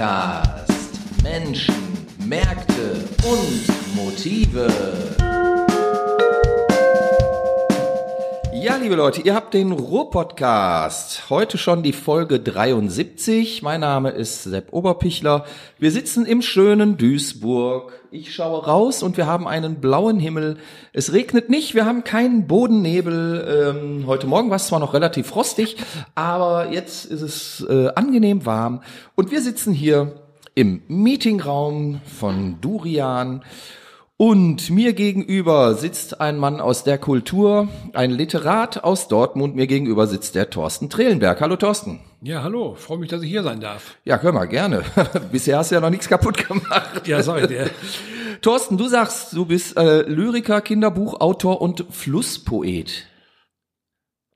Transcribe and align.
Podcast. 0.00 0.98
Menschen, 1.22 1.74
Märkte 2.26 3.04
und 3.22 3.94
Motive. 3.94 5.09
Liebe 8.80 8.94
Leute, 8.94 9.20
ihr 9.20 9.34
habt 9.34 9.52
den 9.52 9.72
Ruhr-Podcast. 9.72 11.28
Heute 11.28 11.58
schon 11.58 11.82
die 11.82 11.92
Folge 11.92 12.40
73. 12.40 13.60
Mein 13.60 13.80
Name 13.80 14.08
ist 14.08 14.44
Sepp 14.44 14.72
Oberpichler. 14.72 15.44
Wir 15.78 15.90
sitzen 15.90 16.24
im 16.24 16.40
schönen 16.40 16.96
Duisburg. 16.96 17.92
Ich 18.10 18.34
schaue 18.34 18.64
raus 18.64 19.02
und 19.02 19.18
wir 19.18 19.26
haben 19.26 19.46
einen 19.46 19.82
blauen 19.82 20.18
Himmel. 20.18 20.56
Es 20.94 21.12
regnet 21.12 21.50
nicht, 21.50 21.74
wir 21.74 21.84
haben 21.84 22.04
keinen 22.04 22.46
Bodennebel. 22.46 23.74
Ähm, 23.76 24.06
heute 24.06 24.26
Morgen 24.26 24.48
war 24.48 24.56
es 24.56 24.68
zwar 24.68 24.80
noch 24.80 24.94
relativ 24.94 25.26
frostig, 25.26 25.76
aber 26.14 26.72
jetzt 26.72 27.04
ist 27.04 27.20
es 27.20 27.66
äh, 27.68 27.88
angenehm 27.94 28.46
warm. 28.46 28.82
Und 29.14 29.30
wir 29.30 29.42
sitzen 29.42 29.74
hier 29.74 30.22
im 30.54 30.82
Meetingraum 30.88 32.00
von 32.18 32.62
Durian. 32.62 33.42
Und 34.20 34.68
mir 34.68 34.92
gegenüber 34.92 35.72
sitzt 35.72 36.20
ein 36.20 36.36
Mann 36.36 36.60
aus 36.60 36.84
der 36.84 36.98
Kultur, 36.98 37.68
ein 37.94 38.10
Literat 38.10 38.84
aus 38.84 39.08
Dortmund. 39.08 39.56
Mir 39.56 39.66
gegenüber 39.66 40.06
sitzt 40.06 40.34
der 40.34 40.50
Thorsten 40.50 40.90
Trehlenberg. 40.90 41.40
Hallo 41.40 41.56
Thorsten. 41.56 42.00
Ja, 42.20 42.42
hallo, 42.42 42.74
freue 42.74 42.98
mich, 42.98 43.08
dass 43.08 43.22
ich 43.22 43.30
hier 43.30 43.42
sein 43.42 43.60
darf. 43.60 43.96
Ja, 44.04 44.18
können 44.18 44.34
wir 44.34 44.46
gerne. 44.46 44.82
Bisher 45.32 45.56
hast 45.56 45.70
du 45.70 45.76
ja 45.76 45.80
noch 45.80 45.88
nichts 45.88 46.06
kaputt 46.06 46.46
gemacht. 46.46 47.08
Ja, 47.08 47.20
ich 47.20 47.46
dir. 47.46 47.70
Thorsten, 48.42 48.76
du 48.76 48.88
sagst, 48.88 49.32
du 49.32 49.46
bist 49.46 49.78
äh, 49.78 50.02
Lyriker, 50.02 50.60
Kinderbuchautor 50.60 51.62
und 51.62 51.86
Flusspoet. 51.88 53.06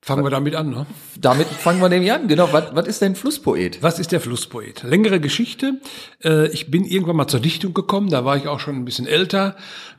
Fangen 0.06 0.22
wir 0.22 0.28
damit 0.28 0.54
an, 0.54 0.68
ne? 0.68 0.84
Damit 1.18 1.46
fangen 1.46 1.80
wir 1.80 1.88
nämlich 1.88 2.12
an. 2.12 2.28
Genau, 2.28 2.52
was, 2.52 2.74
was 2.76 2.86
ist 2.86 3.00
denn 3.00 3.14
Flusspoet? 3.14 3.78
Was 3.82 3.98
ist 3.98 4.12
der 4.12 4.20
Flusspoet? 4.20 4.82
Längere 4.82 5.18
Geschichte. 5.18 5.80
Äh, 6.22 6.48
Ich 6.48 6.70
bin 6.70 6.84
irgendwann 6.84 7.16
mal 7.16 7.26
zur 7.26 7.40
Dichtung 7.40 7.72
gekommen, 7.72 8.10
da 8.10 8.22
war 8.22 8.36
ich 8.36 8.46
auch 8.46 8.60
schon 8.60 8.76
ein 8.76 8.84
bisschen 8.84 9.06
älter, 9.06 9.56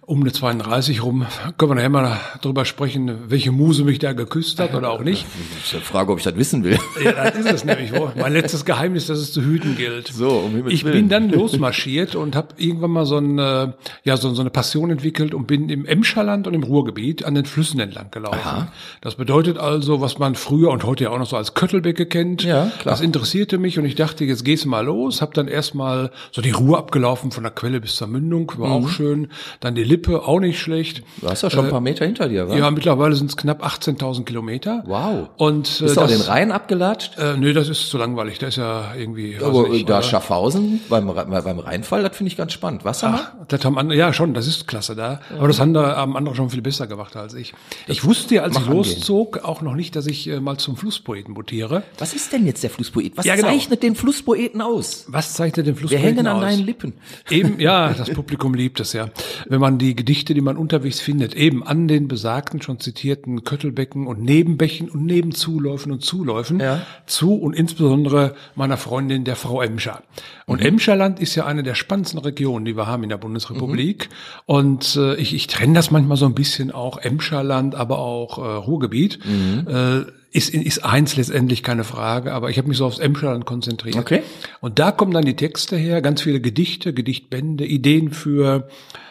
um 0.07 0.21
eine 0.21 0.31
32 0.31 1.03
rum. 1.03 1.25
Können 1.57 1.71
wir 1.71 1.75
nachher 1.75 1.89
mal 1.89 2.19
drüber 2.41 2.63
sprechen, 2.65 3.11
welche 3.27 3.51
Muse 3.51 3.83
mich 3.83 3.97
da 3.99 4.13
geküsst 4.13 4.59
hat 4.59 4.75
oder 4.75 4.91
auch 4.91 5.01
nicht. 5.01 5.25
Ich 5.63 5.73
ist 5.73 5.73
die 5.73 5.85
Frage, 5.85 6.11
ob 6.11 6.19
ich 6.19 6.23
das 6.23 6.35
wissen 6.35 6.63
will. 6.63 6.77
Ja, 7.03 7.11
das 7.13 7.35
ist 7.35 7.51
es 7.51 7.65
nämlich. 7.65 7.91
Wo. 7.93 8.11
Mein 8.15 8.33
letztes 8.33 8.65
Geheimnis, 8.65 9.07
dass 9.07 9.17
es 9.17 9.31
zu 9.33 9.41
hüten 9.41 9.75
gilt. 9.75 10.07
So, 10.09 10.29
um 10.29 10.51
Himmels 10.51 10.73
ich 10.73 10.83
Willen. 10.83 10.93
bin 10.95 11.09
dann 11.09 11.29
losmarschiert 11.29 12.15
und 12.15 12.35
habe 12.35 12.49
irgendwann 12.57 12.91
mal 12.91 13.05
so, 13.05 13.17
ein, 13.17 13.39
äh, 13.39 13.71
ja, 14.03 14.17
so, 14.17 14.33
so 14.33 14.41
eine 14.41 14.49
Passion 14.51 14.91
entwickelt 14.91 15.33
und 15.33 15.47
bin 15.47 15.69
im 15.69 15.85
Emscherland 15.85 16.45
und 16.47 16.53
im 16.53 16.63
Ruhrgebiet 16.63 17.25
an 17.25 17.33
den 17.35 17.45
Flüssen 17.45 17.79
entlang 17.79 18.11
gelaufen. 18.11 18.39
Aha. 18.43 18.71
Das 19.01 19.15
bedeutet 19.15 19.57
also, 19.57 20.01
was 20.01 20.19
man 20.19 20.35
früher 20.35 20.69
und 20.69 20.83
heute 20.83 21.05
ja 21.05 21.09
auch 21.09 21.17
noch 21.19 21.25
so 21.29 21.35
als 21.37 21.53
Köttelbecke 21.55 22.05
kennt. 22.05 22.43
Ja, 22.43 22.65
klar. 22.79 22.93
Das 22.93 23.01
interessierte 23.01 23.57
mich 23.57 23.79
und 23.79 23.85
ich 23.85 23.95
dachte, 23.95 24.23
jetzt 24.25 24.45
gehst 24.45 24.65
du 24.65 24.69
mal 24.69 24.85
los. 24.85 25.21
Hab 25.21 25.33
dann 25.33 25.47
erstmal 25.47 26.11
so 26.31 26.41
die 26.41 26.51
Ruhe 26.51 26.77
abgelaufen 26.77 27.31
von 27.31 27.43
der 27.43 27.51
Quelle 27.51 27.81
bis 27.81 27.95
zur 27.95 28.07
Mündung, 28.07 28.51
war 28.57 28.67
Mhm. 28.79 28.85
auch 28.85 28.89
schön. 28.89 29.27
Dann 29.61 29.73
die 29.75 29.83
Lippe, 29.95 30.23
auch 30.27 30.39
nicht 30.39 30.59
schlecht. 30.59 31.03
Du 31.21 31.29
hast 31.29 31.41
ja 31.41 31.49
schon 31.49 31.65
ein 31.65 31.71
paar 31.71 31.81
Meter 31.81 32.05
hinter 32.05 32.27
dir, 32.27 32.49
wa? 32.49 32.55
Ja, 32.55 32.69
mittlerweile 32.71 33.15
sind 33.15 33.29
es 33.29 33.37
knapp 33.37 33.63
18.000 33.65 34.23
Kilometer. 34.25 34.83
Wow. 34.85 35.29
Und 35.37 35.79
äh, 35.79 35.83
Bist 35.83 35.97
du 35.97 36.01
auch 36.01 36.07
das, 36.07 36.17
den 36.17 36.21
Rhein 36.21 36.51
abgelatscht? 36.51 37.17
äh, 37.17 37.37
nee, 37.37 37.53
das 37.53 37.69
ist 37.69 37.89
zu 37.89 37.97
langweilig. 37.97 38.39
Das 38.39 38.49
ist 38.49 38.57
ja 38.57 38.93
irgendwie. 38.97 39.37
Aber 39.41 39.69
nicht, 39.69 39.89
da 39.89 39.99
äh, 39.99 40.03
Schaffhausen 40.03 40.81
beim, 40.89 41.07
beim 41.13 41.59
Rheinfall, 41.59 42.03
das 42.03 42.15
finde 42.17 42.29
ich 42.31 42.37
ganz 42.37 42.53
spannend. 42.53 42.83
Wassermann? 42.85 43.21
Ach, 43.23 43.45
das 43.47 43.63
haben 43.63 43.77
andere, 43.77 43.97
ja 43.97 44.11
schon, 44.13 44.33
das 44.33 44.47
ist 44.47 44.67
klasse 44.67 44.95
da. 44.95 45.21
Aber 45.37 45.47
das 45.47 45.59
haben, 45.59 45.73
da, 45.73 45.95
haben 45.95 46.17
andere 46.17 46.35
schon 46.35 46.49
viel 46.49 46.61
besser 46.61 46.87
gemacht 46.87 47.15
als 47.15 47.33
ich. 47.33 47.53
Ich 47.87 48.03
wusste 48.03 48.35
ja, 48.35 48.41
als 48.43 48.55
ich 48.57 48.61
Mach 48.65 48.71
angehen. 48.73 48.95
loszog, 48.95 49.43
auch 49.43 49.61
noch 49.61 49.75
nicht, 49.75 49.95
dass 49.95 50.07
ich 50.07 50.27
äh, 50.27 50.39
mal 50.39 50.57
zum 50.57 50.75
Flusspoeten 50.75 51.33
mutiere. 51.33 51.83
Was 51.97 52.13
ist 52.13 52.33
denn 52.33 52.45
jetzt 52.45 52.63
der 52.63 52.69
Flusspoet? 52.69 53.13
Was 53.15 53.25
Ja, 53.25 53.35
genau. 53.35 53.47
zeichnet 53.47 53.83
den 53.83 53.95
Flusspoeten 53.95 54.61
aus? 54.61 55.05
Was 55.07 55.33
zeichnet 55.33 55.67
den 55.67 55.75
Wir 55.75 55.79
Flusspoeten 55.79 56.05
hängen 56.05 56.27
an 56.27 56.37
aus? 56.37 56.41
deinen 56.41 56.65
Lippen. 56.65 56.93
Eben, 57.29 57.59
ja, 57.59 57.93
das 57.97 58.09
Publikum 58.09 58.53
liebt 58.55 58.79
es 58.79 58.93
ja. 58.93 59.09
Wenn 59.47 59.59
man 59.61 59.77
die 59.77 59.84
Gedichte, 59.93 60.33
die 60.33 60.39
man 60.39 60.55
unterwegs 60.55 61.01
findet, 61.01 61.35
eben 61.35 61.61
an 61.67 61.89
den 61.89 62.07
besagten, 62.07 62.61
schon 62.61 62.79
zitierten 62.79 63.43
Köttelbecken 63.43 64.07
und 64.07 64.23
Nebenbächen 64.23 64.89
und 64.89 65.05
Nebenzuläufen 65.05 65.91
und 65.91 66.01
Zuläufen 66.01 66.61
Ja. 66.61 66.81
zu 67.05 67.33
und 67.35 67.53
insbesondere 67.53 68.35
meiner 68.55 68.77
Freundin, 68.77 69.25
der 69.25 69.35
Frau 69.35 69.61
Emscher. 69.61 70.01
Und 70.45 70.61
Mhm. 70.61 70.67
Emscherland 70.67 71.19
ist 71.19 71.35
ja 71.35 71.45
eine 71.45 71.61
der 71.63 71.75
spannendsten 71.75 72.19
Regionen, 72.21 72.63
die 72.63 72.77
wir 72.77 72.87
haben 72.87 73.03
in 73.03 73.09
der 73.09 73.17
Bundesrepublik. 73.17 74.07
Mhm. 74.09 74.41
Und 74.45 74.95
äh, 74.95 75.15
ich, 75.15 75.35
ich 75.35 75.47
trenne 75.47 75.73
das 75.73 75.91
manchmal 75.91 76.15
so 76.15 76.25
ein 76.25 76.33
bisschen 76.35 76.71
auch 76.71 76.97
Emscherland, 76.97 77.75
aber 77.75 77.99
auch 77.99 78.37
äh, 78.37 78.41
Ruhrgebiet. 78.41 79.19
Mhm. 79.25 79.67
Äh, 79.67 80.05
ist, 80.31 80.53
ist 80.53 80.83
eins 80.83 81.15
letztendlich 81.15 81.63
keine 81.63 81.85
Frage, 81.85 82.33
aber 82.33 82.49
ich 82.49 82.57
habe 82.57 82.67
mich 82.67 82.75
so 82.77 82.85
aufs 82.85 82.99
Emscherland 82.99 83.45
konzentriert. 83.45 83.95
Okay. 83.95 84.21
Und 84.59 84.79
da 84.79 84.91
kommen 84.91 85.13
dann 85.13 85.23
die 85.23 85.37
Texte 85.37 85.77
her, 85.77 86.01
ganz 86.01 86.21
viele 86.23 86.41
Gedichte, 86.41 86.93
Gedichtbände, 86.93 87.65
Ideen 87.65 88.11
für 88.11 88.67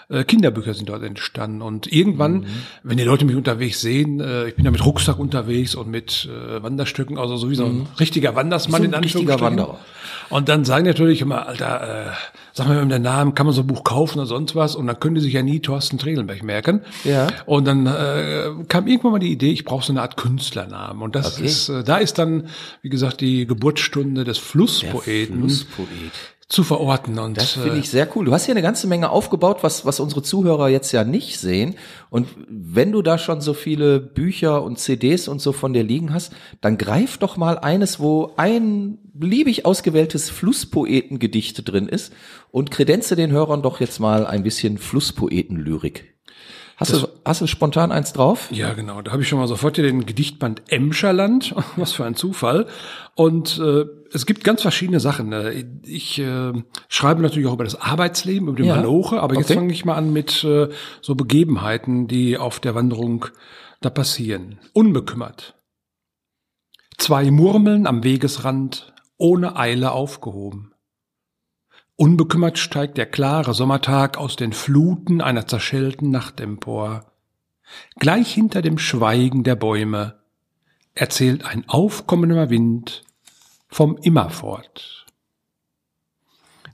äh, 0.09 0.25
Kinderbücher 0.25 0.75
sind 0.75 0.89
dort 0.89 1.03
entstanden. 1.03 1.63
Und 1.63 1.91
irgendwann, 1.93 2.33
Mhm. 2.41 2.47
wenn 2.83 2.97
die 2.97 3.05
Leute 3.05 3.25
mich 3.25 3.37
unterwegs 3.37 3.81
sehen, 3.81 4.21
äh, 4.21 4.49
ich 4.49 4.55
bin 4.57 4.65
ja 4.65 4.71
mit 4.71 4.85
Rucksack 4.85 5.19
unterwegs 5.19 5.75
und 5.75 5.89
mit 5.91 6.29
äh, 6.31 6.63
Wanderstöcken, 6.63 7.19
also 7.19 7.37
so 7.37 7.51
wie 7.51 7.55
so 7.55 7.65
ein 7.67 7.87
richtiger 8.01 8.35
Wandersmann 8.35 8.83
Mhm. 8.83 8.87
So 8.87 8.91
ein 8.91 8.95
in 8.95 9.05
richtiger 9.05 9.33
Anführungsstrichen. 9.35 9.59
Wanderer. 9.69 9.79
Und 10.31 10.49
dann 10.49 10.65
sagen 10.65 10.87
natürlich 10.87 11.21
immer, 11.21 11.47
Alter, 11.47 12.07
äh, 12.07 12.13
sag 12.53 12.67
mal 12.69 12.87
der 12.87 12.99
Namen, 12.99 13.35
kann 13.35 13.47
man 13.47 13.55
so 13.55 13.61
ein 13.63 13.67
Buch 13.67 13.85
kaufen 13.85 14.19
oder 14.19 14.27
sonst 14.27 14.55
was? 14.57 14.75
Und 14.75 14.87
dann 14.87 14.99
können 14.99 15.15
die 15.17 15.21
sich 15.21 15.33
ja 15.35 15.43
nie 15.43 15.61
Thorsten 15.61 15.99
Trelenberg 15.99 16.43
merken. 16.43 16.81
Ja. 17.05 17.27
Und 17.47 17.67
dann 17.67 17.87
äh, 17.87 18.51
kam 18.69 18.87
irgendwann 18.87 19.13
mal 19.13 19.19
die 19.19 19.31
Idee, 19.33 19.51
ich 19.51 19.65
brauche 19.65 19.85
so 19.85 19.93
eine 19.93 20.01
Art 20.03 20.17
Künstlernamen. 20.17 21.03
Und 21.03 21.15
das 21.15 21.37
Okay. 21.37 21.45
ist, 21.47 21.69
äh, 21.69 21.85
da 21.85 21.99
ist 21.99 22.19
dann, 22.19 22.49
wie 22.83 22.89
gesagt, 22.89 23.21
die 23.21 23.47
Geburtsstunde 23.47 24.25
des 24.25 24.39
Flusspoeten 24.39 25.41
Flusspoet. 25.41 25.89
Zu 26.49 26.63
verorten. 26.63 27.19
Und 27.19 27.37
Das 27.37 27.57
äh, 27.57 27.61
finde 27.61 27.79
ich 27.79 27.89
sehr 27.89 28.09
cool. 28.15 28.27
Du 28.27 28.33
hast 28.33 28.45
hier 28.47 28.55
eine 28.55 28.63
ganze 28.63 28.87
Menge 28.87 29.11
aufgebaut, 29.11 29.59
was, 29.63 29.87
was 29.87 30.01
unsere 30.01 30.23
Zuhörer 30.23 30.69
jetzt 30.69 30.93
ja 30.93 31.05
nicht 31.05 31.39
sehen. 31.39 31.75
Und 32.11 32.29
wenn 32.49 32.93
du 32.93 33.03
da 33.03 33.19
schon 33.19 33.41
so 33.41 33.55
viele 33.55 34.01
Bücher 34.01 34.63
und 34.63 34.79
CDs 34.79 35.29
und 35.29 35.41
so 35.41 35.53
von 35.53 35.73
dir 35.73 35.83
liegen 35.83 36.13
hast, 36.13 36.33
dann 36.61 36.79
greif 36.79 37.19
doch 37.19 37.37
mal 37.37 37.59
eines, 37.59 38.01
wo 38.01 38.33
ein 38.37 38.99
beliebig 39.15 39.65
ausgewähltes 39.65 40.31
Flusspoetengedichte 40.31 41.63
drin 41.63 41.89
ist 41.89 42.13
und 42.51 42.71
kredenze 42.71 43.17
den 43.17 43.33
Hörern 43.33 43.63
doch 43.63 43.81
jetzt 43.81 44.01
mal 44.01 44.27
ein 44.27 44.43
bisschen 44.43 44.79
Flusspoetenlyrik. 44.79 46.15
Hast 46.77 46.93
du, 46.93 47.09
hast 47.25 47.41
du 47.41 47.47
spontan 47.47 47.93
eins 47.93 48.13
drauf? 48.13 48.49
Ja, 48.51 48.73
genau. 48.73 49.01
Da 49.01 49.13
habe 49.13 49.23
ich 49.23 49.29
schon 49.29 49.39
mal 49.39 49.47
sofort 49.47 49.77
hier 49.77 49.85
den 49.85 50.07
Gedichtband 50.07 50.63
Emscherland. 50.69 51.55
Was 51.77 51.93
für 51.93 52.05
ein 52.05 52.17
Zufall. 52.17 52.67
Und 53.15 53.59
äh, 53.61 53.85
es 54.13 54.27
gibt 54.27 54.43
ganz 54.43 54.63
verschiedene 54.63 54.99
Sachen. 55.01 55.33
Äh, 55.33 55.65
Ich 55.85 56.19
äh, 56.19 56.53
schreibe 56.89 57.23
natürlich 57.23 57.47
auch 57.49 57.55
über 57.55 57.65
das 57.65 57.81
Arbeitsleben, 57.81 58.49
über 58.49 58.57
den 58.57 58.67
Ja. 58.67 58.77
Maloche, 58.77 59.21
aber 59.21 59.35
jetzt 59.37 59.47
Okay. 59.51 59.55
fange 59.55 59.73
ich 59.73 59.85
mal 59.85 59.95
an 59.95 60.13
mit 60.13 60.43
äh, 60.43 60.69
so 61.01 61.15
Begebenheiten, 61.15 62.09
die 62.09 62.39
auf 62.39 62.59
der 62.59 62.75
Wanderung 62.75 63.27
da 63.81 63.91
passieren. 63.91 64.59
Unbekümmert. 64.73 65.55
Zwei 66.99 67.31
Murmeln 67.31 67.87
am 67.87 68.03
Wegesrand, 68.05 68.93
ohne 69.17 69.57
Eile 69.57 69.93
aufgehoben. 69.93 70.74
Unbekümmert 71.97 72.59
steigt 72.59 72.99
der 72.99 73.07
klare 73.07 73.55
Sommertag 73.55 74.17
aus 74.19 74.35
den 74.35 74.53
Fluten 74.53 75.21
einer 75.21 75.47
zerschellten 75.47 76.11
Nacht 76.11 76.41
empor. 76.41 77.13
Gleich 77.97 78.33
hinter 78.33 78.63
dem 78.63 78.79
Schweigen 78.79 79.45
der 79.45 79.55
Bäume 79.55 80.19
erzählt 80.95 81.45
ein 81.45 81.69
aufkommender 81.69 82.51
Wind 82.51 83.05
vom 83.69 83.97
Immerfort. 83.97 85.07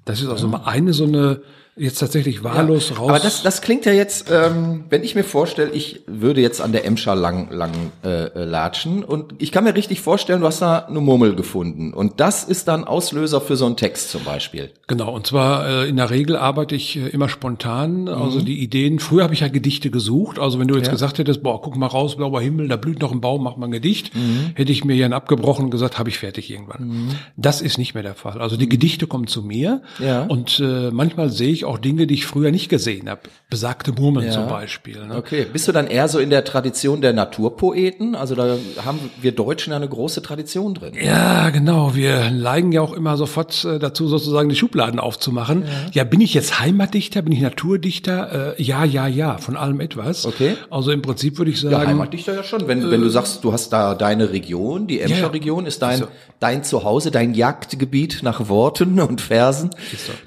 Das 0.06 0.20
ist 0.20 0.28
also 0.28 0.48
mal 0.48 0.64
eine 0.64 0.94
so 0.94 1.04
eine 1.04 1.42
jetzt 1.80 1.98
tatsächlich 1.98 2.44
wahllos 2.44 2.92
raus. 2.98 3.08
Aber 3.08 3.18
das, 3.18 3.42
das 3.42 3.62
klingt 3.62 3.84
ja 3.86 3.92
jetzt, 3.92 4.30
ähm, 4.30 4.84
wenn 4.90 5.02
ich 5.02 5.14
mir 5.14 5.24
vorstelle, 5.24 5.70
ich 5.70 6.02
würde 6.06 6.40
jetzt 6.40 6.60
an 6.60 6.72
der 6.72 6.84
Emscher 6.84 7.14
lang, 7.14 7.50
lang 7.50 7.72
äh, 8.04 8.44
latschen 8.44 9.02
und 9.02 9.34
ich 9.38 9.50
kann 9.52 9.64
mir 9.64 9.74
richtig 9.74 10.00
vorstellen, 10.00 10.40
du 10.40 10.46
hast 10.46 10.60
da 10.62 10.80
eine 10.80 11.00
Murmel 11.00 11.34
gefunden 11.34 11.92
und 11.94 12.20
das 12.20 12.44
ist 12.44 12.68
dann 12.68 12.84
Auslöser 12.84 13.40
für 13.40 13.56
so 13.56 13.66
einen 13.66 13.76
Text 13.76 14.10
zum 14.10 14.24
Beispiel. 14.24 14.70
Genau, 14.86 15.12
und 15.14 15.26
zwar 15.26 15.66
äh, 15.68 15.88
in 15.88 15.96
der 15.96 16.10
Regel 16.10 16.36
arbeite 16.36 16.74
ich 16.74 16.96
äh, 16.96 17.08
immer 17.08 17.28
spontan. 17.28 18.08
Also 18.08 18.40
die 18.40 18.60
Ideen, 18.62 18.98
früher 18.98 19.22
habe 19.24 19.34
ich 19.34 19.40
ja 19.40 19.48
Gedichte 19.48 19.90
gesucht. 19.90 20.38
Also 20.38 20.58
wenn 20.58 20.68
du 20.68 20.76
jetzt 20.76 20.86
Ja. 20.86 20.92
gesagt 20.92 21.18
hättest, 21.18 21.42
boah, 21.42 21.60
guck 21.62 21.76
mal 21.76 21.86
raus, 21.86 22.16
blauer 22.16 22.40
Himmel, 22.40 22.68
da 22.68 22.76
blüht 22.76 23.00
noch 23.00 23.12
ein 23.12 23.20
Baum, 23.20 23.42
mach 23.44 23.56
mal 23.56 23.66
ein 23.66 23.72
Gedicht, 23.72 24.10
hätte 24.54 24.72
ich 24.72 24.84
mir 24.84 24.94
ja 24.96 25.08
abgebrochen 25.10 25.66
und 25.66 25.70
gesagt, 25.70 25.98
habe 25.98 26.08
ich 26.10 26.18
fertig 26.18 26.50
irgendwann. 26.50 27.14
Das 27.36 27.60
ist 27.62 27.78
nicht 27.78 27.94
mehr 27.94 28.02
der 28.02 28.14
Fall. 28.14 28.40
Also 28.40 28.56
die 28.56 28.68
Gedichte 28.68 29.06
kommen 29.06 29.26
zu 29.26 29.42
mir 29.42 29.82
Ja. 29.98 30.22
und 30.24 30.60
äh, 30.60 30.90
manchmal 30.90 31.30
sehe 31.30 31.50
ich 31.50 31.64
auch 31.64 31.69
Dinge, 31.78 32.06
die 32.06 32.14
ich 32.14 32.26
früher 32.26 32.50
nicht 32.50 32.68
gesehen 32.68 33.08
habe. 33.08 33.20
Besagte 33.48 33.92
Murmeln 33.92 34.26
Ja. 34.26 34.32
zum 34.32 34.48
Beispiel. 34.48 35.06
Ne? 35.06 35.16
Okay, 35.16 35.46
bist 35.52 35.66
du 35.68 35.72
dann 35.72 35.86
eher 35.86 36.08
so 36.08 36.18
in 36.18 36.30
der 36.30 36.44
Tradition 36.44 37.00
der 37.00 37.12
Naturpoeten? 37.12 38.14
Also 38.14 38.34
da 38.34 38.56
haben 38.84 38.98
wir 39.20 39.32
Deutschen 39.32 39.70
ja 39.70 39.76
eine 39.76 39.88
große 39.88 40.22
Tradition 40.22 40.74
drin. 40.74 40.94
Ja, 41.00 41.50
genau. 41.50 41.94
Wir 41.94 42.30
neigen 42.30 42.72
ja 42.72 42.80
auch 42.80 42.92
immer 42.92 43.16
sofort 43.16 43.64
äh, 43.64 43.78
dazu, 43.78 44.06
sozusagen 44.08 44.48
die 44.48 44.56
Schubladen 44.56 45.00
aufzumachen. 45.00 45.64
Ja, 45.92 46.04
bin 46.04 46.20
ich 46.20 46.34
jetzt 46.34 46.60
Heimatdichter? 46.60 47.22
Bin 47.22 47.32
ich 47.32 47.40
Naturdichter? 47.40 48.56
Äh, 48.58 48.62
ja, 48.62 48.84
ja, 48.84 49.06
ja, 49.06 49.38
von 49.38 49.56
allem 49.56 49.80
etwas. 49.80 50.26
Okay. 50.26 50.56
Also 50.70 50.90
im 50.92 51.02
Prinzip 51.02 51.38
würde 51.38 51.50
ich 51.50 51.60
sagen, 51.60 51.72
Ja, 51.72 51.86
Heimatdichter 51.86 52.34
ja 52.34 52.42
schon. 52.44 52.68
Wenn, 52.68 52.90
wenn 52.90 53.00
du 53.00 53.08
sagst, 53.08 53.42
du 53.44 53.52
hast 53.52 53.70
da 53.70 53.94
deine 53.94 54.30
Region, 54.32 54.86
die 54.86 55.00
Emscher 55.00 55.18
ja. 55.22 55.26
Region 55.28 55.66
ist 55.66 55.82
dein, 55.82 56.00
so. 56.00 56.08
dein 56.38 56.62
Zuhause, 56.64 57.10
dein 57.10 57.34
Jagdgebiet 57.34 58.20
nach 58.22 58.48
Worten 58.48 59.00
und 59.00 59.20
Versen, 59.20 59.70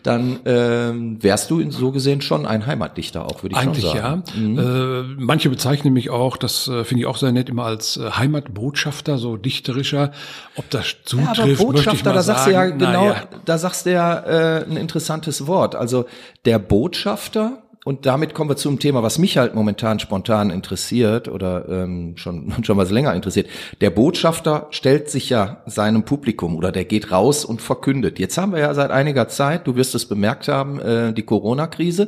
dann 0.04 0.40
ähm, 0.46 1.23
wärst 1.24 1.50
du 1.50 1.72
so 1.72 1.92
gesehen 1.92 2.22
schon 2.22 2.46
ein 2.46 2.66
Heimatdichter 2.66 3.26
auch, 3.26 3.44
würde 3.44 3.56
ich 3.56 3.62
Eigentlich 3.62 3.86
schon 3.86 3.98
sagen. 3.98 4.56
ja. 4.56 5.00
Äh, 5.00 5.04
manche 5.18 5.50
bezeichnen 5.50 5.94
mich 5.94 6.10
auch, 6.10 6.38
das 6.38 6.68
äh, 6.68 6.84
finde 6.84 7.02
ich 7.02 7.08
auch 7.08 7.18
sehr 7.18 7.32
nett, 7.32 7.50
immer 7.50 7.66
als 7.66 7.98
äh, 7.98 8.12
Heimatbotschafter, 8.12 9.18
so 9.18 9.38
dichterischer. 9.38 10.12
Ob 10.56 10.70
das 10.70 10.92
Ja, 10.92 10.98
zutrifft, 11.06 11.40
aber 11.40 11.48
möchte 11.48 11.52
ich 11.52 11.58
Botschafter, 11.60 12.14
da 12.14 12.22
sagst 12.22 12.48
du 12.48 12.52
ja 12.52 12.66
genau, 12.66 13.08
Naja. 13.10 13.24
da 13.46 13.58
sagst 13.58 13.86
du 13.86 13.92
ja 13.92 14.20
äh, 14.20 14.66
ein 14.66 14.78
interessantes 14.78 15.48
Wort. 15.48 15.76
Also 15.76 16.06
der 16.46 16.60
Botschafter, 16.60 17.63
und 17.86 18.06
damit 18.06 18.34
kommen 18.34 18.50
wir 18.50 18.56
zum 18.56 18.80
Thema, 18.80 19.04
was 19.04 19.18
mich 19.18 19.38
halt 19.38 19.56
momentan 19.56 20.00
spontan 20.00 20.50
interessiert 20.50 21.28
oder 21.28 21.68
ähm, 21.68 22.16
schon, 22.16 22.54
schon 22.64 22.78
was 22.78 22.92
länger 22.92 23.14
interessiert. 23.14 23.48
Der 23.82 23.90
Botschafter 23.90 24.68
stellt 24.70 25.10
sich 25.10 25.30
ja 25.30 25.64
seinem 25.66 26.06
Publikum 26.06 26.56
oder 26.56 26.72
der 26.72 26.86
geht 26.86 27.12
raus 27.12 27.44
und 27.44 27.62
verkündet. 27.62 28.20
Jetzt 28.20 28.38
haben 28.38 28.54
wir 28.54 28.60
ja 28.60 28.74
seit 28.74 28.92
einiger 28.92 29.28
Zeit, 29.28 29.68
du 29.68 29.76
wirst 29.76 29.96
es 29.96 30.08
bemerkt 30.08 30.48
haben, 30.48 30.80
äh, 30.80 31.14
die 31.14 31.24
Corona-Krise. 31.24 32.08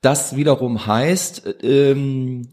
Das 0.00 0.36
wiederum 0.36 0.86
heißt, 0.86 1.62
ähm, 1.62 2.48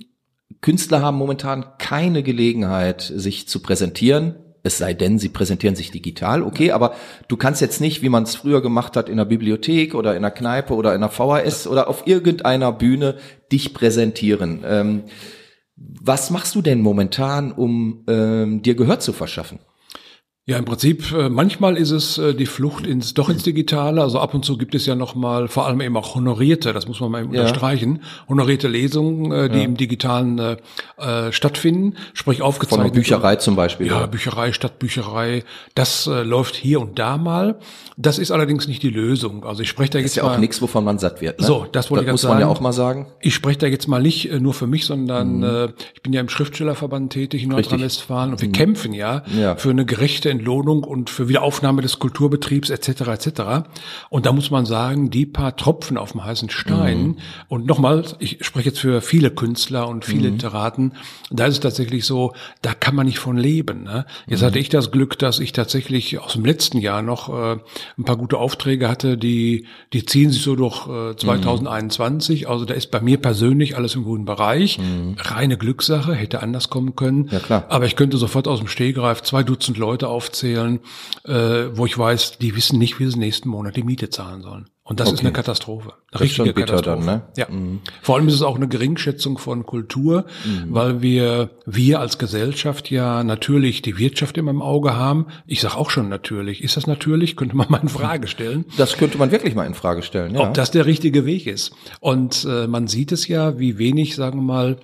Künstler 0.62 1.02
haben 1.02 1.18
momentan 1.18 1.66
keine 1.80 2.22
Gelegenheit, 2.22 3.02
sich 3.02 3.48
zu 3.48 3.62
präsentieren. 3.62 4.36
Es 4.64 4.78
sei 4.78 4.94
denn, 4.94 5.18
sie 5.18 5.30
präsentieren 5.30 5.76
sich 5.76 5.92
digital, 5.92 6.44
okay, 6.44 6.72
aber 6.72 6.94
du 7.28 7.36
kannst 7.36 7.62
jetzt 7.62 7.82
nicht, 7.82 8.02
wie 8.02 8.10
man 8.10 8.24
es 8.24 8.36
früher 8.36 8.62
gemacht 8.62 8.96
hat, 8.96 9.10
in 9.10 9.18
der 9.18 9.26
Bibliothek 9.26 9.96
oder 9.96 10.16
in 10.16 10.22
der 10.22 10.32
Kneipe 10.32 10.76
oder 10.76 10.94
in 10.94 11.02
der 11.02 11.10
VHS 11.10 11.68
oder 11.68 11.88
auf 11.88 12.06
irgendeiner 12.06 12.72
Bühne 12.72 13.16
dich 13.52 13.74
präsentieren. 13.74 14.64
Ähm, 14.66 15.04
was 15.76 16.30
machst 16.30 16.54
du 16.54 16.62
denn 16.62 16.82
momentan, 16.82 17.52
um 17.52 18.04
ähm, 18.08 18.62
dir 18.62 18.76
Gehör 18.76 19.00
zu 19.00 19.14
verschaffen? 19.14 19.60
Ja, 20.48 20.58
im 20.58 20.66
Prinzip, 20.66 21.12
äh, 21.14 21.30
manchmal 21.30 21.78
ist 21.78 21.92
es 21.92 22.18
äh, 22.18 22.34
die 22.34 22.48
Flucht 22.48 22.88
ins, 22.88 23.14
doch 23.14 23.30
ins 23.30 23.44
Digitale. 23.44 24.02
Also 24.02 24.18
ab 24.20 24.34
und 24.34 24.44
zu 24.44 24.58
gibt 24.58 24.74
es 24.74 24.88
ja 24.88 24.96
noch 24.96 25.14
mal, 25.14 25.48
vor 25.48 25.68
allem 25.68 25.82
eben 25.82 25.96
auch 25.96 26.16
honorierte, 26.16 26.74
das 26.74 26.88
muss 26.88 27.00
man 27.00 27.12
mal 27.12 27.22
eben 27.24 27.32
Ja. 27.32 27.42
unterstreichen, 27.42 28.02
honorierte 28.28 28.68
Lesungen, 28.68 29.32
äh, 29.32 29.50
die 29.52 29.64
im 29.64 29.78
Digitalen 29.78 30.40
äh, 30.40 31.32
stattfinden, 31.32 31.94
sprich 32.16 32.40
Von 32.40 32.48
aufgezeichnet. 32.48 32.88
der 32.88 32.92
Bücherei 33.00 33.36
zum 33.36 33.56
Beispiel. 33.56 33.86
Ja? 33.86 34.08
Bücherei, 34.08 34.52
Stadtbücherei, 34.52 35.44
das 35.76 36.08
äh, 36.08 36.24
läuft 36.24 36.56
hier 36.56 36.82
und 36.82 36.98
da 36.98 37.18
mal. 37.18 37.60
Das 37.96 38.18
ist 38.18 38.32
allerdings 38.32 38.68
nicht 38.68 38.82
die 38.82 38.90
Lösung. 38.90 39.46
Also 39.46 39.62
ich 39.62 39.70
spreche 39.70 39.92
da 39.92 40.00
ist 40.00 40.06
jetzt 40.06 40.16
ja 40.16 40.24
mal, 40.24 40.34
auch 40.36 40.40
nichts, 40.40 40.60
wovon 40.60 40.84
man 40.84 40.98
satt 40.98 41.22
wird. 41.22 41.40
Ne? 41.40 41.46
So, 41.46 41.68
das 41.72 41.92
wollte 41.92 42.06
ich 42.06 42.12
muss 42.12 42.22
gerade 42.24 42.34
man 42.34 42.42
ja 42.42 42.48
sagen. 42.48 42.58
auch 42.58 42.62
mal 42.62 42.74
sagen. 42.74 43.06
ich 43.20 43.36
spreche 43.36 43.60
da 43.60 43.68
jetzt 43.68 43.88
mal 43.88 44.02
nicht 44.02 44.32
nur 44.42 44.56
für 44.56 44.66
mich, 44.66 44.86
sondern 44.86 45.38
Mhm. 45.38 45.44
äh, 45.44 45.66
ich 45.94 46.02
bin 46.02 46.14
ja 46.14 46.20
im 46.20 46.30
Schriftstellerverband 46.30 47.14
tätig 47.14 47.44
in 47.44 47.50
Nordrhein-Westfalen 47.50 48.32
und 48.32 48.42
wir 48.42 48.52
kämpfen 48.52 48.94
ja, 48.94 49.22
Mhm. 49.32 49.40
Ja. 49.40 49.56
für 49.56 49.70
eine 49.70 49.86
gerechte 49.86 50.31
Entlohnung 50.32 50.84
und 50.84 51.10
für 51.10 51.30
Wiederaufnahme 51.30 51.82
des 51.82 52.00
Kulturbetriebs 52.00 52.70
etc. 52.70 53.02
etc. 53.08 53.42
Und 54.10 54.26
da 54.26 54.32
muss 54.32 54.50
man 54.50 54.66
sagen, 54.66 55.10
die 55.12 55.26
paar 55.26 55.56
Tropfen 55.56 55.98
auf 55.98 56.14
dem 56.14 56.24
heißen 56.24 56.50
Stein 56.50 57.02
Mhm. 57.02 57.18
und 57.50 57.66
nochmal, 57.68 58.04
ich 58.20 58.38
spreche 58.42 58.70
jetzt 58.70 58.80
für 58.80 59.02
viele 59.02 59.30
Künstler 59.32 59.88
und 59.88 60.06
viele 60.06 60.30
Mhm. 60.30 60.36
Literaten, 60.36 60.94
da 61.30 61.46
ist 61.46 61.54
es 61.56 61.60
tatsächlich 61.60 62.06
so, 62.06 62.34
da 62.62 62.74
kann 62.74 62.96
man 62.96 63.06
nicht 63.06 63.20
von 63.20 63.38
leben. 63.38 63.84
Ne? 63.84 64.06
Mhm. 64.26 64.32
Jetzt 64.32 64.42
hatte 64.44 64.60
ich 64.60 64.70
das 64.70 64.92
Glück, 64.92 65.20
dass 65.20 65.40
ich 65.40 65.52
tatsächlich 65.54 66.20
aus 66.20 66.34
dem 66.34 66.46
letzten 66.46 66.78
Jahr 66.80 67.02
noch 67.02 67.30
äh, 67.30 67.58
ein 67.98 68.04
paar 68.06 68.18
gute 68.18 68.38
Aufträge 68.38 68.88
hatte, 68.90 69.18
die 69.18 69.66
die 69.94 70.06
ziehen 70.06 70.32
sich 70.32 70.42
so 70.42 70.56
durch 70.56 70.88
äh, 70.88 71.16
2021. 71.16 72.50
Also 72.50 72.66
da 72.66 72.74
ist 72.74 72.92
bei 72.92 73.02
mir 73.02 73.18
persönlich 73.18 73.76
alles 73.76 73.96
im 73.96 74.04
guten 74.04 74.26
Bereich. 74.26 74.80
Reine 75.18 75.58
Glückssache, 75.58 76.14
hätte 76.14 76.42
anders 76.42 76.70
kommen 76.70 76.96
können. 76.96 77.30
Ja, 77.32 77.40
klar. 77.40 77.66
Aber 77.70 77.86
ich 77.86 77.96
könnte 77.96 78.18
sofort 78.18 78.48
aus 78.48 78.60
dem 78.60 78.68
Stegreif 78.68 79.22
zwei 79.24 79.44
Dutzend 79.44 79.78
Leute 79.78 80.08
aufzählen, 80.22 80.80
äh, 81.26 81.34
wo 81.74 81.86
ich 81.88 81.98
weiß, 81.98 82.38
die 82.38 82.56
wissen 82.56 82.78
nicht, 82.78 83.00
wie 83.00 83.10
sie 83.10 83.18
nächsten 83.18 83.50
Monat 83.50 83.76
die 83.76 83.84
Miete 83.84 84.10
zahlen 84.10 84.42
sollen. 84.44 84.68
Und 84.84 85.00
das 85.00 85.08
ist 85.10 85.20
Okay. 85.20 85.28
eine 85.28 85.34
Katastrophe. 85.34 85.94
Eine 86.12 86.26
ist 86.26 86.36
schon 86.36 86.54
bitter 86.54 86.82
dann, 86.82 87.06
ne? 87.06 87.22
Ja. 87.38 87.48
Vor 88.02 88.16
allem 88.16 88.28
ist 88.28 88.34
es 88.34 88.42
auch 88.42 88.56
eine 88.58 88.68
Geringschätzung 88.68 89.38
von 89.38 89.66
Kultur, 89.66 90.26
weil 90.68 91.02
wir, 91.02 91.52
wir 91.66 92.00
als 92.02 92.18
Gesellschaft 92.18 92.92
ja 92.92 93.24
natürlich 93.24 93.82
die 93.84 93.98
Wirtschaft 93.98 94.38
immer 94.38 94.52
im 94.52 94.62
Auge 94.62 94.96
haben. 94.96 95.28
Ich 95.46 95.62
sage 95.62 95.78
auch 95.78 95.92
schon 95.92 96.10
natürlich. 96.10 96.62
Ist 96.64 96.76
das 96.78 96.88
natürlich? 96.88 97.38
Könnte 97.38 97.56
man 97.56 97.68
mal 97.70 97.82
in 97.82 97.90
Frage 97.90 98.28
stellen. 98.28 98.66
Das 98.76 98.98
könnte 98.98 99.18
man 99.18 99.32
wirklich 99.32 99.56
mal 99.56 99.66
in 99.66 99.76
Frage 99.76 100.02
stellen. 100.04 100.36
Ja. 100.36 100.42
Ob 100.42 100.54
das 100.56 100.72
der 100.72 100.86
richtige 100.86 101.26
Weg 101.26 101.48
ist. 101.48 101.72
Und 102.02 102.46
äh, 102.50 102.68
man 102.68 102.88
sieht 102.88 103.12
es 103.14 103.28
ja, 103.28 103.58
wie 103.60 103.78
wenig, 103.78 104.16
sagen 104.16 104.40
wir 104.40 104.44
mal, 104.44 104.78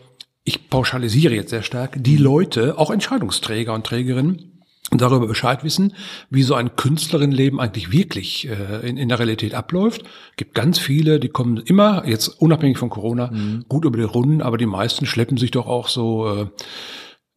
ich 0.45 0.69
pauschalisiere 0.69 1.33
jetzt 1.35 1.49
sehr 1.49 1.63
stark, 1.63 1.97
die 1.97 2.15
Leute, 2.17 2.77
auch 2.77 2.91
Entscheidungsträger 2.91 3.73
und 3.73 3.85
Trägerinnen, 3.85 4.56
darüber 4.91 5.27
Bescheid 5.27 5.63
wissen, 5.63 5.93
wie 6.29 6.43
so 6.43 6.55
ein 6.55 6.75
Künstlerinnenleben 6.75 7.59
eigentlich 7.59 7.91
wirklich 7.91 8.47
äh, 8.47 8.87
in, 8.87 8.97
in 8.97 9.09
der 9.09 9.19
Realität 9.19 9.53
abläuft. 9.53 10.03
Gibt 10.37 10.55
ganz 10.55 10.79
viele, 10.79 11.19
die 11.19 11.29
kommen 11.29 11.57
immer, 11.57 12.07
jetzt 12.07 12.27
unabhängig 12.27 12.77
von 12.77 12.89
Corona, 12.89 13.31
gut 13.67 13.85
über 13.85 13.97
die 13.97 14.03
Runden, 14.03 14.41
aber 14.41 14.57
die 14.57 14.65
meisten 14.65 15.05
schleppen 15.05 15.37
sich 15.37 15.51
doch 15.51 15.67
auch 15.67 15.89
so 15.89 16.27
äh, 16.27 16.45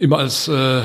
immer 0.01 0.19
als 0.19 0.49
äh, 0.49 0.83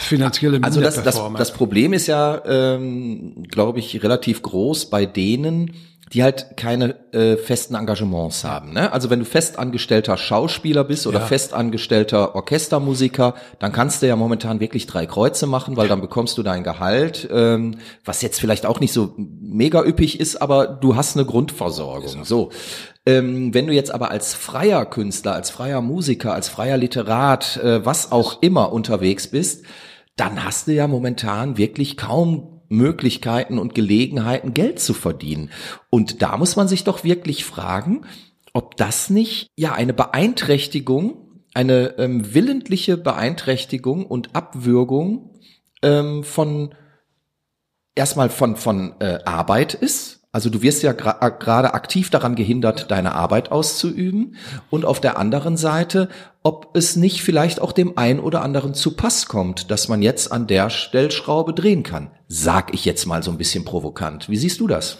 finanzielle 0.00 0.62
Also 0.62 0.80
das, 0.80 1.02
das, 1.02 1.20
das 1.36 1.52
Problem 1.52 1.92
ist 1.94 2.06
ja, 2.06 2.42
ähm, 2.44 3.44
glaube 3.50 3.78
ich, 3.78 4.02
relativ 4.02 4.42
groß 4.42 4.90
bei 4.90 5.06
denen, 5.06 5.72
die 6.12 6.22
halt 6.22 6.56
keine 6.56 6.94
äh, 7.12 7.36
festen 7.36 7.74
Engagements 7.74 8.44
haben. 8.44 8.72
Ne? 8.72 8.92
Also 8.92 9.10
wenn 9.10 9.18
du 9.18 9.24
festangestellter 9.24 10.16
Schauspieler 10.16 10.84
bist 10.84 11.06
oder 11.06 11.20
Ja. 11.20 11.26
festangestellter 11.26 12.34
Orchestermusiker, 12.34 13.34
dann 13.58 13.72
kannst 13.72 14.02
du 14.02 14.06
ja 14.08 14.16
momentan 14.16 14.60
wirklich 14.60 14.86
drei 14.86 15.06
Kreuze 15.06 15.46
machen, 15.46 15.76
weil 15.76 15.88
dann 15.88 16.00
bekommst 16.00 16.38
du 16.38 16.42
dein 16.42 16.64
Gehalt, 16.64 17.28
ähm, 17.30 17.76
was 18.04 18.22
jetzt 18.22 18.40
vielleicht 18.40 18.64
auch 18.66 18.80
nicht 18.80 18.92
so 18.92 19.14
mega 19.16 19.82
üppig 19.84 20.18
ist, 20.20 20.40
aber 20.40 20.66
du 20.66 20.96
hast 20.96 21.16
eine 21.16 21.26
Grundversorgung. 21.26 22.24
So. 22.24 22.50
Ähm, 23.06 23.54
wenn 23.54 23.66
du 23.66 23.72
jetzt 23.72 23.92
aber 23.92 24.10
als 24.10 24.34
freier 24.34 24.84
Künstler, 24.86 25.32
als 25.34 25.50
freier 25.50 25.80
Musiker, 25.80 26.34
als 26.34 26.48
freier 26.48 26.76
Literat, 26.76 27.56
äh, 27.58 27.84
was 27.84 28.12
auch 28.12 28.42
immer 28.42 28.72
unterwegs 28.72 29.28
bist, 29.28 29.64
dann 30.16 30.44
hast 30.44 30.66
du 30.66 30.72
ja 30.74 30.88
momentan 30.88 31.56
wirklich 31.58 31.96
kaum 31.96 32.57
Möglichkeiten 32.68 33.58
und 33.58 33.74
Gelegenheiten, 33.74 34.54
Geld 34.54 34.80
zu 34.80 34.94
verdienen. 34.94 35.50
Und 35.90 36.22
da 36.22 36.36
muss 36.36 36.56
man 36.56 36.68
sich 36.68 36.84
doch 36.84 37.04
wirklich 37.04 37.44
fragen, 37.44 38.06
ob 38.52 38.76
das 38.76 39.10
nicht 39.10 39.48
ja 39.56 39.72
eine 39.72 39.92
Beeinträchtigung, 39.92 41.42
eine 41.54 41.98
ähm, 41.98 42.34
willentliche 42.34 42.96
Beeinträchtigung 42.96 44.06
und 44.06 44.34
Abwürgung 44.34 45.38
ähm, 45.82 46.24
von 46.24 46.74
erstmal 47.94 48.30
von 48.30 48.56
von 48.56 48.94
äh, 49.00 49.20
Arbeit 49.24 49.74
ist. 49.74 50.17
Also 50.30 50.50
du 50.50 50.60
wirst 50.60 50.82
ja 50.82 50.92
gerade 50.92 51.72
aktiv 51.72 52.10
daran 52.10 52.34
gehindert, 52.34 52.90
deine 52.90 53.14
Arbeit 53.14 53.50
auszuüben. 53.50 54.36
Und 54.68 54.84
auf 54.84 55.00
der 55.00 55.18
anderen 55.18 55.56
Seite, 55.56 56.10
ob 56.42 56.76
es 56.76 56.96
nicht 56.96 57.22
vielleicht 57.22 57.62
auch 57.62 57.72
dem 57.72 57.96
einen 57.96 58.20
oder 58.20 58.42
anderen 58.42 58.74
zu 58.74 58.94
Pass 58.94 59.26
kommt, 59.26 59.70
dass 59.70 59.88
man 59.88 60.02
jetzt 60.02 60.30
an 60.30 60.46
der 60.46 60.68
Stellschraube 60.68 61.54
drehen 61.54 61.82
kann. 61.82 62.10
Sag 62.28 62.74
ich 62.74 62.84
jetzt 62.84 63.06
mal 63.06 63.22
so 63.22 63.30
ein 63.30 63.38
bisschen 63.38 63.64
provokant. 63.64 64.28
Wie 64.28 64.36
siehst 64.36 64.60
du 64.60 64.66
das? 64.66 64.98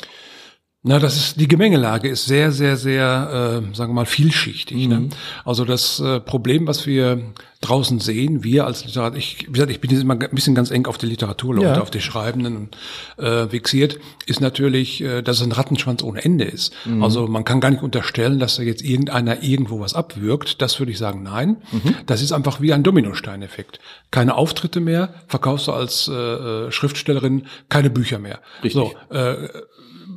Na, 0.88 0.98
das 0.98 1.16
ist 1.16 1.38
die 1.38 1.48
Gemengelage 1.48 2.08
ist 2.08 2.24
sehr, 2.24 2.50
sehr, 2.50 2.78
sehr, 2.78 3.60
äh, 3.62 3.76
sagen 3.76 3.90
wir 3.90 3.94
mal, 3.94 4.06
vielschichtig. 4.06 4.88
Ne? 4.88 5.10
Also 5.44 5.66
das 5.66 6.00
äh, 6.00 6.18
Problem, 6.18 6.66
was 6.66 6.86
wir 6.86 7.20
draußen 7.60 8.00
sehen, 8.00 8.42
wir 8.42 8.64
als 8.64 8.86
Literat, 8.86 9.14
ich, 9.14 9.48
wie 9.48 9.52
gesagt, 9.52 9.70
ich 9.70 9.80
bin 9.82 9.90
jetzt 9.90 10.00
immer 10.00 10.14
ein 10.14 10.30
bisschen 10.30 10.54
ganz 10.54 10.70
eng 10.70 10.86
auf 10.86 10.96
die 10.96 11.04
Literaturleute, 11.04 11.66
Ja. 11.74 11.80
auf 11.82 11.90
die 11.90 12.00
Schreibenden 12.00 12.70
äh, 13.18 13.46
fixiert, 13.48 13.98
ist 14.24 14.40
natürlich, 14.40 15.02
äh, 15.02 15.20
dass 15.20 15.36
es 15.40 15.42
ein 15.42 15.52
Rattenschwanz 15.52 16.02
ohne 16.02 16.24
Ende 16.24 16.44
ist. 16.44 16.72
Also 17.02 17.26
man 17.26 17.44
kann 17.44 17.60
gar 17.60 17.68
nicht 17.70 17.82
unterstellen, 17.82 18.38
dass 18.38 18.56
da 18.56 18.62
jetzt 18.62 18.82
irgendeiner 18.82 19.42
irgendwo 19.42 19.80
was 19.80 19.92
abwirkt. 19.92 20.62
Das 20.62 20.78
würde 20.78 20.92
ich 20.92 20.98
sagen, 20.98 21.22
nein. 21.22 21.58
Das 22.06 22.22
ist 22.22 22.32
einfach 22.32 22.62
wie 22.62 22.72
ein 22.72 22.82
Dominosteineffekt. 22.82 23.78
Keine 24.10 24.36
Auftritte 24.36 24.80
mehr, 24.80 25.12
verkaufst 25.26 25.66
du 25.68 25.72
als 25.72 26.08
äh, 26.08 26.14
äh, 26.14 26.72
Schriftstellerin 26.72 27.46
keine 27.68 27.90
Bücher 27.90 28.18
mehr. 28.18 28.38
Richtig. 28.64 28.72
So, 28.72 28.94
äh, 29.14 29.48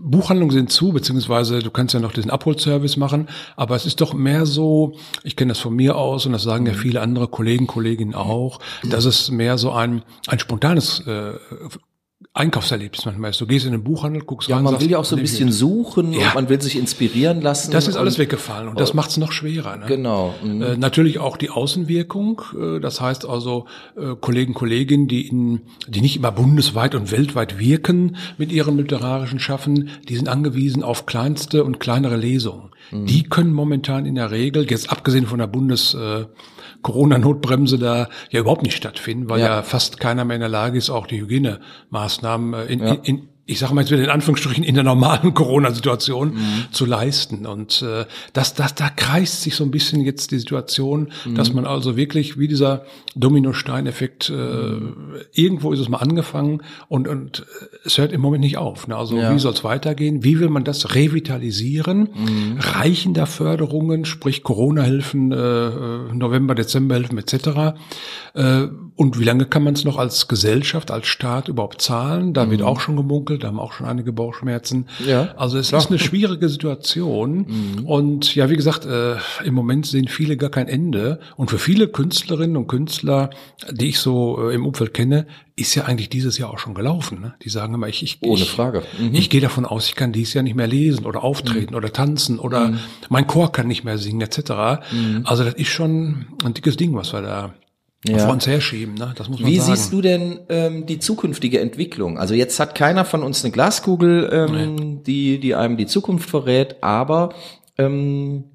Buchhandlungen 0.03 0.53
sind 0.53 0.71
zu, 0.71 0.91
beziehungsweise 0.91 1.59
du 1.59 1.71
kannst 1.71 1.93
ja 1.93 1.99
noch 1.99 2.13
diesen 2.13 2.31
Abholservice 2.31 2.97
machen, 2.97 3.27
aber 3.55 3.75
es 3.75 3.85
ist 3.85 4.01
doch 4.01 4.13
mehr 4.13 4.45
so, 4.45 4.95
ich 5.23 5.35
kenne 5.35 5.51
das 5.51 5.59
von 5.59 5.75
mir 5.75 5.95
aus 5.95 6.25
und 6.25 6.33
das 6.33 6.43
sagen 6.43 6.65
ja 6.65 6.73
viele 6.73 7.01
andere 7.01 7.27
Kollegen, 7.27 7.67
Kolleginnen 7.67 8.15
auch, 8.15 8.59
dass 8.83 9.05
es 9.05 9.31
mehr 9.31 9.57
so 9.57 9.71
ein, 9.71 10.03
ein 10.27 10.39
spontanes 10.39 11.01
äh, 11.07 11.33
Einkaufserlebnis 12.33 13.03
manchmal 13.03 13.31
ist. 13.31 13.41
Du 13.41 13.45
gehst 13.45 13.65
in 13.65 13.73
den 13.73 13.83
Buchhandel, 13.83 14.21
guckst 14.23 14.47
Ja, 14.47 14.55
rein, 14.55 14.63
man 14.63 14.71
sagst, 14.71 14.85
will 14.85 14.91
ja 14.91 14.99
auch 14.99 15.05
so 15.05 15.17
ein 15.17 15.21
bisschen 15.21 15.47
nee. 15.47 15.51
suchen 15.51 16.13
Ja. 16.13 16.29
und 16.29 16.35
man 16.35 16.49
will 16.49 16.61
sich 16.61 16.77
inspirieren 16.77 17.41
lassen. 17.41 17.71
Das 17.71 17.89
ist 17.89 17.97
alles 17.97 18.15
und, 18.15 18.19
weggefallen 18.21 18.69
und 18.69 18.79
das 18.79 18.93
macht 18.93 19.09
es 19.09 19.17
noch 19.17 19.33
schwerer. 19.33 19.75
Ne? 19.75 19.85
Genau. 19.85 20.33
Mhm. 20.41 20.61
Äh, 20.61 20.77
natürlich 20.77 21.19
auch 21.19 21.35
die 21.35 21.49
Außenwirkung, 21.49 22.41
äh, 22.57 22.79
das 22.79 23.01
heißt 23.01 23.27
also 23.27 23.65
äh, 23.97 24.15
Kollegen, 24.15 24.53
Kolleginnen, 24.53 25.09
die, 25.09 25.27
in, 25.27 25.63
die 25.89 25.99
nicht 25.99 26.15
immer 26.15 26.31
bundesweit 26.31 26.95
und 26.95 27.11
weltweit 27.11 27.59
wirken 27.59 28.15
mit 28.37 28.53
ihrem 28.53 28.77
literarischen 28.77 29.39
Schaffen, 29.39 29.89
die 30.07 30.15
sind 30.15 30.29
angewiesen 30.29 30.83
auf 30.83 31.05
kleinste 31.05 31.65
und 31.65 31.81
kleinere 31.81 32.15
Lesungen. 32.15 32.71
Die 32.93 33.23
können 33.23 33.53
momentan 33.53 34.05
in 34.05 34.15
der 34.15 34.31
Regel, 34.31 34.69
jetzt 34.69 34.91
abgesehen 34.91 35.25
von 35.25 35.39
der 35.39 35.47
Bundes 35.47 35.93
äh, 35.93 36.25
Corona-Notbremse 36.81 37.77
da 37.79 38.07
ja 38.29 38.39
überhaupt 38.39 38.63
nicht 38.63 38.75
stattfinden, 38.75 39.29
weil 39.29 39.39
Ja. 39.39 39.47
ja. 39.47 39.61
fast 39.63 39.99
keiner 39.99 40.25
mehr 40.25 40.35
in 40.35 40.41
der 40.41 40.49
Lage 40.49 40.77
ist, 40.77 40.89
auch 40.89 41.07
die 41.07 41.21
Hygienemaßnahmen 41.21 42.53
äh, 42.53 42.65
in, 42.65 42.79
Ja. 42.79 42.93
in, 42.93 43.03
in 43.03 43.27
ich 43.51 43.59
sage 43.59 43.73
mal 43.73 43.81
jetzt 43.81 43.91
wieder 43.91 44.03
in 44.03 44.09
Anführungsstrichen 44.09 44.63
in 44.63 44.75
der 44.75 44.83
normalen 44.85 45.33
Corona-Situation 45.41 46.37
zu 46.71 46.85
leisten. 46.85 47.45
Und 47.45 47.81
äh, 47.81 48.05
das, 48.31 48.53
das, 48.53 48.75
da 48.75 48.89
kreist 48.89 49.41
sich 49.41 49.55
so 49.55 49.65
ein 49.65 49.71
bisschen 49.71 50.01
jetzt 50.01 50.31
die 50.31 50.39
Situation, 50.39 51.11
dass 51.35 51.53
man 51.53 51.65
also 51.65 51.97
wirklich 51.97 52.39
wie 52.39 52.47
dieser 52.47 52.85
Dominostein-Effekt, 53.15 54.29
äh, 54.29 54.33
irgendwo 55.33 55.73
ist 55.73 55.79
es 55.79 55.89
mal 55.89 55.97
angefangen 55.97 56.61
und, 56.87 57.07
und 57.09 57.39
äh, 57.41 57.65
es 57.85 57.97
hört 57.97 58.13
im 58.13 58.21
Moment 58.21 58.43
nicht 58.43 58.57
auf. 58.57 58.87
Ne? 58.87 58.95
Also 58.95 59.17
Ja. 59.17 59.33
wie 59.35 59.39
soll 59.39 59.53
es 59.53 59.63
weitergehen? 59.65 60.23
Wie 60.23 60.39
will 60.39 60.49
man 60.49 60.63
das 60.63 60.95
revitalisieren? 60.95 62.09
Reichen 62.57 63.13
da 63.13 63.25
Förderungen, 63.25 64.05
sprich 64.05 64.43
Corona-Hilfen, 64.43 65.31
äh, 65.31 65.35
äh, 65.35 66.13
November, 66.13 66.55
Dezember-Hilfen 66.55 67.17
etc. 67.17 67.35
Äh, 68.33 68.67
und 69.01 69.19
wie 69.19 69.23
lange 69.23 69.45
kann 69.45 69.63
man 69.63 69.73
es 69.73 69.83
noch 69.83 69.97
als 69.97 70.27
Gesellschaft, 70.27 70.91
als 70.91 71.07
Staat 71.07 71.47
überhaupt 71.47 71.81
zahlen? 71.81 72.33
Da 72.33 72.51
wird 72.51 72.61
auch 72.61 72.79
schon 72.79 72.95
gemunkelt, 72.95 73.43
da 73.43 73.47
haben 73.47 73.59
auch 73.59 73.73
schon 73.73 73.87
einige 73.87 74.13
Bauchschmerzen. 74.13 74.85
Ja, 75.03 75.33
also 75.37 75.57
es 75.57 75.69
klar. 75.69 75.81
ist 75.81 75.89
eine 75.89 75.97
schwierige 75.97 76.47
Situation. 76.49 77.81
Und 77.85 78.35
ja, 78.35 78.51
wie 78.51 78.55
gesagt, 78.55 78.85
äh, 78.85 79.15
im 79.43 79.55
Moment 79.55 79.87
sehen 79.87 80.07
viele 80.07 80.37
gar 80.37 80.51
kein 80.51 80.67
Ende. 80.67 81.19
Und 81.35 81.49
für 81.49 81.57
viele 81.57 81.87
Künstlerinnen 81.87 82.55
und 82.57 82.67
Künstler, 82.67 83.31
die 83.71 83.89
ich 83.89 83.97
so 83.97 84.49
äh, 84.49 84.53
im 84.53 84.67
Umfeld 84.67 84.93
kenne, 84.93 85.25
ist 85.55 85.73
ja 85.73 85.85
eigentlich 85.85 86.09
dieses 86.09 86.37
Jahr 86.37 86.51
auch 86.51 86.59
schon 86.59 86.75
gelaufen. 86.75 87.21
Ne? 87.21 87.33
Die 87.43 87.49
sagen 87.49 87.73
immer, 87.73 87.87
ich, 87.87 88.03
ich, 88.03 88.19
Ohne 88.21 88.45
Frage. 88.45 88.83
Mhm. 88.99 89.15
ich 89.15 89.31
gehe 89.31 89.41
davon 89.41 89.65
aus, 89.65 89.87
ich 89.87 89.95
kann 89.95 90.11
dieses 90.11 90.35
Jahr 90.35 90.43
nicht 90.43 90.55
mehr 90.55 90.67
lesen 90.67 91.05
oder 91.07 91.23
auftreten 91.23 91.73
oder 91.73 91.91
tanzen 91.91 92.37
oder 92.37 92.67
Mhm. 92.69 92.79
mein 93.09 93.25
Chor 93.25 93.51
kann 93.51 93.67
nicht 93.67 93.83
mehr 93.83 93.97
singen 93.97 94.21
etc. 94.21 94.51
Also 95.23 95.43
das 95.43 95.55
ist 95.55 95.69
schon 95.69 96.27
ein 96.43 96.53
dickes 96.53 96.77
Ding, 96.77 96.93
was 96.95 97.13
wir 97.13 97.21
da 97.23 97.53
Ja. 98.07 98.17
vor 98.19 98.33
uns 98.33 98.47
herschieben. 98.47 98.95
Ne? 98.95 99.13
Das 99.15 99.29
muss 99.29 99.39
man 99.39 99.49
Wie 99.49 99.57
sagen. 99.57 99.75
siehst 99.75 99.93
du 99.93 100.01
denn 100.01 100.39
ähm, 100.49 100.85
die 100.87 100.97
zukünftige 100.97 101.59
Entwicklung? 101.59 102.17
Also 102.17 102.33
jetzt 102.33 102.59
hat 102.59 102.73
keiner 102.73 103.05
von 103.05 103.21
uns 103.21 103.43
eine 103.43 103.51
Glaskugel, 103.51 104.29
ähm, 104.31 105.03
die, 105.03 105.39
die 105.39 105.53
einem 105.53 105.77
die 105.77 105.85
Zukunft 105.85 106.29
verrät, 106.29 106.77
aber 106.81 107.33
ähm, 107.77 108.45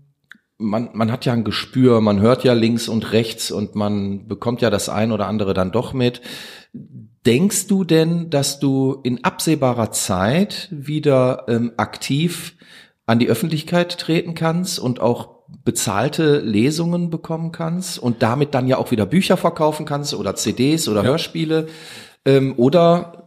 man, 0.58 0.90
man 0.94 1.12
hat 1.12 1.24
ja 1.26 1.32
ein 1.32 1.44
Gespür, 1.44 2.00
man 2.00 2.20
hört 2.20 2.42
ja 2.42 2.54
links 2.54 2.88
und 2.88 3.12
rechts 3.12 3.50
und 3.52 3.76
man 3.76 4.26
bekommt 4.26 4.62
ja 4.62 4.70
das 4.70 4.88
ein 4.88 5.12
oder 5.12 5.26
andere 5.26 5.54
dann 5.54 5.70
doch 5.70 5.92
mit. 5.92 6.22
Denkst 7.24 7.66
du 7.68 7.84
denn, 7.84 8.30
dass 8.30 8.58
du 8.58 9.00
in 9.02 9.22
absehbarer 9.24 9.92
Zeit 9.92 10.68
wieder 10.70 11.44
ähm, 11.48 11.72
aktiv 11.76 12.56
an 13.04 13.18
die 13.18 13.28
Öffentlichkeit 13.28 13.98
treten 13.98 14.34
kannst 14.34 14.78
und 14.78 15.00
auch 15.00 15.35
bezahlte 15.64 16.40
Lesungen 16.40 17.10
bekommen 17.10 17.52
kannst 17.52 17.98
und 17.98 18.22
damit 18.22 18.54
dann 18.54 18.66
ja 18.66 18.78
auch 18.78 18.90
wieder 18.90 19.06
Bücher 19.06 19.36
verkaufen 19.36 19.86
kannst 19.86 20.14
oder 20.14 20.34
CDs 20.34 20.88
oder 20.88 21.02
Hörspiele? 21.02 21.68
Ähm, 22.24 22.54
oder 22.56 23.26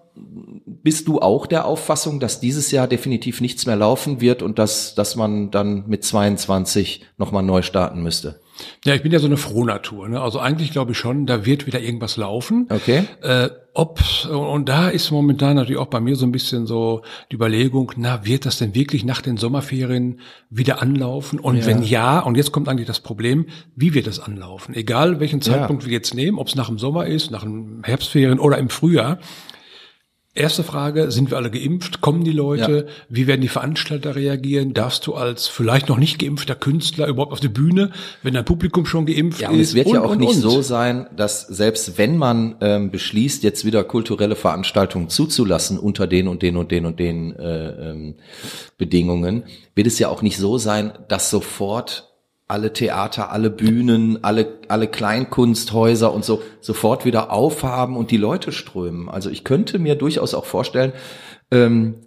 bist 0.65 1.07
du 1.07 1.19
auch 1.19 1.45
der 1.45 1.65
Auffassung, 1.65 2.19
dass 2.19 2.39
dieses 2.39 2.71
Jahr 2.71 2.87
definitiv 2.87 3.41
nichts 3.41 3.65
mehr 3.65 3.75
laufen 3.75 4.21
wird 4.21 4.41
und 4.41 4.59
dass, 4.59 4.95
dass 4.95 5.15
man 5.15 5.51
dann 5.51 5.85
mit 5.87 6.03
22 6.03 7.05
nochmal 7.17 7.43
neu 7.43 7.61
starten 7.61 8.01
müsste? 8.01 8.39
Ja, 8.85 8.93
ich 8.95 9.03
bin 9.03 9.11
ja 9.11 9.19
so 9.19 9.27
eine 9.27 9.37
Frohnatur. 9.37 10.09
Ne? 10.09 10.21
Also 10.21 10.39
eigentlich 10.39 10.71
glaube 10.71 10.91
ich 10.93 10.97
schon, 10.97 11.25
da 11.25 11.45
wird 11.45 11.65
wieder 11.67 11.79
irgendwas 11.79 12.17
laufen. 12.17 12.67
Okay. 12.69 13.03
Äh, 13.21 13.49
ob, 13.73 13.99
und 14.29 14.67
da 14.67 14.89
ist 14.89 15.11
momentan 15.11 15.55
natürlich 15.55 15.79
auch 15.79 15.87
bei 15.87 15.99
mir 15.99 16.15
so 16.15 16.25
ein 16.25 16.31
bisschen 16.31 16.65
so 16.65 17.01
die 17.31 17.35
Überlegung, 17.35 17.93
na, 17.95 18.25
wird 18.25 18.45
das 18.45 18.57
denn 18.57 18.75
wirklich 18.75 19.05
nach 19.05 19.21
den 19.21 19.37
Sommerferien 19.37 20.19
wieder 20.49 20.81
anlaufen? 20.81 21.39
Und 21.39 21.57
Ja. 21.57 21.65
wenn 21.67 21.83
ja, 21.83 22.19
und 22.19 22.35
jetzt 22.35 22.51
kommt 22.51 22.67
eigentlich 22.67 22.87
das 22.87 22.99
Problem, 22.99 23.45
wie 23.75 23.93
wird 23.93 24.07
das 24.07 24.19
anlaufen? 24.19 24.75
Egal 24.75 25.19
welchen 25.19 25.41
Zeitpunkt 25.41 25.85
wir 25.85 25.93
jetzt 25.93 26.13
nehmen, 26.13 26.39
ob 26.39 26.47
es 26.47 26.55
nach 26.55 26.67
dem 26.67 26.79
Sommer 26.79 27.05
ist, 27.07 27.31
nach 27.31 27.43
den 27.43 27.81
Herbstferien 27.83 28.39
oder 28.39 28.57
im 28.57 28.69
Frühjahr. 28.69 29.19
Erste 30.35 30.63
Frage, 30.63 31.09
sind 31.09 31.31
wir 31.31 31.37
alle 31.37 31.49
geimpft? 31.49 32.01
Kommen 32.01 32.23
die 32.23 32.31
Leute? 32.31 32.85
Wie 33.09 33.25
werden 33.25 33.41
die 33.41 33.47
Veranstalter 33.47 34.15
reagieren? 34.15 34.75
Darfst 34.75 35.07
du 35.07 35.15
als 35.15 35.47
vielleicht 35.47 35.89
noch 35.89 35.97
nicht 35.97 36.19
geimpfter 36.19 36.53
Künstler 36.53 37.07
überhaupt 37.07 37.31
auf 37.31 37.39
die 37.39 37.49
Bühne, 37.49 37.91
wenn 38.21 38.35
dein 38.35 38.45
Publikum 38.45 38.85
schon 38.85 39.07
geimpft 39.07 39.41
Ja, 39.41 39.49
und 39.49 39.59
ist? 39.59 39.69
es 39.69 39.75
wird 39.75 39.87
ja 39.87 40.03
auch 40.03 40.11
und, 40.11 40.19
nicht 40.19 40.35
und. 40.35 40.41
so 40.41 40.61
sein, 40.61 41.07
dass 41.15 41.41
selbst 41.47 41.97
wenn 41.97 42.15
man 42.15 42.55
ähm, 42.61 42.91
beschließt, 42.91 43.41
jetzt 43.43 43.65
wieder 43.65 43.83
kulturelle 43.83 44.35
Veranstaltungen 44.35 45.09
zuzulassen 45.09 45.79
unter 45.79 46.05
den 46.05 46.27
und 46.27 46.43
den 46.43 46.57
und 46.57 46.69
den 46.69 46.85
und 46.85 46.99
den 46.99 47.35
äh, 47.35 47.89
ähm, 47.89 48.15
Bedingungen, 48.77 49.45
wird 49.73 49.87
es 49.87 49.97
ja 49.97 50.09
auch 50.09 50.21
nicht 50.21 50.37
so 50.37 50.59
sein, 50.59 50.93
dass 51.07 51.31
sofort 51.31 52.08
alle 52.49 52.73
Theater, 52.73 53.31
alle 53.31 53.51
Bühnen, 53.51 54.23
alle, 54.23 54.59
alle 54.67 54.87
Kleinkunsthäuser 54.87 56.11
und 56.11 56.25
so 56.25 56.41
sofort 56.59 57.05
wieder 57.05 57.31
aufhaben 57.31 57.95
und 57.95 58.11
die 58.11 58.17
Leute 58.17 58.51
strömen. 58.51 59.07
Also 59.07 59.29
ich 59.29 59.43
könnte 59.43 59.77
mir 59.77 59.95
durchaus 59.95 60.33
auch 60.33 60.45
vorstellen, 60.45 60.91
ähm, 61.51 62.01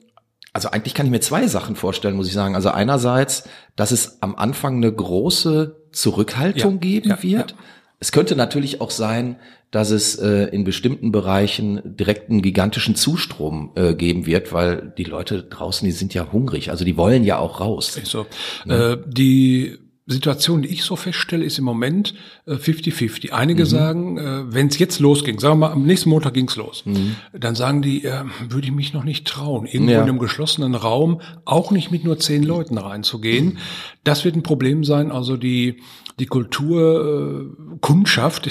also 0.52 0.68
eigentlich 0.68 0.94
kann 0.94 1.06
ich 1.06 1.12
mir 1.12 1.20
zwei 1.20 1.46
Sachen 1.46 1.76
vorstellen, 1.76 2.16
muss 2.16 2.26
ich 2.26 2.34
sagen. 2.34 2.56
Also 2.56 2.70
einerseits, 2.70 3.48
dass 3.76 3.92
es 3.92 4.20
am 4.20 4.34
Anfang 4.34 4.76
eine 4.76 4.92
große 4.92 5.76
Zurückhaltung 5.92 6.74
Ja, 6.74 6.80
geben 6.80 7.08
ja, 7.10 7.22
wird. 7.22 7.54
Es 8.00 8.10
könnte 8.10 8.34
natürlich 8.34 8.80
auch 8.80 8.90
sein, 8.90 9.36
dass 9.70 9.90
es 9.90 10.16
äh, 10.16 10.46
in 10.46 10.64
bestimmten 10.64 11.12
Bereichen 11.12 11.80
direkt 11.96 12.28
einen 12.28 12.42
gigantischen 12.42 12.96
Zustrom 12.96 13.70
äh, 13.76 13.94
geben 13.94 14.26
wird, 14.26 14.52
weil 14.52 14.92
die 14.98 15.04
Leute 15.04 15.44
draußen, 15.44 15.86
die 15.86 15.92
sind 15.92 16.12
ja 16.12 16.32
hungrig, 16.32 16.70
also 16.70 16.84
die 16.84 16.96
wollen 16.96 17.22
ja 17.22 17.38
auch 17.38 17.60
raus. 17.60 17.98
So. 18.02 18.26
Äh, 18.66 18.98
die 19.06 19.78
Situation, 20.12 20.62
die 20.62 20.68
ich 20.68 20.84
so 20.84 20.96
feststelle, 20.96 21.44
ist 21.44 21.58
im 21.58 21.64
Moment 21.64 22.14
äh, 22.46 22.54
50-50. 22.54 23.30
Einige 23.30 23.66
sagen, 23.66 24.18
äh, 24.18 24.52
wenn 24.52 24.68
es 24.68 24.78
jetzt 24.78 25.00
losging, 25.00 25.38
sagen 25.40 25.54
wir 25.60 25.68
mal, 25.68 25.72
am 25.72 25.84
nächsten 25.84 26.10
Montag 26.10 26.34
ging's 26.34 26.56
los, 26.56 26.84
dann 27.32 27.54
sagen 27.54 27.82
die, 27.82 28.04
äh, 28.04 28.24
würde 28.48 28.66
ich 28.66 28.72
mich 28.72 28.92
noch 28.92 29.04
nicht 29.04 29.26
trauen, 29.26 29.66
irgendwo 29.66 29.92
Ja. 29.92 30.02
in 30.02 30.08
einem 30.08 30.18
geschlossenen 30.18 30.74
Raum, 30.74 31.20
auch 31.44 31.70
nicht 31.70 31.90
mit 31.90 32.04
nur 32.04 32.18
zehn 32.18 32.42
Leuten 32.42 32.78
reinzugehen. 32.78 33.58
Das 34.04 34.24
wird 34.24 34.36
ein 34.36 34.42
Problem 34.42 34.84
sein. 34.84 35.10
Also 35.10 35.36
die 35.36 35.80
die 36.18 36.26
Kulturkundschaft, 36.26 38.46
äh, 38.46 38.50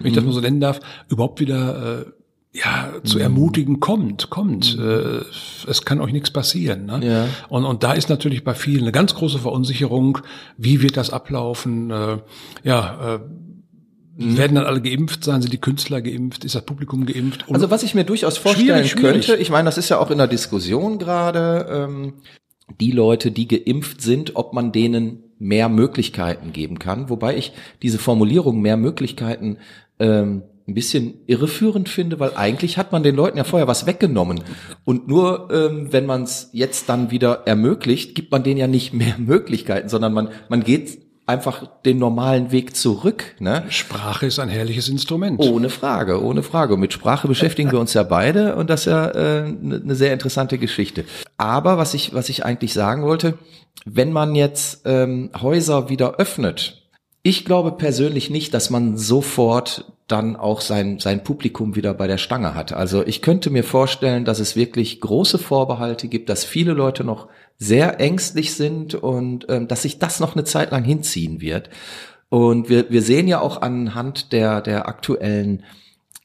wenn 0.00 0.06
ich 0.08 0.14
das 0.14 0.24
mal 0.24 0.32
so 0.32 0.40
nennen 0.40 0.60
darf, 0.60 0.80
überhaupt 1.08 1.40
wieder 1.40 2.00
äh, 2.00 2.04
ja, 2.54 2.92
zu 3.02 3.18
ermutigen, 3.18 3.80
kommt, 3.80 4.28
kommt. 4.28 4.76
Äh, 4.78 5.22
es 5.66 5.84
kann 5.84 6.00
euch 6.00 6.12
nichts 6.12 6.30
passieren. 6.30 6.84
Ne? 6.84 7.00
Ja. 7.02 7.28
Und, 7.48 7.64
und 7.64 7.82
da 7.82 7.94
ist 7.94 8.10
natürlich 8.10 8.44
bei 8.44 8.54
vielen 8.54 8.82
eine 8.82 8.92
ganz 8.92 9.14
große 9.14 9.38
Verunsicherung. 9.38 10.18
Wie 10.58 10.82
wird 10.82 10.98
das 10.98 11.10
ablaufen? 11.10 11.90
Äh, 11.90 12.18
ja, 12.62 13.16
äh, 13.16 13.20
werden 14.16 14.54
dann 14.54 14.66
alle 14.66 14.82
geimpft 14.82 15.24
sein? 15.24 15.40
Sind 15.40 15.54
die 15.54 15.60
Künstler 15.60 16.02
geimpft? 16.02 16.44
Ist 16.44 16.54
das 16.54 16.66
Publikum 16.66 17.06
geimpft? 17.06 17.48
Und 17.48 17.54
Also 17.54 17.70
was 17.70 17.82
ich 17.82 17.94
mir 17.94 18.04
durchaus 18.04 18.36
vorstellen 18.36 18.66
Schwierig, 18.68 18.90
schwierig. 18.90 19.26
könnte, 19.26 19.36
ich 19.40 19.50
meine, 19.50 19.64
das 19.64 19.78
ist 19.78 19.88
ja 19.88 19.98
auch 19.98 20.10
in 20.10 20.18
der 20.18 20.26
Diskussion 20.28 20.98
gerade, 20.98 21.66
ähm, 21.70 22.14
die 22.80 22.92
Leute, 22.92 23.30
die 23.30 23.48
geimpft 23.48 24.02
sind, 24.02 24.36
ob 24.36 24.52
man 24.52 24.72
denen 24.72 25.24
mehr 25.38 25.70
Möglichkeiten 25.70 26.52
geben 26.52 26.78
kann. 26.78 27.08
Wobei 27.08 27.36
ich 27.36 27.52
diese 27.82 27.98
Formulierung 27.98 28.60
mehr 28.60 28.76
Möglichkeiten 28.76 29.56
ähm, 29.98 30.42
ein 30.72 30.74
bisschen 30.74 31.20
irreführend 31.26 31.88
finde, 31.88 32.18
weil 32.18 32.34
eigentlich 32.34 32.78
hat 32.78 32.92
man 32.92 33.02
den 33.02 33.14
Leuten 33.14 33.38
ja 33.38 33.44
vorher 33.44 33.68
was 33.68 33.86
weggenommen. 33.86 34.40
Und 34.84 35.06
nur 35.06 35.48
ähm, 35.52 35.92
wenn 35.92 36.06
man 36.06 36.24
es 36.24 36.50
jetzt 36.52 36.88
dann 36.88 37.10
wieder 37.10 37.42
ermöglicht, 37.46 38.14
gibt 38.14 38.32
man 38.32 38.42
denen 38.42 38.58
ja 38.58 38.66
nicht 38.66 38.92
mehr 38.92 39.14
Möglichkeiten, 39.18 39.88
sondern 39.88 40.12
man, 40.12 40.28
man 40.48 40.64
geht 40.64 40.98
einfach 41.26 41.66
den 41.84 41.98
normalen 41.98 42.50
Weg 42.50 42.74
zurück. 42.74 43.36
Ne? 43.38 43.64
Sprache 43.68 44.26
ist 44.26 44.38
ein 44.38 44.48
herrliches 44.48 44.88
Instrument. 44.88 45.40
Ohne 45.40 45.68
Frage, 45.70 46.22
ohne 46.22 46.42
Frage. 46.42 46.74
Und 46.74 46.80
mit 46.80 46.92
Sprache 46.92 47.28
beschäftigen 47.28 47.70
wir 47.70 47.78
uns 47.78 47.94
ja 47.94 48.02
beide 48.02 48.56
und 48.56 48.68
das 48.70 48.80
ist 48.80 48.86
ja 48.86 49.04
eine 49.10 49.46
äh, 49.46 49.52
ne- 49.52 49.80
ne 49.84 49.94
sehr 49.94 50.12
interessante 50.12 50.58
Geschichte. 50.58 51.04
Aber 51.36 51.78
was 51.78 51.94
ich, 51.94 52.12
was 52.12 52.28
ich 52.28 52.44
eigentlich 52.44 52.72
sagen 52.72 53.04
wollte, 53.04 53.38
wenn 53.84 54.12
man 54.12 54.34
jetzt 54.34 54.82
ähm, 54.84 55.30
Häuser 55.40 55.88
wieder 55.88 56.16
öffnet, 56.16 56.82
ich 57.22 57.44
glaube 57.44 57.72
persönlich 57.72 58.30
nicht, 58.30 58.52
dass 58.52 58.70
man 58.70 58.96
sofort 58.96 59.91
dann 60.12 60.36
auch 60.36 60.60
sein, 60.60 60.98
sein 60.98 61.24
Publikum 61.24 61.74
wieder 61.74 61.94
bei 61.94 62.06
der 62.06 62.18
Stange 62.18 62.54
hat. 62.54 62.72
Also 62.72 63.04
ich 63.06 63.22
könnte 63.22 63.50
mir 63.50 63.64
vorstellen, 63.64 64.24
dass 64.24 64.38
es 64.38 64.54
wirklich 64.56 65.00
große 65.00 65.38
Vorbehalte 65.38 66.08
gibt, 66.08 66.28
dass 66.28 66.44
viele 66.44 66.74
Leute 66.74 67.02
noch 67.02 67.28
sehr 67.58 67.98
ängstlich 67.98 68.54
sind 68.54 68.94
und 68.94 69.46
ähm, 69.48 69.68
dass 69.68 69.82
sich 69.82 69.98
das 69.98 70.20
noch 70.20 70.34
eine 70.34 70.44
Zeit 70.44 70.70
lang 70.70 70.84
hinziehen 70.84 71.40
wird. 71.40 71.70
Und 72.28 72.68
wir, 72.68 72.90
wir 72.90 73.02
sehen 73.02 73.28
ja 73.28 73.40
auch 73.40 73.62
anhand 73.62 74.32
der, 74.32 74.60
der 74.60 74.88
aktuellen 74.88 75.64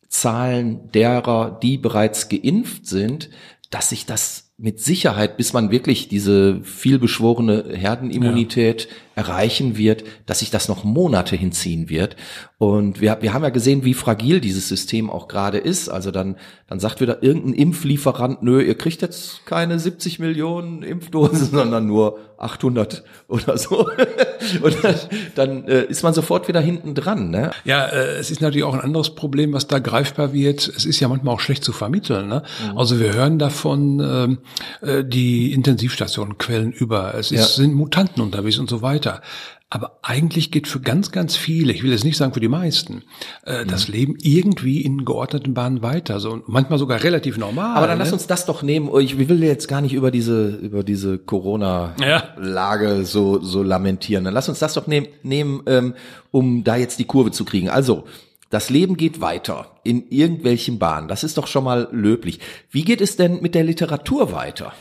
Zahlen 0.09 0.91
derer, 0.91 1.59
die 1.61 1.77
bereits 1.77 2.29
geimpft 2.29 2.87
sind, 2.87 3.29
dass 3.69 3.89
sich 3.89 4.05
das 4.05 4.47
mit 4.59 4.79
Sicherheit, 4.79 5.37
bis 5.37 5.53
man 5.53 5.69
wirklich 5.69 6.07
diese 6.07 6.61
vielbeschworene 6.63 7.75
Herdenimmunität 7.75 8.85
ja. 8.85 9.23
erreichen 9.23 9.77
wird, 9.77 10.03
dass 10.25 10.39
sich 10.39 10.49
das 10.49 10.67
noch 10.67 10.83
Monate 10.83 11.35
hinziehen 11.35 11.89
wird. 11.89 12.15
Und 12.59 13.01
wir, 13.01 13.19
wir 13.21 13.33
haben 13.35 13.43
ja 13.43 13.51
gesehen, 13.51 13.85
wie 13.85 13.93
fragil 13.93 14.41
dieses 14.41 14.67
System 14.67 15.11
auch 15.11 15.27
gerade 15.27 15.59
ist. 15.59 15.89
Also 15.89 16.09
dann, 16.09 16.37
dann 16.67 16.79
sagt 16.79 17.01
wieder 17.01 17.21
irgendein 17.21 17.53
Impflieferant, 17.53 18.41
nö, 18.41 18.59
ihr 18.63 18.75
kriegt 18.75 19.03
jetzt 19.03 19.45
keine 19.45 19.77
70 19.77 20.17
Millionen 20.17 20.81
Impfdosen, 20.81 21.45
sondern 21.51 21.85
nur 21.85 22.17
800 22.39 23.03
oder 23.27 23.59
so. 23.59 23.87
Und 24.63 24.83
dann, 24.83 24.95
dann 25.35 25.67
äh, 25.67 25.83
ist 25.83 26.01
man 26.01 26.15
sofort 26.15 26.47
wieder 26.47 26.59
hinten 26.59 26.95
dran. 26.95 27.29
Ne? 27.29 27.51
Ja, 27.63 27.85
äh, 27.85 28.17
es 28.17 28.31
ist 28.31 28.41
natürlich 28.41 28.63
auch 28.63 28.73
ein 28.73 28.81
anderes 28.81 29.13
Problem, 29.13 29.53
was 29.53 29.67
da 29.67 29.77
greifbar 29.77 30.33
wird. 30.33 30.67
Es 30.67 30.85
ist 30.85 30.99
ja 30.99 31.07
manchmal 31.09 31.35
auch 31.35 31.39
schlecht 31.39 31.63
zu 31.63 31.73
vermitteln. 31.73 32.27
Ne? 32.27 32.41
Mhm. 32.71 32.77
Also 32.77 32.99
wir 32.99 33.13
hören 33.13 33.37
davon, 33.37 33.99
ähm, 33.99 34.37
äh, 34.81 35.03
die 35.03 35.53
Intensivstationen 35.53 36.39
quellen 36.39 36.71
über. 36.71 37.13
Es 37.13 37.31
ist, 37.31 37.39
ja. 37.39 37.63
sind 37.63 37.75
Mutanten 37.75 38.23
unterwegs 38.23 38.57
und 38.57 38.67
so 38.67 38.81
weiter. 38.81 39.21
Aber 39.69 39.99
eigentlich 40.01 40.51
geht 40.51 40.65
für 40.65 40.79
ganz, 40.79 41.11
ganz 41.11 41.35
viele, 41.35 41.73
ich 41.73 41.83
will 41.83 41.91
jetzt 41.91 42.05
nicht 42.05 42.15
sagen 42.15 42.33
für 42.33 42.39
die 42.39 42.47
meisten, 42.47 43.03
äh, 43.45 43.65
mhm. 43.65 43.67
das 43.67 43.89
Leben 43.89 44.15
irgendwie 44.17 44.81
in 44.81 45.03
geordneten 45.03 45.53
Bahnen 45.53 45.81
weiter. 45.81 46.21
So 46.21 46.41
manchmal 46.47 46.79
sogar 46.79 47.03
relativ 47.03 47.37
normal. 47.37 47.75
Aber 47.75 47.85
dann 47.85 47.97
ne? 47.97 48.05
lass 48.05 48.13
uns 48.13 48.27
das 48.27 48.45
doch 48.45 48.63
nehmen. 48.63 48.89
Ich 49.01 49.17
will 49.17 49.43
jetzt 49.43 49.67
gar 49.67 49.81
nicht 49.81 49.91
über 49.91 50.09
diese 50.09 50.47
über 50.47 50.83
diese 50.83 51.17
Corona-Lage 51.17 52.87
ja. 52.87 53.03
so 53.03 53.41
so 53.41 53.61
lamentieren. 53.61 54.23
Dann 54.23 54.33
lass 54.33 54.47
uns 54.47 54.59
das 54.59 54.73
doch 54.73 54.87
nehmen, 54.87 55.07
nehmen 55.23 55.63
ähm, 55.65 55.95
um 56.31 56.63
da 56.63 56.77
jetzt 56.77 56.99
die 56.99 57.05
Kurve 57.05 57.31
zu 57.31 57.43
kriegen. 57.43 57.69
Also 57.69 58.05
das 58.49 58.69
Leben 58.69 58.95
geht 58.95 59.19
weiter 59.19 59.71
in 59.83 60.07
irgendwelchen 60.09 60.79
Bahnen. 60.79 61.09
Das 61.09 61.25
ist 61.25 61.37
doch 61.37 61.47
schon 61.47 61.65
mal 61.65 61.89
löblich. 61.91 62.39
Wie 62.71 62.85
geht 62.85 63.01
es 63.01 63.17
denn 63.17 63.41
mit 63.41 63.53
der 63.53 63.65
Literatur 63.65 64.31
weiter? 64.31 64.71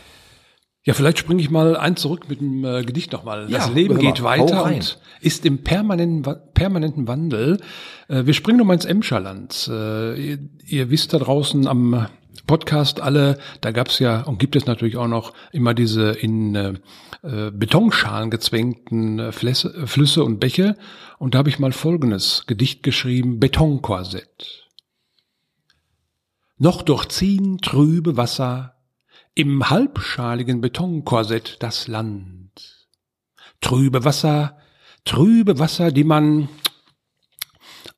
Ja, 0.87 0.95
vielleicht 0.95 1.19
springe 1.19 1.43
ich 1.43 1.51
mal 1.51 1.77
ein 1.77 1.97
zurück 1.97 2.29
mit 2.29 2.41
dem 2.41 2.65
äh, 2.65 2.85
Gedicht 2.85 3.11
nochmal. 3.13 3.49
Das 3.49 3.67
ja, 3.67 3.75
Leben 3.75 3.99
geht 3.99 4.23
weiter 4.23 4.65
und 4.65 5.01
ist 5.21 5.45
im 5.45 5.65
permanenten, 5.65 6.37
permanenten 6.55 7.09
Wandel. 7.09 7.59
Äh, 8.07 8.25
wir 8.25 8.35
springen 8.35 8.59
nochmal 8.59 8.77
ins 8.77 8.85
Emscherland. 8.85 9.69
Äh, 9.69 10.15
ihr, 10.15 10.39
ihr, 10.65 10.89
wisst 10.89 11.13
da 11.13 11.19
draußen 11.19 11.67
am 11.67 12.07
Podcast 12.47 13.01
alle, 13.01 13.39
da 13.63 13.73
gab's 13.73 13.99
ja 13.99 14.21
und 14.23 14.39
gibt 14.39 14.55
es 14.55 14.67
natürlich 14.67 14.97
auch 14.97 15.09
noch 15.09 15.33
immer 15.51 15.75
diese 15.75 16.13
in 16.13 16.55
äh, 16.55 16.75
äh 17.25 17.51
Betonschalen 17.51 18.31
gezwängten 18.31 19.19
äh, 19.19 19.33
Flüsse, 19.33 19.75
äh, 19.75 19.87
Flüsse 19.89 20.23
und 20.23 20.39
Bäche. 20.39 20.77
Und 21.19 21.35
da 21.35 21.39
habe 21.39 21.49
ich 21.49 21.59
mal 21.59 21.73
folgendes 21.73 22.45
Gedicht 22.47 22.85
geschrieben, 22.85 23.41
Betonkorsett. 23.41 24.69
Noch 26.59 26.83
durchziehen 26.83 27.59
trübe 27.59 28.17
Wasser 28.17 28.76
im 29.37 29.69
halbschaligen 29.69 30.61
Betonkorsett 30.63 31.63
das 31.63 31.87
Land. 31.89 32.89
Trübe 33.61 34.05
Wasser, 34.05 34.59
trübe 35.05 35.59
Wasser, 35.59 35.93
die 35.93 36.05
man 36.05 36.49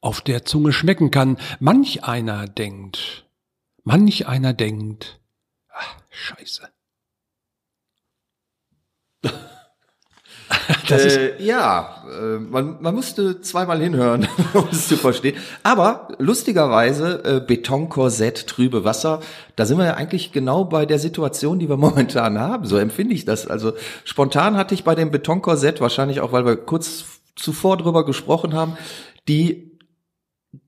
auf 0.00 0.20
der 0.20 0.44
Zunge 0.44 0.72
schmecken 0.72 1.12
kann. 1.12 1.38
Manch 1.60 2.02
einer 2.04 2.46
denkt, 2.48 3.24
manch 3.84 4.26
einer 4.26 4.52
denkt, 4.52 5.20
ach, 5.68 5.96
scheiße. 6.10 6.68
äh, 10.90 11.42
ja, 11.42 12.04
äh, 12.06 12.38
man, 12.38 12.76
man 12.80 12.94
musste 12.94 13.40
zweimal 13.40 13.80
hinhören, 13.80 14.28
um 14.54 14.68
es 14.70 14.88
zu 14.88 14.96
verstehen. 14.96 15.36
Aber 15.62 16.08
lustigerweise, 16.18 17.24
äh, 17.24 17.40
Betonkorsett, 17.40 18.46
trübe 18.46 18.84
Wasser, 18.84 19.20
da 19.56 19.66
sind 19.66 19.78
wir 19.78 19.86
ja 19.86 19.94
eigentlich 19.94 20.32
genau 20.32 20.64
bei 20.64 20.86
der 20.86 20.98
Situation, 20.98 21.58
die 21.58 21.68
wir 21.68 21.76
momentan 21.78 22.38
haben. 22.38 22.66
So 22.66 22.76
empfinde 22.76 23.14
ich 23.14 23.24
das. 23.24 23.46
Also 23.46 23.72
spontan 24.04 24.56
hatte 24.56 24.74
ich 24.74 24.84
bei 24.84 24.94
dem 24.94 25.10
Betonkorsett, 25.10 25.80
wahrscheinlich 25.80 26.20
auch, 26.20 26.32
weil 26.32 26.44
wir 26.44 26.56
kurz 26.56 27.04
zuvor 27.34 27.76
drüber 27.76 28.04
gesprochen 28.04 28.54
haben, 28.54 28.76
die 29.28 29.67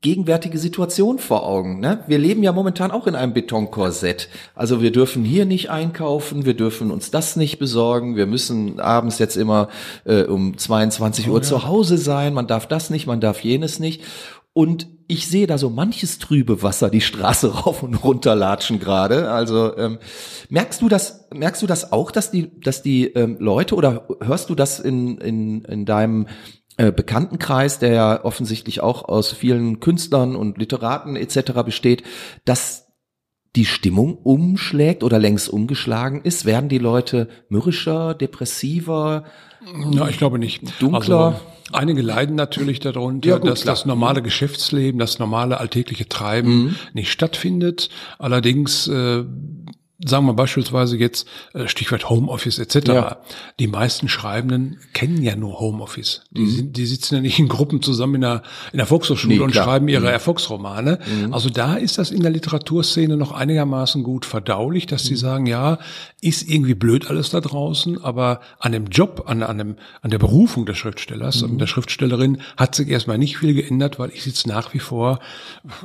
gegenwärtige 0.03 0.59
Situation 0.59 1.19
vor 1.19 1.47
Augen. 1.47 1.81
Ne? 1.81 2.05
Wir 2.07 2.19
leben 2.19 2.43
ja 2.43 2.53
momentan 2.53 2.91
auch 2.91 3.07
in 3.07 3.15
einem 3.15 3.33
Betonkorsett. 3.33 4.29
Also 4.55 4.83
wir 4.83 4.93
dürfen 4.93 5.25
hier 5.25 5.47
nicht 5.47 5.71
einkaufen, 5.71 6.45
wir 6.45 6.55
dürfen 6.55 6.91
uns 6.91 7.11
das 7.11 7.37
nicht 7.37 7.59
besorgen, 7.59 8.15
wir 8.15 8.27
müssen 8.27 8.79
abends 8.79 9.19
jetzt 9.19 9.37
immer 9.37 9.69
äh, 10.05 10.25
um 10.25 10.57
22 10.57 11.29
oh, 11.29 11.33
Uhr 11.33 11.39
ja. 11.39 11.43
zu 11.43 11.67
Hause 11.67 11.97
sein, 11.97 12.35
man 12.35 12.47
darf 12.47 12.67
das 12.67 12.91
nicht, 12.91 13.07
man 13.07 13.21
darf 13.21 13.41
jenes 13.41 13.79
nicht. 13.81 14.03
Und 14.53 14.89
ich 15.07 15.29
sehe 15.29 15.47
da 15.47 15.59
so 15.59 15.71
manches 15.71 16.19
trübe 16.19 16.63
Wasser 16.63 16.91
die 16.91 17.01
Straße 17.01 17.53
rauf 17.65 17.83
und 17.83 17.95
runter 17.95 18.37
latschen 18.37 18.81
gerade. 18.81 19.31
Also 19.31 19.77
ähm, 19.77 19.99
merkst 20.51 20.83
du 20.83 20.89
das? 20.89 21.27
Merkst 21.33 21.63
du 21.63 21.67
das 21.67 21.93
auch, 21.93 22.11
dass 22.11 22.31
die, 22.31 22.61
dass 22.61 22.83
die 22.83 23.07
ähm, 23.07 23.37
Leute 23.41 23.75
oder 23.77 24.07
hörst 24.21 24.51
du 24.51 24.55
das 24.55 24.79
in 24.79 25.19
in 25.19 25.63
in 25.63 25.87
deinem 25.87 26.27
äh, 26.81 26.93
Bekanntenkreis, 26.93 27.79
der 27.79 27.93
ja 27.93 28.25
offensichtlich 28.25 28.81
auch 28.81 29.07
aus 29.07 29.33
vielen 29.33 29.81
Künstlern 29.81 30.35
und 30.35 30.57
Literaten 30.57 31.15
etc. 31.15 31.53
besteht, 31.63 32.05
dass 32.47 32.87
die 33.55 33.67
Stimmung 33.67 34.17
umschlägt 34.17 35.05
oder 35.05 35.19
längst 35.19 35.51
umgeschlagen 35.51 36.23
ist? 36.23 36.47
Werden 36.47 36.71
die 36.71 36.79
Leute 36.79 37.29
mürrischer, 37.51 38.15
depressiver? 38.15 39.25
Ja, 39.91 40.09
ich 40.09 40.17
glaube 40.17 40.39
nicht. 40.39 40.81
Dunkler? 40.81 40.99
Also, 41.01 41.41
einige 41.71 42.01
leiden 42.01 42.35
natürlich 42.35 42.81
darunter, 42.81 43.29
ja, 43.29 43.37
gut, 43.37 43.51
dass 43.51 43.63
klar. 43.63 43.75
das 43.75 43.85
normale 43.85 44.23
Geschäftsleben, 44.23 44.99
das 44.99 45.19
normale 45.19 45.61
alltägliche 45.61 46.09
Treiben 46.09 46.63
mhm. 46.63 46.77
nicht 46.95 47.13
stattfindet. 47.13 47.91
Allerdings 48.19 48.87
äh, 48.87 49.25
sagen 50.05 50.27
wir 50.27 50.35
beispielsweise 50.35 50.97
jetzt 50.97 51.29
äh, 51.53 51.69
Stichwort 51.69 52.09
Homeoffice 52.09 52.59
etc. 52.59 52.89
Ja. 52.89 53.17
Die 53.59 53.67
meisten 53.67 54.09
Schreibenden 54.09 54.79
kennen 54.95 55.23
ja 55.23 55.37
nur 55.37 55.61
Homeoffice. 55.61 56.23
Die, 56.31 56.43
mhm. 56.43 56.51
sind, 56.51 56.77
die 56.77 56.87
sitzen 56.87 57.17
ja 57.17 57.21
nicht 57.21 57.39
in 57.39 57.49
Gruppen 57.49 57.83
zusammen 57.83 58.17
in 58.17 58.21
der, 58.23 58.43
in 58.73 58.79
der 58.79 58.87
Volkshochschule 58.87 59.35
nee, 59.35 59.41
und 59.41 59.51
klar. 59.51 59.65
schreiben 59.65 59.89
ihre 59.89 60.03
mhm. 60.03 60.09
Erfolgsromane. 60.09 61.01
Mhm. 61.07 61.35
Also 61.35 61.51
da 61.51 61.75
ist 61.75 61.99
das 61.99 62.11
in 62.11 62.23
der 62.23 62.31
Literaturszene 62.31 63.17
noch 63.17 63.33
einigermaßen 63.33 64.03
gut 64.03 64.25
verdaulich, 64.25 64.87
dass 64.87 65.05
sie 65.05 65.15
mhm. 65.15 65.19
sagen, 65.19 65.47
ja, 65.47 65.79
ist 66.23 66.49
irgendwie 66.49 66.75
blöd 66.75 67.09
alles 67.09 67.31
da 67.31 67.41
draußen, 67.41 68.03
aber 68.03 68.41
an 68.59 68.73
dem 68.73 68.87
Job, 68.87 69.25
an, 69.27 69.43
an, 69.43 69.59
dem, 69.59 69.77
an 70.01 70.11
der 70.11 70.19
Berufung 70.19 70.65
des 70.65 70.79
Schriftstellers 70.79 71.43
und 71.43 71.55
mhm. 71.55 71.59
der 71.59 71.67
Schriftstellerin 71.67 72.39
hat 72.57 72.75
sich 72.75 72.89
erstmal 72.89 73.19
nicht 73.19 73.37
viel 73.37 73.55
geändert, 73.55 73.99
weil 73.99 74.11
ich 74.11 74.23
sitze 74.23 74.49
nach 74.49 74.73
wie 74.73 74.79
vor, 74.79 75.19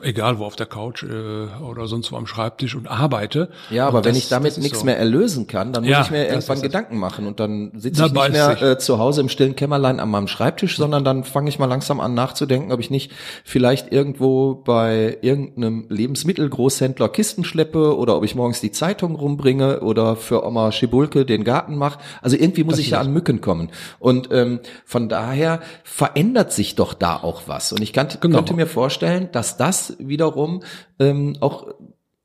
egal 0.02 0.40
wo 0.40 0.46
auf 0.46 0.56
der 0.56 0.68
Couch 0.68 1.04
äh, 1.04 1.48
oder 1.62 1.88
sonst 1.88 2.12
wo 2.12 2.16
am 2.16 2.28
Schreibtisch 2.28 2.76
und 2.76 2.88
arbeite. 2.88 3.50
Ja, 3.70 3.88
aber 3.88 4.05
wenn 4.06 4.16
ich 4.16 4.30
damit 4.30 4.58
nichts 4.58 4.80
so. 4.80 4.86
mehr 4.86 4.98
erlösen 4.98 5.48
kann, 5.48 5.74
dann 5.74 5.84
muss 5.84 5.92
ja, 5.92 6.02
ich 6.02 6.12
mir 6.12 6.28
irgendwann 6.28 6.62
Gedanken 6.62 6.98
machen 6.98 7.28
und 7.28 7.40
dann 7.40 7.72
sitze 7.76 8.06
ich 8.06 8.14
nicht 8.14 8.32
mehr 8.32 8.62
äh, 8.62 8.78
zu 8.78 9.00
Hause 9.00 9.22
im 9.22 9.30
stillen 9.30 9.56
Kämmerlein 9.56 10.00
an 10.00 10.10
meinem 10.10 10.28
Schreibtisch, 10.28 10.78
sondern 10.78 11.04
dann 11.04 11.24
fange 11.24 11.50
ich 11.50 11.60
mal 11.60 11.66
langsam 11.66 12.00
an 12.00 12.14
nachzudenken, 12.14 12.72
ob 12.72 12.80
ich 12.80 12.90
nicht 12.90 13.12
vielleicht 13.44 13.92
irgendwo 13.92 14.56
bei 14.56 15.18
irgendeinem 15.22 15.86
Lebensmittelgroßhändler 15.90 17.10
Kisten 17.10 17.44
schleppe 17.44 17.98
oder 17.98 18.18
ob 18.18 18.24
ich 18.24 18.36
morgens 18.36 18.62
die 18.62 18.72
Zeitung 18.72 19.16
rumbringe 19.16 19.82
oder 19.82 20.16
für 20.16 20.46
Oma 20.46 20.72
Schibulke 20.72 21.26
den 21.26 21.44
Garten 21.44 21.76
mache. 21.76 22.00
Also 22.22 22.38
irgendwie 22.38 22.64
muss 22.64 22.76
das 22.76 22.82
ich 22.82 22.92
ja 22.92 23.00
an 23.00 23.12
Mücken 23.12 23.42
kommen. 23.42 23.70
Und 24.00 24.30
ähm, 24.32 24.60
von 24.86 25.10
daher 25.10 25.62
verändert 25.84 26.52
sich 26.52 26.76
doch 26.76 26.94
da 26.94 27.18
auch 27.18 27.44
was. 27.48 27.72
Und 27.72 27.82
ich 27.82 27.94
kann, 27.94 28.08
genau. 28.20 28.38
könnte 28.38 28.54
mir 28.54 28.68
vorstellen, 28.68 29.30
dass 29.32 29.58
das 29.58 29.96
wiederum 30.00 30.62
ähm, 31.00 31.38
auch 31.40 31.68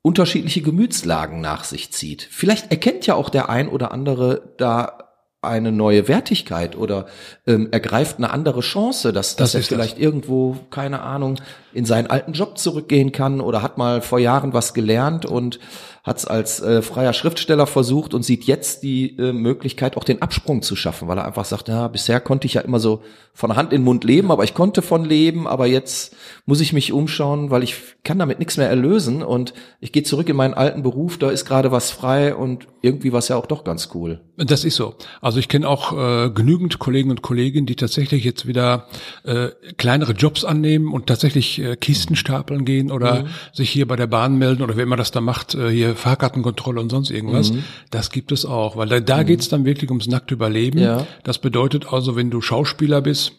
unterschiedliche 0.01 0.61
Gemütslagen 0.61 1.41
nach 1.41 1.63
sich 1.63 1.91
zieht. 1.91 2.27
Vielleicht 2.29 2.71
erkennt 2.71 3.05
ja 3.05 3.15
auch 3.15 3.29
der 3.29 3.49
ein 3.49 3.67
oder 3.67 3.91
andere 3.91 4.53
da 4.57 5.11
eine 5.43 5.71
neue 5.71 6.07
Wertigkeit 6.07 6.77
oder 6.77 7.07
ähm, 7.47 7.69
ergreift 7.71 8.17
eine 8.17 8.29
andere 8.29 8.61
Chance, 8.61 9.11
dass, 9.11 9.35
dass 9.35 9.53
das 9.53 9.55
er 9.55 9.67
vielleicht 9.67 9.97
das. 9.97 10.03
irgendwo, 10.03 10.55
keine 10.69 11.01
Ahnung, 11.01 11.39
in 11.73 11.85
seinen 11.85 12.07
alten 12.07 12.33
Job 12.33 12.59
zurückgehen 12.59 13.11
kann 13.11 13.41
oder 13.41 13.63
hat 13.63 13.79
mal 13.79 14.01
vor 14.01 14.19
Jahren 14.19 14.53
was 14.53 14.75
gelernt 14.75 15.25
und 15.25 15.59
hat 16.03 16.17
es 16.17 16.25
als 16.25 16.61
äh, 16.61 16.81
freier 16.81 17.13
Schriftsteller 17.13 17.67
versucht 17.67 18.13
und 18.13 18.23
sieht 18.23 18.45
jetzt 18.45 18.81
die 18.81 19.17
äh, 19.17 19.33
Möglichkeit, 19.33 19.97
auch 19.97 20.03
den 20.03 20.21
Absprung 20.21 20.63
zu 20.63 20.75
schaffen, 20.75 21.07
weil 21.07 21.17
er 21.17 21.25
einfach 21.25 21.45
sagt, 21.45 21.67
ja, 21.67 21.87
bisher 21.87 22.19
konnte 22.19 22.47
ich 22.47 22.55
ja 22.55 22.61
immer 22.61 22.79
so 22.79 23.01
von 23.33 23.55
Hand 23.55 23.71
in 23.71 23.83
Mund 23.83 24.03
leben, 24.03 24.31
aber 24.31 24.43
ich 24.43 24.53
konnte 24.53 24.81
von 24.81 25.05
leben, 25.05 25.47
aber 25.47 25.67
jetzt 25.67 26.15
muss 26.45 26.59
ich 26.59 26.73
mich 26.73 26.91
umschauen, 26.91 27.49
weil 27.51 27.63
ich 27.63 27.75
kann 28.03 28.19
damit 28.19 28.39
nichts 28.39 28.57
mehr 28.57 28.67
erlösen 28.67 29.23
und 29.23 29.53
ich 29.79 29.91
gehe 29.91 30.03
zurück 30.03 30.27
in 30.27 30.35
meinen 30.35 30.53
alten 30.53 30.83
Beruf, 30.83 31.17
da 31.17 31.29
ist 31.29 31.45
gerade 31.45 31.71
was 31.71 31.91
frei 31.91 32.35
und 32.35 32.67
irgendwie 32.81 33.11
war 33.11 33.19
es 33.19 33.27
ja 33.27 33.37
auch 33.37 33.45
doch 33.45 33.63
ganz 33.63 33.89
cool. 33.93 34.21
Das 34.37 34.65
ist 34.65 34.75
so. 34.75 34.95
Also 35.21 35.39
ich 35.39 35.47
kenne 35.47 35.69
auch 35.69 35.93
äh, 35.93 36.29
genügend 36.31 36.79
Kollegen 36.79 37.11
und 37.11 37.21
Kolleginnen, 37.21 37.67
die 37.67 37.75
tatsächlich 37.75 38.23
jetzt 38.23 38.47
wieder 38.47 38.87
äh, 39.23 39.49
kleinere 39.77 40.13
Jobs 40.13 40.43
annehmen 40.43 40.91
und 40.91 41.07
tatsächlich 41.07 41.59
äh, 41.61 41.75
Kisten 41.75 42.15
stapeln 42.15 42.65
gehen 42.65 42.91
oder 42.91 43.23
mhm. 43.23 43.27
sich 43.53 43.69
hier 43.69 43.87
bei 43.87 43.95
der 43.95 44.07
Bahn 44.07 44.37
melden 44.37 44.63
oder 44.63 44.75
wer 44.75 44.83
immer 44.83 44.97
das 44.97 45.11
da 45.11 45.21
macht, 45.21 45.53
äh, 45.53 45.69
hier 45.69 45.90
Fahrkartenkontrolle 45.95 46.81
und 46.81 46.89
sonst 46.89 47.09
irgendwas. 47.09 47.51
Mhm. 47.51 47.63
Das 47.89 48.09
gibt 48.11 48.31
es 48.31 48.45
auch, 48.45 48.75
weil 48.75 48.87
da, 48.87 48.99
da 48.99 49.17
mhm. 49.17 49.25
geht's 49.25 49.49
dann 49.49 49.65
wirklich 49.65 49.89
ums 49.89 50.07
nackte 50.07 50.33
Überleben. 50.33 50.79
Ja. 50.79 51.05
Das 51.23 51.39
bedeutet 51.39 51.91
also, 51.91 52.15
wenn 52.15 52.29
du 52.29 52.41
Schauspieler 52.41 53.01
bist, 53.01 53.33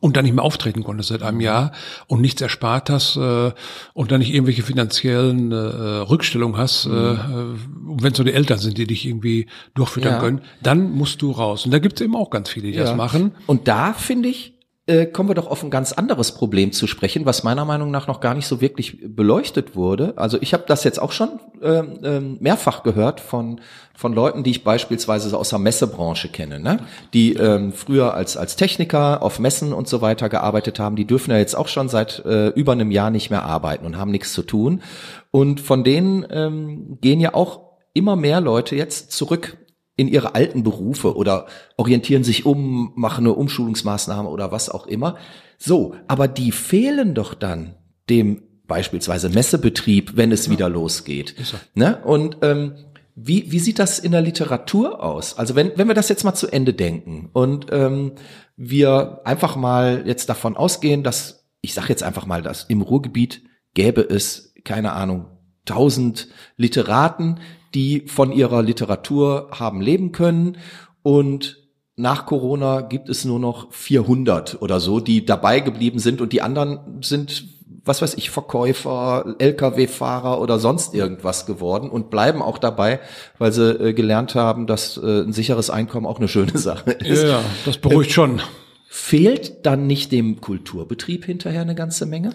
und 0.00 0.16
dann 0.16 0.24
nicht 0.24 0.34
mehr 0.34 0.44
auftreten 0.44 0.84
konntest 0.84 1.08
seit 1.08 1.22
einem 1.22 1.40
Jahr 1.40 1.72
und 2.06 2.20
nichts 2.20 2.42
erspart 2.42 2.90
hast 2.90 3.16
äh, 3.16 3.52
und 3.94 4.12
dann 4.12 4.20
nicht 4.20 4.32
irgendwelche 4.32 4.62
finanziellen 4.62 5.50
äh, 5.52 5.56
Rückstellungen 5.56 6.56
hast, 6.56 6.86
mhm. 6.86 6.92
äh, 6.94 8.02
wenn 8.02 8.12
es 8.12 8.18
so 8.18 8.24
die 8.24 8.32
Eltern 8.32 8.58
sind, 8.58 8.78
die 8.78 8.86
dich 8.86 9.06
irgendwie 9.06 9.46
durchfüttern 9.74 10.14
ja. 10.14 10.20
können, 10.20 10.42
dann 10.62 10.90
musst 10.92 11.22
du 11.22 11.30
raus. 11.30 11.64
Und 11.64 11.72
da 11.72 11.78
gibt 11.78 12.00
es 12.00 12.04
eben 12.04 12.16
auch 12.16 12.30
ganz 12.30 12.50
viele, 12.50 12.70
die 12.70 12.76
ja. 12.76 12.84
das 12.84 12.96
machen. 12.96 13.32
Und 13.46 13.68
da 13.68 13.92
finde 13.92 14.28
ich, 14.28 14.57
äh, 14.88 15.06
kommen 15.06 15.28
wir 15.28 15.34
doch 15.34 15.46
auf 15.46 15.62
ein 15.62 15.70
ganz 15.70 15.92
anderes 15.92 16.32
Problem 16.32 16.72
zu 16.72 16.86
sprechen, 16.86 17.26
was 17.26 17.44
meiner 17.44 17.64
Meinung 17.64 17.90
nach 17.90 18.06
noch 18.06 18.20
gar 18.20 18.34
nicht 18.34 18.46
so 18.46 18.60
wirklich 18.60 18.98
beleuchtet 19.02 19.76
wurde. 19.76 20.14
Also 20.16 20.38
ich 20.40 20.54
habe 20.54 20.64
das 20.66 20.82
jetzt 20.84 21.00
auch 21.00 21.12
schon 21.12 21.40
ähm, 21.62 21.98
ähm, 22.02 22.36
mehrfach 22.40 22.82
gehört 22.82 23.20
von 23.20 23.60
von 23.94 24.12
Leuten, 24.12 24.44
die 24.44 24.52
ich 24.52 24.62
beispielsweise 24.62 25.36
aus 25.36 25.48
der 25.48 25.58
Messebranche 25.58 26.28
kenne, 26.28 26.60
ne? 26.60 26.78
die 27.14 27.34
ähm, 27.34 27.72
früher 27.72 28.14
als 28.14 28.36
als 28.36 28.54
Techniker 28.54 29.22
auf 29.22 29.40
Messen 29.40 29.72
und 29.72 29.88
so 29.88 30.00
weiter 30.00 30.28
gearbeitet 30.28 30.78
haben. 30.78 30.96
Die 30.96 31.06
dürfen 31.06 31.32
ja 31.32 31.38
jetzt 31.38 31.56
auch 31.56 31.68
schon 31.68 31.88
seit 31.88 32.24
äh, 32.24 32.48
über 32.50 32.72
einem 32.72 32.90
Jahr 32.90 33.10
nicht 33.10 33.30
mehr 33.30 33.42
arbeiten 33.42 33.84
und 33.84 33.98
haben 33.98 34.12
nichts 34.12 34.32
zu 34.32 34.42
tun. 34.42 34.82
Und 35.30 35.60
von 35.60 35.84
denen 35.84 36.24
ähm, 36.30 36.98
gehen 37.00 37.20
ja 37.20 37.34
auch 37.34 37.60
immer 37.92 38.16
mehr 38.16 38.40
Leute 38.40 38.76
jetzt 38.76 39.12
zurück 39.12 39.58
in 39.98 40.08
ihre 40.08 40.36
alten 40.36 40.62
Berufe 40.62 41.16
oder 41.16 41.46
orientieren 41.76 42.22
sich 42.22 42.46
um, 42.46 42.92
machen 42.94 43.26
eine 43.26 43.34
Umschulungsmaßnahme 43.34 44.28
oder 44.28 44.52
was 44.52 44.70
auch 44.70 44.86
immer. 44.86 45.16
So, 45.58 45.96
aber 46.06 46.28
die 46.28 46.52
fehlen 46.52 47.14
doch 47.14 47.34
dann 47.34 47.74
dem 48.08 48.42
beispielsweise 48.68 49.28
Messebetrieb, 49.28 50.12
wenn 50.14 50.30
es 50.30 50.46
ja. 50.46 50.52
wieder 50.52 50.68
losgeht. 50.68 51.34
Ne? 51.74 52.00
Und 52.04 52.36
ähm, 52.42 52.74
wie, 53.16 53.50
wie 53.50 53.58
sieht 53.58 53.80
das 53.80 53.98
in 53.98 54.12
der 54.12 54.20
Literatur 54.20 55.02
aus? 55.02 55.36
Also 55.36 55.56
wenn, 55.56 55.72
wenn 55.74 55.88
wir 55.88 55.94
das 55.94 56.08
jetzt 56.08 56.22
mal 56.22 56.34
zu 56.34 56.46
Ende 56.46 56.74
denken 56.74 57.30
und 57.32 57.66
ähm, 57.72 58.12
wir 58.56 59.22
einfach 59.24 59.56
mal 59.56 60.04
jetzt 60.06 60.28
davon 60.28 60.56
ausgehen, 60.56 61.02
dass, 61.02 61.44
ich 61.60 61.74
sage 61.74 61.88
jetzt 61.88 62.04
einfach 62.04 62.26
mal, 62.26 62.42
dass 62.42 62.64
im 62.64 62.82
Ruhrgebiet 62.82 63.42
gäbe 63.74 64.02
es, 64.02 64.54
keine 64.62 64.92
Ahnung, 64.92 65.26
tausend 65.64 66.28
Literaten, 66.56 67.40
die 67.74 68.04
von 68.06 68.32
ihrer 68.32 68.62
Literatur 68.62 69.48
haben 69.52 69.80
leben 69.80 70.12
können 70.12 70.58
und 71.02 71.58
nach 71.98 72.26
Corona 72.26 72.80
gibt 72.80 73.08
es 73.08 73.24
nur 73.24 73.40
noch 73.40 73.72
400 73.72 74.62
oder 74.62 74.78
so, 74.78 75.00
die 75.00 75.26
dabei 75.26 75.60
geblieben 75.60 75.98
sind 75.98 76.20
und 76.20 76.32
die 76.32 76.42
anderen 76.42 77.02
sind, 77.02 77.44
was 77.84 78.00
weiß 78.00 78.14
ich, 78.14 78.30
Verkäufer, 78.30 79.34
Lkw-Fahrer 79.38 80.40
oder 80.40 80.60
sonst 80.60 80.94
irgendwas 80.94 81.44
geworden 81.44 81.90
und 81.90 82.08
bleiben 82.08 82.40
auch 82.40 82.58
dabei, 82.58 83.00
weil 83.38 83.52
sie 83.52 83.70
äh, 83.72 83.92
gelernt 83.94 84.36
haben, 84.36 84.68
dass 84.68 84.96
äh, 84.96 85.22
ein 85.22 85.32
sicheres 85.32 85.70
Einkommen 85.70 86.06
auch 86.06 86.18
eine 86.18 86.28
schöne 86.28 86.56
Sache 86.58 86.92
ist. 86.92 87.24
Ja, 87.24 87.40
das 87.64 87.78
beruhigt 87.78 88.12
schon. 88.12 88.40
Fehlt 88.88 89.66
dann 89.66 89.88
nicht 89.88 90.12
dem 90.12 90.40
Kulturbetrieb 90.40 91.24
hinterher 91.24 91.62
eine 91.62 91.74
ganze 91.74 92.06
Menge? 92.06 92.30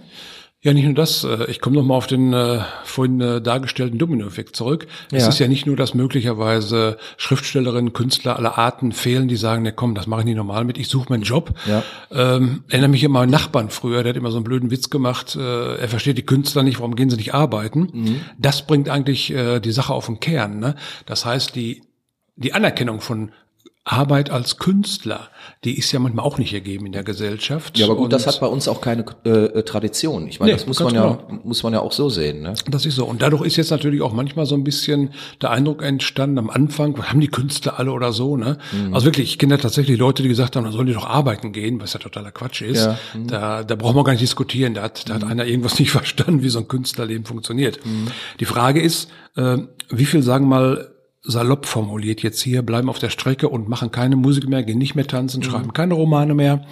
Ja, 0.63 0.73
nicht 0.73 0.85
nur 0.85 0.93
das. 0.93 1.25
Äh, 1.25 1.51
ich 1.51 1.59
komme 1.59 1.75
nochmal 1.75 1.97
auf 1.97 2.07
den 2.07 2.31
äh, 2.31 2.61
vorhin 2.85 3.19
äh, 3.19 3.41
dargestellten 3.41 3.99
Dominoeffekt 3.99 4.55
zurück. 4.55 4.87
Ja. 5.11 5.17
Es 5.17 5.27
ist 5.27 5.39
ja 5.39 5.49
nicht 5.49 5.65
nur, 5.65 5.75
dass 5.75 5.93
möglicherweise 5.93 6.97
Schriftstellerinnen, 7.17 7.91
Künstler 7.91 8.37
aller 8.37 8.57
Arten 8.57 8.93
fehlen, 8.93 9.27
die 9.27 9.35
sagen, 9.35 9.63
ne 9.63 9.73
komm, 9.73 9.93
das 9.93 10.07
mache 10.07 10.21
ich 10.21 10.25
nicht 10.25 10.37
normal 10.37 10.63
mit, 10.63 10.77
ich 10.77 10.87
suche 10.87 11.09
meinen 11.09 11.23
Job. 11.23 11.53
Ja. 11.65 11.83
Ähm, 12.11 12.63
erinnere 12.69 12.89
mich 12.89 13.03
immer 13.03 13.21
an 13.21 13.29
Nachbarn 13.29 13.69
früher, 13.69 14.03
der 14.03 14.11
hat 14.11 14.17
immer 14.17 14.31
so 14.31 14.37
einen 14.37 14.45
blöden 14.45 14.71
Witz 14.71 14.89
gemacht, 14.89 15.35
äh, 15.35 15.75
er 15.75 15.89
versteht 15.89 16.17
die 16.17 16.25
Künstler 16.25 16.63
nicht, 16.63 16.79
warum 16.79 16.95
gehen 16.95 17.09
sie 17.09 17.17
nicht 17.17 17.33
arbeiten? 17.33 17.89
Mhm. 17.91 18.21
Das 18.37 18.65
bringt 18.65 18.87
eigentlich 18.87 19.33
äh, 19.33 19.59
die 19.59 19.73
Sache 19.73 19.93
auf 19.93 20.05
den 20.05 20.21
Kern. 20.21 20.59
Ne? 20.59 20.75
Das 21.05 21.25
heißt, 21.25 21.55
die 21.55 21.81
die 22.35 22.53
Anerkennung 22.53 22.99
von 22.99 23.31
Arbeit 23.85 24.29
als 24.29 24.59
Künstler, 24.59 25.27
die 25.65 25.77
ist 25.77 25.91
ja 25.91 25.99
manchmal 25.99 26.23
auch 26.23 26.37
nicht 26.37 26.53
ergeben 26.53 26.85
in 26.85 26.93
der 26.93 27.03
Gesellschaft. 27.03 27.77
Ja, 27.77 27.85
aber 27.85 27.95
gut, 27.95 28.05
und 28.05 28.13
das 28.13 28.25
hat 28.25 28.39
bei 28.39 28.47
uns 28.47 28.69
auch 28.69 28.79
keine 28.79 29.03
äh, 29.25 29.61
Tradition. 29.63 30.25
Ich 30.29 30.39
meine, 30.39 30.53
nee, 30.53 30.57
das 30.57 30.65
muss 30.65 30.79
man 30.79 30.95
ja 30.95 31.19
genau. 31.27 31.41
muss 31.43 31.63
man 31.63 31.73
ja 31.73 31.81
auch 31.81 31.91
so 31.91 32.09
sehen. 32.09 32.41
Ne? 32.41 32.53
Das 32.69 32.85
ist 32.85 32.95
so. 32.95 33.05
Und 33.05 33.21
dadurch 33.21 33.45
ist 33.45 33.57
jetzt 33.57 33.71
natürlich 33.71 34.01
auch 34.01 34.13
manchmal 34.13 34.45
so 34.45 34.55
ein 34.55 34.63
bisschen 34.63 35.09
der 35.41 35.51
Eindruck 35.51 35.83
entstanden 35.83 36.37
am 36.37 36.49
Anfang, 36.49 36.97
haben 37.03 37.19
die 37.19 37.27
Künstler 37.27 37.77
alle 37.77 37.91
oder 37.91 38.13
so. 38.13 38.37
Ne? 38.37 38.57
Mhm. 38.71 38.93
Also 38.93 39.05
wirklich, 39.05 39.31
ich 39.31 39.37
kenne 39.37 39.55
ja 39.55 39.57
tatsächlich 39.57 39.99
Leute, 39.99 40.23
die 40.23 40.29
gesagt 40.29 40.55
haben, 40.55 40.63
dann 40.63 40.71
sollen 40.71 40.87
die 40.87 40.93
doch 40.93 41.07
arbeiten 41.07 41.51
gehen, 41.51 41.81
was 41.81 41.91
ja 41.91 41.99
totaler 41.99 42.31
Quatsch 42.31 42.61
ist. 42.61 42.85
Ja. 42.85 42.97
Mhm. 43.13 43.27
Da, 43.27 43.63
da 43.65 43.75
brauchen 43.75 43.97
wir 43.97 44.05
gar 44.05 44.13
nicht 44.13 44.23
diskutieren. 44.23 44.75
Da 44.75 44.83
hat, 44.83 45.09
da 45.09 45.15
hat 45.15 45.23
mhm. 45.23 45.31
einer 45.31 45.45
irgendwas 45.45 45.77
nicht 45.79 45.91
verstanden, 45.91 46.41
wie 46.41 46.49
so 46.49 46.59
ein 46.59 46.69
Künstlerleben 46.69 47.25
funktioniert. 47.25 47.85
Mhm. 47.85 48.07
Die 48.39 48.45
Frage 48.45 48.81
ist, 48.81 49.09
äh, 49.35 49.57
wie 49.89 50.05
viel 50.05 50.23
sagen 50.23 50.47
mal 50.47 50.92
salopp 51.23 51.65
formuliert 51.65 52.21
jetzt 52.21 52.41
hier, 52.41 52.61
bleiben 52.61 52.89
auf 52.89 52.99
der 52.99 53.09
Strecke 53.09 53.49
und 53.49 53.69
machen 53.69 53.91
keine 53.91 54.15
Musik 54.15 54.47
mehr, 54.47 54.63
gehen 54.63 54.77
nicht 54.77 54.95
mehr 54.95 55.07
tanzen, 55.07 55.39
mhm. 55.39 55.43
schreiben 55.43 55.73
keine 55.73 55.93
Romane 55.93 56.33
mehr. 56.33 56.65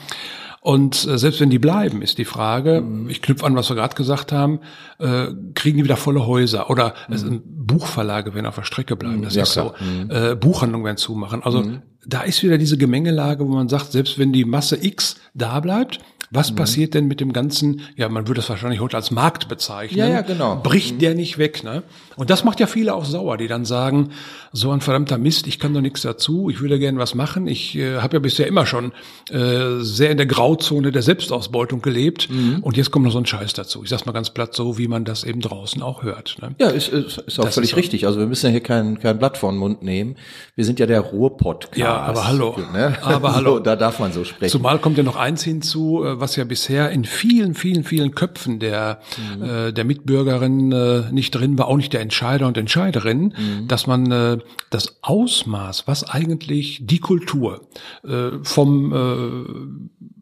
Und 0.62 1.08
äh, 1.08 1.18
selbst 1.18 1.42
wenn 1.42 1.50
die 1.50 1.58
bleiben, 1.58 2.04
ist 2.04 2.20
die 2.20 2.26
Frage, 2.26 2.82
mhm. 2.82 3.10
ich 3.10 3.22
knüpfe 3.24 3.46
an, 3.46 3.56
was 3.56 3.70
wir 3.70 3.76
gerade 3.76 3.96
gesagt 3.96 4.32
haben, 4.32 4.60
äh, 5.00 5.28
kriegen 5.56 5.78
die 5.78 5.84
wieder 5.84 5.98
volle 5.98 6.28
Häuser 6.28 6.70
oder 6.70 6.94
mhm. 7.08 7.16
es, 7.16 7.26
Buchverlage 7.44 8.36
werden 8.36 8.46
auf 8.46 8.56
der 8.56 8.64
Strecke 8.64 8.96
bleiben, 8.96 9.24
das 9.24 9.34
ja, 9.34 9.44
ist 9.44 9.54
klar. 9.54 9.74
so. 9.80 9.86
Mhm. 9.86 10.12
Äh, 10.12 10.36
Buchhandlungen 10.36 10.86
werden 10.86 10.98
zumachen. 10.98 11.42
Also 11.42 11.64
mhm. 11.64 11.82
da 12.06 12.22
ist 12.22 12.44
wieder 12.44 12.60
diese 12.60 12.78
Gemengelage, 12.78 13.44
wo 13.48 13.52
man 13.52 13.70
sagt, 13.70 13.92
selbst 13.92 14.20
wenn 14.20 14.34
die 14.34 14.46
Masse 14.46 14.78
X 14.86 15.16
da 15.34 15.60
bleibt, 15.62 16.00
was 16.32 16.52
mhm. 16.52 16.56
passiert 16.56 16.94
denn 16.94 17.08
mit 17.08 17.20
dem 17.20 17.34
ganzen, 17.34 17.82
ja, 17.96 18.10
man 18.10 18.28
würde 18.28 18.40
es 18.40 18.50
wahrscheinlich 18.50 18.80
heute 18.80 18.98
als 18.98 19.12
Markt 19.12 19.48
bezeichnen. 19.48 20.00
Ja, 20.00 20.08
ja, 20.08 20.22
genau. 20.22 20.60
Bricht 20.64 20.96
mhm. 20.96 21.00
der 21.00 21.14
nicht 21.14 21.38
weg, 21.38 21.64
ne? 21.64 21.84
Und 22.16 22.30
das 22.30 22.44
macht 22.44 22.60
ja 22.60 22.68
viele 22.68 22.94
auch 22.94 23.06
sauer, 23.06 23.38
die 23.38 23.48
dann 23.48 23.66
sagen, 23.66 24.10
so 24.52 24.72
ein 24.72 24.82
verdammter 24.82 25.18
Mist, 25.18 25.48
ich 25.48 25.60
kann 25.60 25.74
doch 25.74 25.82
nichts 25.82 26.02
dazu, 26.02 26.50
ich 26.50 26.62
würde 26.62 26.80
gerne 26.80 27.00
was 27.00 27.16
machen. 27.16 27.48
Ich 27.48 27.76
äh, 27.78 27.98
habe 27.98 28.18
ja 28.18 28.20
bisher 28.20 28.48
immer 28.48 28.66
schon 28.66 28.92
äh, 29.30 29.80
sehr 29.80 30.12
in 30.12 30.18
der 30.18 30.26
Grauzone 30.26 30.92
der 30.92 31.02
Selbstausbeutung 31.02 31.82
gelebt 31.82 32.30
mhm. 32.30 32.60
und 32.62 32.78
jetzt 32.78 32.92
kommt 32.92 33.06
noch 33.06 33.12
so 33.12 33.20
ein 33.20 33.26
Scheiß 33.26 33.54
dazu. 33.54 33.84
Ich 33.84 33.90
sag's 33.90 34.06
mal 34.06 34.12
ganz 34.12 34.30
platt 34.30 34.54
so, 34.54 34.78
wie 34.78 34.88
man 34.88 35.06
das 35.06 35.24
eben 35.24 35.42
draußen 35.42 35.82
auch 35.82 36.04
hört. 36.04 36.38
Ne? 36.42 36.56
Ja, 36.60 36.70
ist, 36.70 36.90
ist, 36.90 37.18
ist 37.18 37.40
auch 37.40 37.46
das 37.46 37.56
völlig 37.56 37.72
ist 37.72 37.78
richtig. 37.78 38.08
Also 38.08 38.20
wir 38.20 38.28
müssen 38.28 38.46
ja 38.48 38.52
hier 38.52 38.64
kein, 38.64 39.00
kein 39.00 39.20
Blatt 39.20 39.38
vor 39.38 39.52
den 39.52 39.58
Mund 39.58 39.84
nehmen. 39.84 40.16
Wir 40.56 40.66
sind 40.66 40.80
ja 40.80 40.86
der 40.86 41.02
Ruhr-Podcast. 41.02 41.78
Ja, 41.78 41.98
aber 41.98 42.28
hallo. 42.28 42.56
Ne? 42.74 42.98
Aber 43.02 43.36
hallo. 43.36 43.42
So, 43.52 43.60
da 43.60 43.76
darf 43.76 44.00
man 44.00 44.14
so 44.14 44.24
sprechen. 44.24 44.50
Zumal 44.50 44.80
kommt 44.80 44.98
ja 44.98 45.04
noch 45.04 45.18
eins 45.18 45.44
hinzu, 45.44 46.06
äh, 46.06 46.21
was 46.22 46.36
ja 46.36 46.44
bisher 46.44 46.92
in 46.92 47.04
vielen, 47.04 47.56
vielen, 47.56 47.84
vielen 47.84 48.16
Köpfen 48.16 48.60
der, 48.60 49.02
mhm. 49.36 49.44
äh, 49.44 49.72
der 49.74 49.84
Mitbürgerinnen 49.84 50.72
äh, 50.72 51.12
nicht 51.12 51.32
drin 51.32 51.58
war, 51.58 51.68
auch 51.68 51.78
nicht 51.78 51.94
der 51.94 52.02
Entscheider 52.02 52.48
und 52.48 52.58
Entscheiderinnen, 52.58 53.34
mhm. 53.38 53.68
dass 53.68 53.88
man 53.88 54.12
äh, 54.12 54.38
das 54.70 55.00
Ausmaß, 55.02 55.88
was 55.88 56.10
eigentlich 56.10 56.80
die 56.86 57.00
Kultur 57.00 57.68
äh, 58.04 58.30
vom 58.44 58.94
äh, 58.94 60.21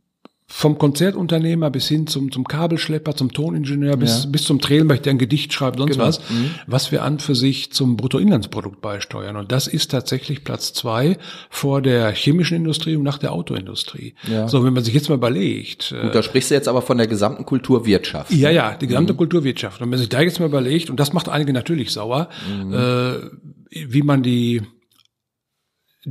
vom 0.51 0.79
Konzertunternehmer 0.79 1.69
bis 1.69 1.87
hin 1.87 2.07
zum, 2.07 2.31
zum 2.31 2.43
Kabelschlepper, 2.43 3.15
zum 3.15 3.31
Toningenieur, 3.31 3.95
bis, 3.97 4.23
ja. 4.23 4.29
bis 4.31 4.43
zum 4.43 4.59
Trailenberg, 4.59 5.03
der 5.03 5.13
ein 5.13 5.19
Gedicht 5.19 5.53
schreibt, 5.53 5.77
sonst 5.77 5.93
genau. 5.93 6.05
was, 6.05 6.19
mhm. 6.29 6.49
was 6.65 6.91
wir 6.91 7.03
an 7.03 7.19
für 7.19 7.35
sich 7.35 7.71
zum 7.71 7.95
Bruttoinlandsprodukt 7.95 8.81
beisteuern. 8.81 9.35
Und 9.35 9.51
das 9.51 9.67
ist 9.67 9.91
tatsächlich 9.91 10.43
Platz 10.43 10.73
zwei 10.73 11.17
vor 11.51 11.83
der 11.83 12.11
chemischen 12.11 12.57
Industrie 12.57 12.95
und 12.95 13.03
nach 13.03 13.19
der 13.19 13.31
Autoindustrie. 13.31 14.15
Ja. 14.27 14.47
So, 14.47 14.65
wenn 14.65 14.73
man 14.73 14.83
sich 14.83 14.95
jetzt 14.95 15.07
mal 15.07 15.15
überlegt. 15.15 15.93
Gut, 16.01 16.15
da 16.15 16.23
sprichst 16.23 16.49
du 16.49 16.55
jetzt 16.55 16.67
aber 16.67 16.81
von 16.81 16.97
der 16.97 17.07
gesamten 17.07 17.45
Kulturwirtschaft. 17.45 18.31
Ja, 18.33 18.49
ja, 18.49 18.73
die 18.73 18.87
gesamte 18.87 19.13
mhm. 19.13 19.17
Kulturwirtschaft. 19.17 19.79
Und 19.79 19.85
wenn 19.85 19.89
man 19.91 19.99
sich 19.99 20.09
da 20.09 20.19
jetzt 20.19 20.39
mal 20.39 20.47
überlegt, 20.47 20.89
und 20.89 20.99
das 20.99 21.13
macht 21.13 21.29
einige 21.29 21.53
natürlich 21.53 21.91
sauer, 21.91 22.27
mhm. 22.51 22.73
äh, 22.73 23.13
wie 23.69 24.01
man 24.01 24.23
die 24.23 24.63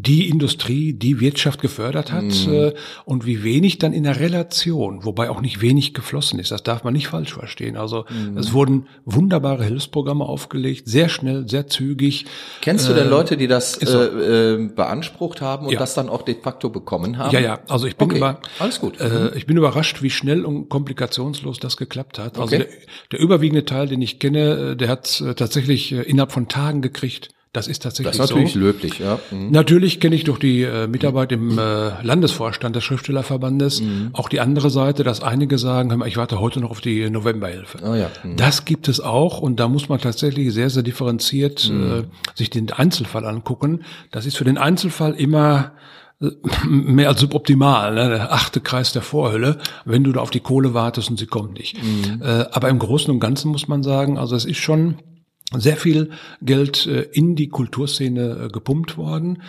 die 0.00 0.28
Industrie, 0.28 0.92
die 0.92 1.18
Wirtschaft 1.18 1.61
gefördert 1.61 2.12
hat 2.12 2.46
mhm. 2.46 2.52
äh, 2.52 2.72
und 3.04 3.26
wie 3.26 3.42
wenig 3.42 3.78
dann 3.78 3.92
in 3.92 4.04
der 4.04 4.20
Relation, 4.20 5.04
wobei 5.04 5.28
auch 5.28 5.40
nicht 5.40 5.61
wenig 5.61 5.92
geflossen 5.92 6.38
ist. 6.38 6.52
Das 6.52 6.62
darf 6.62 6.84
man 6.84 6.92
nicht 6.92 7.08
falsch 7.08 7.34
verstehen. 7.34 7.76
Also 7.76 8.04
mhm. 8.08 8.38
es 8.38 8.52
wurden 8.52 8.87
wunderbare 9.04 9.64
Hilfsprogramme 9.64 10.24
aufgelegt, 10.24 10.88
sehr 10.88 11.08
schnell, 11.08 11.48
sehr 11.48 11.66
zügig. 11.66 12.26
Kennst 12.61 12.88
du 12.88 12.92
denn 12.92 13.08
äh, 13.08 13.11
Leute, 13.11 13.37
die 13.37 13.48
das 13.48 13.76
äh, 13.78 13.87
äh, 13.87 14.68
beansprucht 14.68 15.40
haben 15.40 15.66
und 15.66 15.72
ja. 15.72 15.78
das 15.78 15.94
dann 15.94 16.08
auch 16.08 16.22
de 16.22 16.37
facto 16.40 16.70
bekommen 16.70 17.18
haben? 17.18 17.32
Ja, 17.32 17.40
ja. 17.40 17.58
Also 17.68 17.87
ich 17.87 17.96
bin 17.96 18.08
okay. 18.08 18.18
über, 18.18 18.40
alles 18.61 18.80
gut. 18.80 19.00
Äh, 19.00 19.08
mhm. 19.08 19.30
ich 19.34 19.46
bin 19.46 19.56
überrascht, 19.56 20.00
wie 20.02 20.11
schnell 20.11 20.44
und 20.44 20.68
komplikationslos 20.68 21.58
das 21.58 21.76
geklappt 21.76 22.20
hat. 22.20 22.38
Also 22.38 22.54
okay. 22.54 22.58
der, 22.58 22.68
der 23.12 23.20
überwiegende 23.20 23.64
Teil, 23.64 23.88
den 23.88 24.00
ich 24.00 24.20
kenne, 24.20 24.76
der 24.76 24.88
hat 24.88 25.24
tatsächlich 25.37 25.90
innerhalb 25.92 26.30
von 26.30 26.46
Tagen 26.46 26.82
gekriegt. 26.82 27.30
Das 27.52 27.66
ist 27.66 27.82
tatsächlich 27.82 28.14
so. 28.14 28.18
Das 28.18 28.30
ist 28.30 28.34
natürlich 28.34 28.52
so. 28.52 28.58
löblich, 28.58 28.98
ja. 28.98 29.18
Mhm. 29.30 29.50
Natürlich 29.50 30.00
kenne 30.00 30.14
ich 30.14 30.24
durch 30.24 30.38
die 30.38 30.62
äh, 30.62 30.87
Mitarbeit 30.87 31.32
im 31.32 31.58
äh, 31.58 32.02
Landesvorstand 32.02 32.76
des 32.76 32.84
Schriftstellerverbandes 32.84 33.80
mhm. 33.80 34.11
auch 34.12 34.28
die 34.28 34.40
andere 34.40 34.68
Seite, 34.68 35.02
dass 35.02 35.22
einige 35.22 35.56
sagen, 35.56 35.90
hör 35.90 35.96
mal, 35.96 36.08
ich 36.08 36.18
warte 36.18 36.40
heute 36.40 36.61
noch 36.61 36.70
auf 36.70 36.80
die 36.80 37.08
Novemberhilfe. 37.08 37.78
Oh 37.84 37.94
ja. 37.94 38.11
Mhm. 38.22 38.37
Das 38.37 38.66
gibt 38.66 38.88
es 38.88 39.00
auch 39.00 39.40
und 39.40 39.58
da 39.61 39.68
muss 39.68 39.88
man 39.88 39.98
tatsächlich 39.98 40.52
sehr, 40.52 40.68
sehr 40.68 40.82
differenziert 40.82 41.70
mhm. 41.70 41.90
äh, 41.90 42.37
sich 42.37 42.50
den 42.50 42.70
Einzelfall 42.70 43.24
angucken. 43.24 43.84
Das 44.11 44.26
ist 44.26 44.37
für 44.37 44.44
den 44.44 44.58
Einzelfall 44.58 45.14
immer 45.14 45.72
äh, 46.20 46.30
mehr 46.66 47.08
als 47.08 47.20
suboptimal, 47.20 47.94
ne? 47.94 48.08
der 48.11 48.32
achte 48.32 48.61
Kreis 48.61 48.92
der 48.92 49.02
Vorhölle, 49.02 49.58
wenn 49.87 50.04
du 50.04 50.12
da 50.12 50.20
auf 50.20 50.30
die 50.30 50.40
Kohle 50.40 50.74
wartest 50.74 51.08
und 51.08 51.18
sie 51.18 51.26
kommt 51.26 51.54
nicht. 51.54 51.82
Mhm. 51.82 52.20
Äh, 52.22 52.44
aber 52.50 52.68
im 52.68 52.78
Großen 52.78 53.11
und 53.11 53.20
Ganzen 53.20 53.50
muss 53.50 53.68
man 53.68 53.82
sagen, 53.82 54.18
also 54.18 54.37
es 54.37 54.44
ist 54.44 54.58
schon 54.58 54.98
sehr 55.56 55.76
viel 55.76 56.11
Geld 56.42 56.87
äh, 56.87 57.02
in 57.12 57.34
die 57.34 57.48
Kulturszene 57.48 58.44
äh, 58.44 58.48
gepumpt 58.48 58.96
worden. 58.96 59.42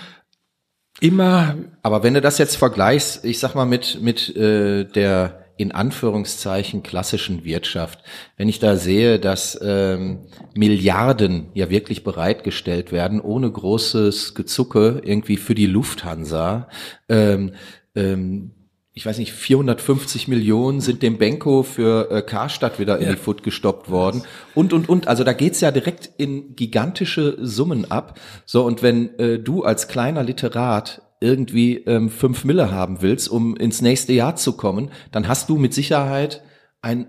Immer. 1.01 1.55
Aber 1.81 2.03
wenn 2.03 2.13
du 2.13 2.21
das 2.21 2.37
jetzt 2.37 2.55
vergleichst, 2.55 3.23
ich 3.25 3.39
sag 3.39 3.55
mal 3.55 3.65
mit 3.65 4.01
mit 4.01 4.35
äh, 4.35 4.85
der 4.85 5.45
in 5.59 5.73
Anführungszeichen 5.73 6.83
klassischen 6.83 7.43
Wirtschaft, 7.43 8.01
wenn 8.37 8.47
ich 8.47 8.59
da 8.59 8.77
sehe, 8.77 9.19
dass 9.19 9.59
ähm, 9.61 10.27
Milliarden 10.55 11.49
ja 11.53 11.69
wirklich 11.69 12.05
bereitgestellt 12.05 12.93
werden, 12.93 13.19
ohne 13.19 13.51
großes 13.51 14.35
Gezucke 14.35 15.01
irgendwie 15.03 15.35
für 15.35 15.55
die 15.55 15.65
Lufthansa, 15.65 16.69
ähm, 17.09 17.55
ähm, 17.93 18.51
ich 18.99 19.05
weiß 19.05 19.17
nicht, 19.17 19.31
450 19.31 20.27
Millionen 20.27 20.81
sind 20.81 21.01
dem 21.03 21.17
Benko 21.17 21.63
für 21.63 22.11
äh, 22.11 22.21
Karstadt 22.21 22.79
wieder 22.79 22.97
in 22.97 23.05
ja. 23.05 23.11
die 23.11 23.17
Foot 23.17 23.43
gestoppt 23.43 23.89
worden 23.89 24.23
und 24.55 24.73
und 24.73 24.89
und. 24.89 25.07
Also 25.07 25.23
da 25.23 25.31
geht's 25.31 25.61
ja 25.61 25.71
direkt 25.71 26.09
in 26.17 26.53
gigantische 26.57 27.37
Summen 27.39 27.89
ab. 27.89 28.19
So 28.45 28.65
und 28.65 28.83
wenn 28.83 29.17
äh, 29.17 29.39
du 29.39 29.63
als 29.63 29.87
kleiner 29.87 30.21
Literat 30.21 31.01
irgendwie 31.21 31.77
ähm, 31.77 32.09
fünf 32.09 32.43
Mille 32.43 32.71
haben 32.71 33.01
willst, 33.01 33.29
um 33.29 33.55
ins 33.55 33.81
nächste 33.81 34.11
Jahr 34.11 34.35
zu 34.35 34.57
kommen, 34.57 34.91
dann 35.13 35.29
hast 35.29 35.47
du 35.47 35.57
mit 35.57 35.73
Sicherheit 35.73 36.43
ein 36.81 37.07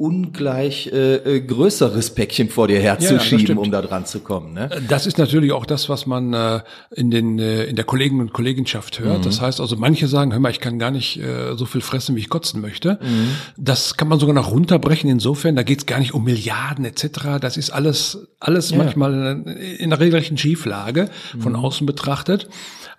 ungleich 0.00 0.92
äh, 0.92 1.16
äh, 1.16 1.40
größeres 1.40 2.14
Päckchen 2.14 2.48
vor 2.48 2.68
dir 2.68 2.78
herzuschieben, 2.78 3.56
ja, 3.56 3.62
um 3.62 3.70
da 3.72 3.82
dran 3.82 4.06
zu 4.06 4.20
kommen. 4.20 4.54
Ne? 4.54 4.70
Das 4.88 5.08
ist 5.08 5.18
natürlich 5.18 5.50
auch 5.50 5.66
das, 5.66 5.88
was 5.88 6.06
man 6.06 6.32
äh, 6.32 6.60
in 6.94 7.10
den 7.10 7.40
äh, 7.40 7.64
in 7.64 7.74
der 7.74 7.84
Kollegen 7.84 8.20
und 8.20 8.32
Kollegenschaft 8.32 9.00
hört. 9.00 9.18
Mhm. 9.18 9.22
Das 9.24 9.40
heißt 9.40 9.60
also, 9.60 9.76
manche 9.76 10.06
sagen, 10.06 10.32
hör 10.32 10.38
mal, 10.38 10.52
ich 10.52 10.60
kann 10.60 10.78
gar 10.78 10.92
nicht 10.92 11.18
äh, 11.18 11.56
so 11.56 11.66
viel 11.66 11.80
fressen, 11.80 12.14
wie 12.14 12.20
ich 12.20 12.28
kotzen 12.28 12.60
möchte. 12.60 13.00
Mhm. 13.02 13.30
Das 13.56 13.96
kann 13.96 14.06
man 14.06 14.20
sogar 14.20 14.36
noch 14.36 14.52
runterbrechen. 14.52 15.10
Insofern, 15.10 15.56
da 15.56 15.64
geht 15.64 15.80
es 15.80 15.86
gar 15.86 15.98
nicht 15.98 16.14
um 16.14 16.22
Milliarden 16.22 16.84
etc. 16.84 17.40
Das 17.40 17.56
ist 17.56 17.70
alles 17.70 18.28
alles 18.38 18.70
ja. 18.70 18.78
manchmal 18.78 19.12
in, 19.32 19.46
in 19.46 19.92
einer 19.92 19.98
regelrechten 19.98 20.38
Schieflage 20.38 21.10
von 21.40 21.54
mhm. 21.54 21.58
außen 21.58 21.86
betrachtet. 21.86 22.48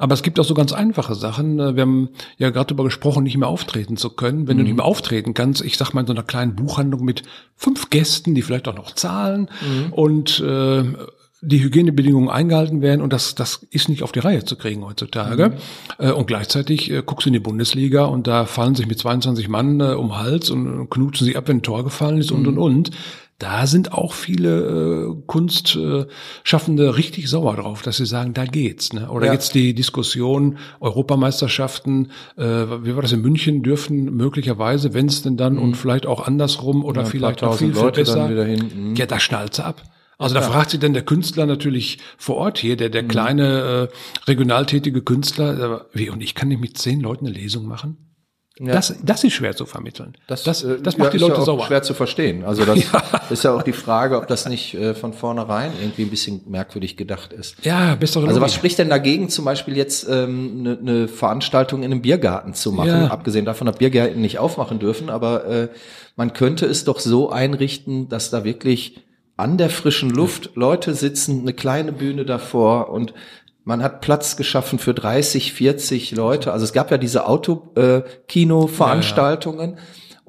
Aber 0.01 0.13
es 0.13 0.23
gibt 0.23 0.39
auch 0.39 0.45
so 0.45 0.53
ganz 0.53 0.71
einfache 0.71 1.13
Sachen. 1.13 1.59
Äh, 1.59 1.75
wir 1.75 1.81
haben 1.81 2.09
ja 2.37 2.49
gerade 2.49 2.67
darüber 2.67 2.85
gesprochen, 2.85 3.23
nicht 3.23 3.37
mehr 3.37 3.49
auftreten 3.49 3.97
zu 3.97 4.09
können. 4.09 4.47
Wenn 4.47 4.55
mhm. 4.55 4.61
du 4.61 4.63
nicht 4.63 4.75
mehr 4.77 4.85
auftreten 4.85 5.33
kannst, 5.33 5.61
ich 5.61 5.77
sag 5.77 5.93
mal 5.93 6.01
in 6.01 6.07
so 6.07 6.13
einer 6.13 6.23
kleinen 6.23 6.55
Buchhandlung 6.55 6.88
mit 6.97 7.23
fünf 7.55 7.89
Gästen, 7.89 8.35
die 8.35 8.41
vielleicht 8.41 8.67
auch 8.67 8.75
noch 8.75 8.95
zahlen 8.95 9.49
mhm. 9.61 9.93
und 9.93 10.39
äh, 10.39 10.83
die 11.41 11.63
Hygienebedingungen 11.63 12.29
eingehalten 12.29 12.81
werden 12.81 13.01
und 13.01 13.13
das, 13.13 13.33
das 13.33 13.65
ist 13.71 13.87
nicht 13.87 14.03
auf 14.03 14.11
die 14.11 14.19
Reihe 14.19 14.43
zu 14.43 14.57
kriegen 14.57 14.83
heutzutage. 14.83 15.49
Mhm. 15.49 16.05
Äh, 16.05 16.11
und 16.11 16.27
gleichzeitig 16.27 16.91
äh, 16.91 17.01
guckst 17.05 17.25
du 17.25 17.29
in 17.29 17.33
die 17.33 17.39
Bundesliga 17.39 18.05
und 18.05 18.27
da 18.27 18.45
fallen 18.45 18.75
sich 18.75 18.87
mit 18.87 18.99
22 18.99 19.47
Mann 19.47 19.79
äh, 19.79 19.93
um 19.93 20.17
Hals 20.17 20.49
und 20.49 20.89
knutschen 20.89 21.25
sie 21.25 21.37
ab, 21.37 21.47
wenn 21.47 21.57
ein 21.57 21.63
Tor 21.63 21.83
gefallen 21.83 22.17
ist 22.17 22.31
mhm. 22.31 22.39
und 22.39 22.47
und 22.47 22.57
und 22.57 22.91
da 23.39 23.67
sind 23.67 23.93
auch 23.93 24.13
viele 24.13 25.15
äh, 25.15 25.15
Kunstschaffende 25.25 26.97
richtig 26.97 27.29
sauer 27.29 27.55
drauf, 27.55 27.81
dass 27.81 27.97
sie 27.97 28.05
sagen, 28.05 28.33
da 28.33 28.45
geht's. 28.45 28.91
Ne? 28.91 29.09
Oder 29.09 29.27
ja. 29.27 29.33
jetzt 29.33 29.55
die 29.55 29.73
Diskussion 29.73 30.57
Europameisterschaften, 30.81 32.11
äh, 32.37 32.43
wie 32.43 32.95
war 32.95 33.01
das 33.01 33.13
in 33.13 33.21
München, 33.21 33.63
dürfen 33.63 34.13
möglicherweise, 34.13 34.93
wenn 34.93 35.05
es 35.05 35.21
denn 35.21 35.37
dann 35.37 35.53
mhm. 35.53 35.61
und 35.61 35.77
vielleicht 35.77 36.05
auch 36.05 36.27
andersrum 36.27 36.83
oder 36.83 37.03
ja, 37.03 37.07
vielleicht 37.07 37.41
auch 37.41 37.55
viel, 37.55 37.73
viel 37.73 37.91
besser, 37.91 38.27
mhm. 38.27 38.95
ja, 38.95 39.05
da 39.05 39.19
schnallt's 39.21 39.61
ab. 39.61 39.83
Also 40.17 40.35
da 40.35 40.41
fragt 40.41 40.71
sich 40.71 40.81
dann 40.81 40.91
der 40.91 41.03
Künstler 41.03 41.45
natürlich 41.45 41.99
vor 42.17 42.35
Ort 42.35 42.57
hier, 42.57 42.75
der 42.75 42.89
der 42.89 43.03
mhm. 43.03 43.07
kleine 43.07 43.89
äh, 43.89 44.27
regional 44.27 44.65
tätige 44.65 45.01
Künstler, 45.01 45.85
äh, 45.93 45.97
wie 45.97 46.09
und 46.09 46.21
ich 46.21 46.35
kann 46.35 46.49
nicht 46.49 46.59
mit 46.59 46.77
zehn 46.77 46.99
Leuten 46.99 47.25
eine 47.25 47.33
Lesung 47.33 47.67
machen? 47.67 48.08
Ja. 48.59 48.73
Das, 48.73 48.93
das 49.01 49.23
ist 49.23 49.33
schwer 49.33 49.55
zu 49.55 49.65
vermitteln. 49.65 50.15
Das, 50.27 50.43
das, 50.43 50.65
äh, 50.65 50.81
das 50.81 50.97
macht 50.97 51.13
ja, 51.13 51.17
die 51.17 51.17
Leute 51.19 51.39
ja 51.39 51.45
sauer. 51.45 51.65
Schwer 51.65 51.81
zu 51.81 51.93
verstehen. 51.93 52.43
Also 52.43 52.65
das 52.65 52.91
ja. 52.91 53.03
ist 53.29 53.43
ja 53.43 53.55
auch 53.55 53.63
die 53.63 53.71
Frage, 53.71 54.17
ob 54.17 54.27
das 54.27 54.47
nicht 54.49 54.73
äh, 54.73 54.93
von 54.93 55.13
vornherein 55.13 55.71
irgendwie 55.79 56.03
ein 56.03 56.09
bisschen 56.09 56.41
merkwürdig 56.45 56.97
gedacht 56.97 57.31
ist. 57.31 57.55
Ja, 57.63 57.95
bessere 57.95 58.27
Also 58.27 58.41
was 58.41 58.53
spricht 58.53 58.77
denn 58.77 58.89
dagegen, 58.89 59.29
zum 59.29 59.45
Beispiel 59.45 59.77
jetzt 59.77 60.09
eine 60.09 60.23
ähm, 60.23 60.61
ne, 60.63 60.77
ne 60.81 61.07
Veranstaltung 61.07 61.83
in 61.83 61.91
einem 61.91 62.01
Biergarten 62.01 62.53
zu 62.53 62.73
machen? 62.73 62.89
Ja. 62.89 63.07
Abgesehen 63.07 63.45
davon, 63.45 63.65
dass 63.65 63.77
Biergärten 63.77 64.19
nicht 64.19 64.39
aufmachen 64.39 64.77
dürfen, 64.77 65.09
aber 65.09 65.45
äh, 65.45 65.69
man 66.17 66.33
könnte 66.33 66.65
es 66.65 66.83
doch 66.83 66.99
so 66.99 67.29
einrichten, 67.29 68.09
dass 68.09 68.29
da 68.29 68.43
wirklich 68.43 69.01
an 69.39 69.57
der 69.57 69.69
frischen 69.69 70.09
Luft 70.09 70.51
Leute 70.55 70.93
sitzen, 70.93 71.41
eine 71.41 71.53
kleine 71.53 71.93
Bühne 71.93 72.25
davor 72.25 72.89
und 72.89 73.13
man 73.63 73.83
hat 73.83 74.01
Platz 74.01 74.35
geschaffen 74.35 74.79
für 74.79 74.93
30, 74.93 75.53
40 75.53 76.11
Leute. 76.11 76.51
Also 76.53 76.65
es 76.65 76.73
gab 76.73 76.91
ja 76.91 76.97
diese 76.97 77.27
Autokino-Veranstaltungen. 77.27 79.71
Ja. 79.71 79.77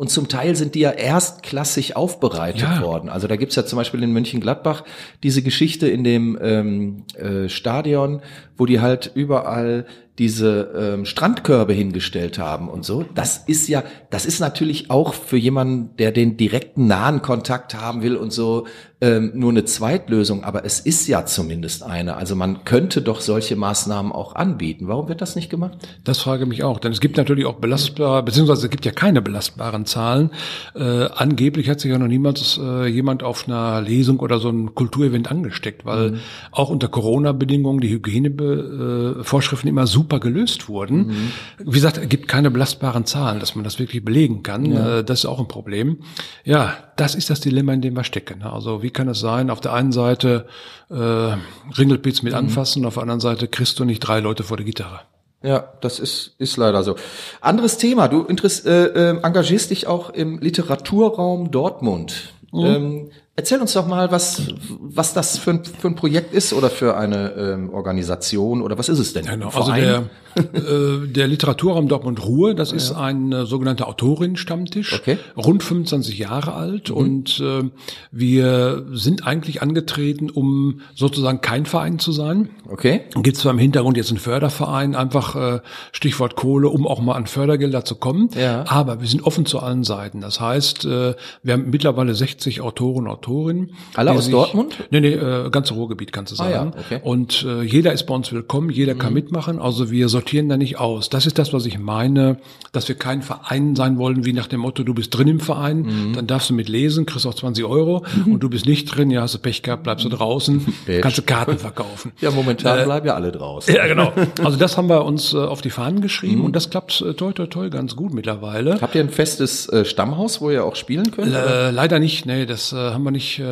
Und 0.00 0.08
zum 0.08 0.28
Teil 0.28 0.56
sind 0.56 0.74
die 0.74 0.80
ja 0.80 0.92
erstklassig 0.92 1.94
aufbereitet 1.94 2.62
ja. 2.62 2.80
worden. 2.80 3.10
Also 3.10 3.28
da 3.28 3.36
gibt's 3.36 3.54
ja 3.56 3.66
zum 3.66 3.76
Beispiel 3.76 4.02
in 4.02 4.14
Mönchengladbach 4.14 4.82
diese 5.22 5.42
Geschichte 5.42 5.88
in 5.88 6.04
dem 6.04 6.38
ähm, 6.40 7.04
äh, 7.18 7.50
Stadion, 7.50 8.22
wo 8.56 8.64
die 8.64 8.80
halt 8.80 9.12
überall 9.14 9.84
diese 10.18 10.72
ähm, 10.74 11.04
Strandkörbe 11.04 11.74
hingestellt 11.74 12.38
haben 12.38 12.70
und 12.70 12.84
so. 12.84 13.04
Das 13.14 13.44
ist 13.46 13.68
ja, 13.68 13.82
das 14.08 14.24
ist 14.24 14.40
natürlich 14.40 14.90
auch 14.90 15.12
für 15.12 15.36
jemanden, 15.36 15.94
der 15.96 16.12
den 16.12 16.38
direkten 16.38 16.86
nahen 16.86 17.20
Kontakt 17.20 17.74
haben 17.74 18.00
will 18.00 18.16
und 18.16 18.32
so, 18.32 18.66
ähm, 19.00 19.32
nur 19.34 19.50
eine 19.50 19.64
Zweitlösung. 19.64 20.44
Aber 20.44 20.64
es 20.64 20.80
ist 20.80 21.06
ja 21.06 21.24
zumindest 21.24 21.82
eine. 21.82 22.16
Also 22.16 22.36
man 22.36 22.64
könnte 22.64 23.00
doch 23.00 23.20
solche 23.20 23.56
Maßnahmen 23.56 24.12
auch 24.12 24.34
anbieten. 24.34 24.88
Warum 24.88 25.08
wird 25.08 25.20
das 25.20 25.36
nicht 25.36 25.48
gemacht? 25.48 25.78
Das 26.04 26.18
frage 26.18 26.46
mich 26.46 26.62
auch. 26.62 26.78
Denn 26.78 26.92
es 26.92 27.00
gibt 27.00 27.16
natürlich 27.16 27.46
auch 27.46 27.54
belastbare, 27.54 28.22
beziehungsweise 28.22 28.66
es 28.66 28.70
gibt 28.70 28.84
ja 28.84 28.92
keine 28.92 29.22
belastbaren 29.22 29.86
Zahlen. 29.86 30.30
Äh, 30.74 31.06
angeblich 31.14 31.68
hat 31.70 31.80
sich 31.80 31.90
ja 31.90 31.98
noch 31.98 32.08
niemals 32.08 32.60
äh, 32.62 32.86
jemand 32.86 33.22
auf 33.22 33.48
einer 33.48 33.80
Lesung 33.80 34.20
oder 34.20 34.38
so 34.38 34.50
ein 34.50 34.74
Kulturevent 34.74 35.30
angesteckt, 35.30 35.84
weil 35.86 36.12
mhm. 36.12 36.20
auch 36.52 36.70
unter 36.70 36.88
Corona-Bedingungen 36.88 37.80
die 37.80 37.90
Hygienevorschriften 37.90 39.68
äh, 39.68 39.70
immer 39.70 39.86
super 39.86 40.20
gelöst 40.20 40.68
wurden. 40.68 41.06
Mhm. 41.06 41.32
Wie 41.58 41.70
gesagt, 41.70 41.98
es 41.98 42.08
gibt 42.08 42.28
keine 42.28 42.50
belastbaren 42.50 43.06
Zahlen, 43.06 43.40
dass 43.40 43.54
man 43.54 43.64
das 43.64 43.78
wirklich 43.78 44.04
belegen 44.04 44.42
kann. 44.42 44.66
Ja. 44.66 44.98
Äh, 44.98 45.04
das 45.04 45.20
ist 45.20 45.26
auch 45.26 45.40
ein 45.40 45.48
Problem. 45.48 45.98
Ja, 46.44 46.74
das 47.00 47.14
ist 47.14 47.30
das 47.30 47.40
Dilemma, 47.40 47.72
in 47.72 47.80
dem 47.80 47.94
wir 47.94 48.04
stecken. 48.04 48.42
Also 48.42 48.82
wie 48.82 48.90
kann 48.90 49.08
es 49.08 49.20
sein, 49.20 49.48
auf 49.48 49.60
der 49.60 49.72
einen 49.72 49.90
Seite 49.90 50.46
äh, 50.90 50.94
Ringelpitz 50.94 52.22
mit 52.22 52.34
mhm. 52.34 52.40
anfassen, 52.40 52.84
auf 52.84 52.94
der 52.94 53.04
anderen 53.04 53.20
Seite 53.20 53.48
kriegst 53.48 53.78
du 53.78 53.86
nicht 53.86 54.00
drei 54.00 54.20
Leute 54.20 54.42
vor 54.42 54.58
der 54.58 54.66
Gitarre. 54.66 55.00
Ja, 55.42 55.72
das 55.80 55.98
ist, 55.98 56.34
ist 56.36 56.58
leider 56.58 56.84
so. 56.84 56.96
Anderes 57.40 57.78
Thema. 57.78 58.08
Du 58.08 58.24
interess, 58.24 58.66
äh, 58.66 58.84
äh, 58.84 59.20
engagierst 59.22 59.70
dich 59.70 59.86
auch 59.86 60.10
im 60.10 60.38
Literaturraum 60.40 61.50
Dortmund. 61.50 62.34
Mhm. 62.52 62.64
Ähm, 62.64 63.10
Erzähl 63.40 63.58
uns 63.58 63.72
doch 63.72 63.86
mal, 63.86 64.12
was, 64.12 64.42
was 64.68 65.14
das 65.14 65.38
für 65.38 65.52
ein, 65.52 65.64
für 65.64 65.88
ein 65.88 65.94
Projekt 65.94 66.34
ist 66.34 66.52
oder 66.52 66.68
für 66.68 66.98
eine 66.98 67.30
ähm, 67.30 67.72
Organisation 67.72 68.60
oder 68.60 68.76
was 68.76 68.90
ist 68.90 68.98
es 68.98 69.14
denn? 69.14 69.24
Genau, 69.24 69.48
also 69.48 69.72
der, 69.72 70.10
der 70.36 71.26
Literaturraum 71.28 71.88
Dortmund 71.88 72.24
Ruhe, 72.24 72.54
das 72.54 72.72
ist 72.72 72.92
ein 72.92 73.32
äh, 73.32 73.46
sogenannter 73.46 73.88
Autorinnenstammtisch, 73.88 74.94
okay. 74.94 75.18
rund 75.36 75.62
25 75.62 76.18
Jahre 76.18 76.54
alt 76.54 76.90
mhm. 76.90 76.96
und 76.96 77.40
äh, 77.40 77.70
wir 78.10 78.86
sind 78.92 79.26
eigentlich 79.26 79.62
angetreten, 79.62 80.30
um 80.30 80.80
sozusagen 80.94 81.40
kein 81.40 81.66
Verein 81.66 81.98
zu 81.98 82.12
sein. 82.12 82.50
Okay. 82.68 83.02
Gibt 83.22 83.36
zwar 83.36 83.52
im 83.52 83.58
Hintergrund 83.58 83.96
jetzt 83.96 84.10
einen 84.10 84.18
Förderverein, 84.18 84.94
einfach 84.94 85.36
äh, 85.36 85.60
Stichwort 85.92 86.36
Kohle, 86.36 86.68
um 86.68 86.86
auch 86.86 87.00
mal 87.00 87.14
an 87.14 87.26
Fördergelder 87.26 87.84
zu 87.84 87.96
kommen, 87.96 88.28
ja. 88.36 88.64
aber 88.66 89.00
wir 89.00 89.08
sind 89.08 89.22
offen 89.22 89.46
zu 89.46 89.60
allen 89.60 89.84
Seiten. 89.84 90.20
Das 90.20 90.40
heißt, 90.40 90.84
äh, 90.84 91.14
wir 91.42 91.52
haben 91.52 91.70
mittlerweile 91.70 92.14
60 92.14 92.60
Autoren, 92.60 93.06
Autoren 93.06 93.30
Autorin. 93.30 93.70
Alle 93.94 94.12
aus 94.12 94.24
sich, 94.24 94.32
Dortmund? 94.32 94.76
Nee, 94.90 95.00
nee, 95.00 95.12
äh, 95.12 95.50
ganze 95.50 95.74
Ruhrgebiet 95.74 96.12
kannst 96.12 96.32
du 96.32 96.36
sagen. 96.36 96.72
Ah, 96.74 96.76
ja, 96.76 96.84
okay. 96.96 97.00
Und 97.02 97.44
äh, 97.44 97.62
jeder 97.62 97.92
ist 97.92 98.04
bei 98.04 98.14
uns 98.14 98.32
willkommen, 98.32 98.70
jeder 98.70 98.94
kann 98.94 99.10
mhm. 99.10 99.14
mitmachen. 99.14 99.58
Also 99.60 99.90
wir 99.90 100.08
sortieren 100.20 100.50
da 100.50 100.58
nicht 100.58 100.78
aus. 100.78 101.08
Das 101.08 101.24
ist 101.24 101.38
das, 101.38 101.54
was 101.54 101.64
ich 101.64 101.78
meine, 101.78 102.36
dass 102.72 102.86
wir 102.88 102.94
kein 102.94 103.22
Verein 103.22 103.74
sein 103.74 103.96
wollen, 103.96 104.26
wie 104.26 104.34
nach 104.34 104.48
dem 104.48 104.60
Motto, 104.60 104.82
du 104.82 104.92
bist 104.92 105.16
drin 105.16 105.28
im 105.28 105.40
Verein, 105.40 105.78
mhm. 105.78 106.12
dann 106.12 106.26
darfst 106.26 106.50
du 106.50 106.54
mitlesen, 106.54 107.06
kriegst 107.06 107.26
auch 107.26 107.32
20 107.32 107.64
Euro 107.64 108.04
mhm. 108.26 108.34
und 108.34 108.42
du 108.42 108.50
bist 108.50 108.66
nicht 108.66 108.84
drin, 108.84 109.10
ja, 109.10 109.22
hast 109.22 109.34
du 109.34 109.38
Pech 109.38 109.62
gehabt, 109.62 109.84
bleibst 109.84 110.04
du 110.04 110.10
draußen, 110.10 110.74
Pech. 110.86 111.00
kannst 111.00 111.16
du 111.16 111.22
Karten 111.22 111.58
verkaufen. 111.58 112.12
Ja, 112.20 112.30
momentan 112.30 112.80
äh, 112.80 112.84
bleiben 112.84 113.06
ja 113.06 113.14
alle 113.14 113.32
draußen. 113.32 113.74
Ja, 113.80 113.86
genau. 113.86 114.12
Also 114.44 114.58
das 114.58 114.76
haben 114.76 114.88
wir 114.90 115.06
uns 115.06 115.32
äh, 115.32 115.38
auf 115.38 115.62
die 115.62 115.70
Fahnen 115.70 116.02
geschrieben 116.02 116.40
mhm. 116.40 116.44
und 116.44 116.56
das 116.56 116.68
klappt 116.68 117.00
äh, 117.00 117.14
toi 117.14 117.32
toi 117.32 117.46
toi 117.46 117.70
ganz 117.70 117.96
gut 117.96 118.12
mittlerweile. 118.12 118.78
Habt 118.80 118.94
ihr 118.94 119.00
ein 119.00 119.08
festes 119.08 119.68
äh, 119.70 119.86
Stammhaus, 119.86 120.42
wo 120.42 120.50
ihr 120.50 120.64
auch 120.64 120.76
spielen 120.76 121.10
könnt? 121.12 121.32
Äh, 121.32 121.70
leider 121.70 121.98
nicht, 121.98 122.26
nee, 122.26 122.44
das 122.44 122.74
äh, 122.74 122.76
haben 122.76 123.04
wir 123.04 123.10
nicht 123.10 123.42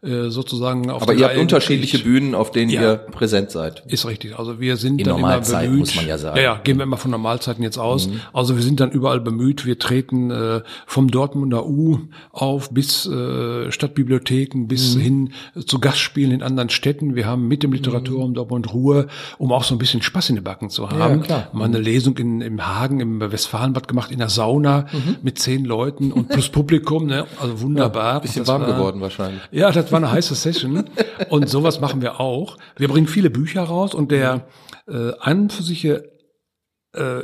äh, 0.00 0.30
sozusagen 0.30 0.90
auf 0.90 1.02
Aber 1.02 1.14
ihr 1.14 1.26
habt 1.26 1.38
unterschiedliche 1.38 1.98
Bühnen, 1.98 2.36
auf 2.36 2.52
denen 2.52 2.70
ja, 2.70 2.82
ihr 2.82 2.96
präsent 2.96 3.50
seid. 3.50 3.82
Ist 3.86 4.06
richtig. 4.06 4.38
Also 4.38 4.60
wir 4.60 4.76
sind 4.76 5.00
In 5.00 5.06
dann 5.06 5.18
immer 5.18 5.40
bemüht. 5.40 5.78
muss 5.78 5.96
man 5.96 6.06
ja 6.06 6.18
sagen. 6.18 6.36
Ja, 6.36 6.42
ja, 6.42 6.60
gehen 6.62 6.76
wir 6.76 6.84
immer 6.84 6.96
von 6.96 7.10
Normalzeiten 7.10 7.64
jetzt 7.64 7.78
aus. 7.78 8.06
Mhm. 8.06 8.20
Also 8.32 8.54
wir 8.54 8.62
sind 8.62 8.78
dann 8.78 8.92
überall 8.92 9.20
bemüht. 9.20 9.66
Wir 9.66 9.76
treten 9.78 10.30
äh, 10.30 10.60
vom 10.86 11.10
Dortmunder 11.10 11.66
U 11.66 11.98
auf 12.30 12.70
bis 12.70 13.06
äh, 13.06 13.72
Stadtbibliotheken 13.72 14.68
bis 14.68 14.94
mhm. 14.94 15.00
hin 15.00 15.32
zu 15.66 15.80
Gastspielen 15.80 16.30
in 16.30 16.42
anderen 16.42 16.70
Städten. 16.70 17.16
Wir 17.16 17.26
haben 17.26 17.48
mit 17.48 17.64
dem 17.64 17.72
Literaturraum 17.72 18.30
mhm. 18.30 18.34
Dortmund 18.34 18.72
Ruhe, 18.72 19.08
um 19.38 19.52
auch 19.52 19.64
so 19.64 19.74
ein 19.74 19.78
bisschen 19.78 20.02
Spaß 20.02 20.30
in 20.30 20.36
den 20.36 20.44
Backen 20.44 20.70
zu 20.70 20.90
haben. 20.90 21.18
Ja, 21.18 21.24
klar. 21.24 21.48
Mal 21.52 21.64
eine 21.64 21.80
Lesung 21.80 22.16
in, 22.18 22.40
im 22.40 22.64
Hagen, 22.64 23.00
im 23.00 23.20
Westfalenbad 23.20 23.88
gemacht, 23.88 24.12
in 24.12 24.18
der 24.18 24.28
Sauna 24.28 24.86
mhm. 24.92 25.16
mit 25.22 25.40
zehn 25.40 25.64
Leuten 25.64 26.12
und 26.12 26.28
plus 26.28 26.48
Publikum. 26.58 27.06
Ne? 27.06 27.26
Also 27.40 27.60
wunderbar. 27.60 28.14
Ja, 28.14 28.18
bisschen 28.20 28.46
warm 28.46 28.64
geworden 28.64 29.00
wahrscheinlich. 29.00 29.42
Ja, 29.50 29.72
das 29.72 29.87
das 29.88 29.92
war 29.92 30.06
eine 30.06 30.12
heiße 30.12 30.34
Session 30.34 30.84
und 31.30 31.48
sowas 31.48 31.80
machen 31.80 32.02
wir 32.02 32.20
auch. 32.20 32.58
Wir 32.76 32.88
bringen 32.88 33.06
viele 33.06 33.30
Bücher 33.30 33.62
raus 33.62 33.94
und 33.94 34.10
der 34.10 34.46
äh, 34.86 35.12
an 35.18 35.48
für 35.48 35.62
sich 35.62 35.86
äh, 35.86 36.02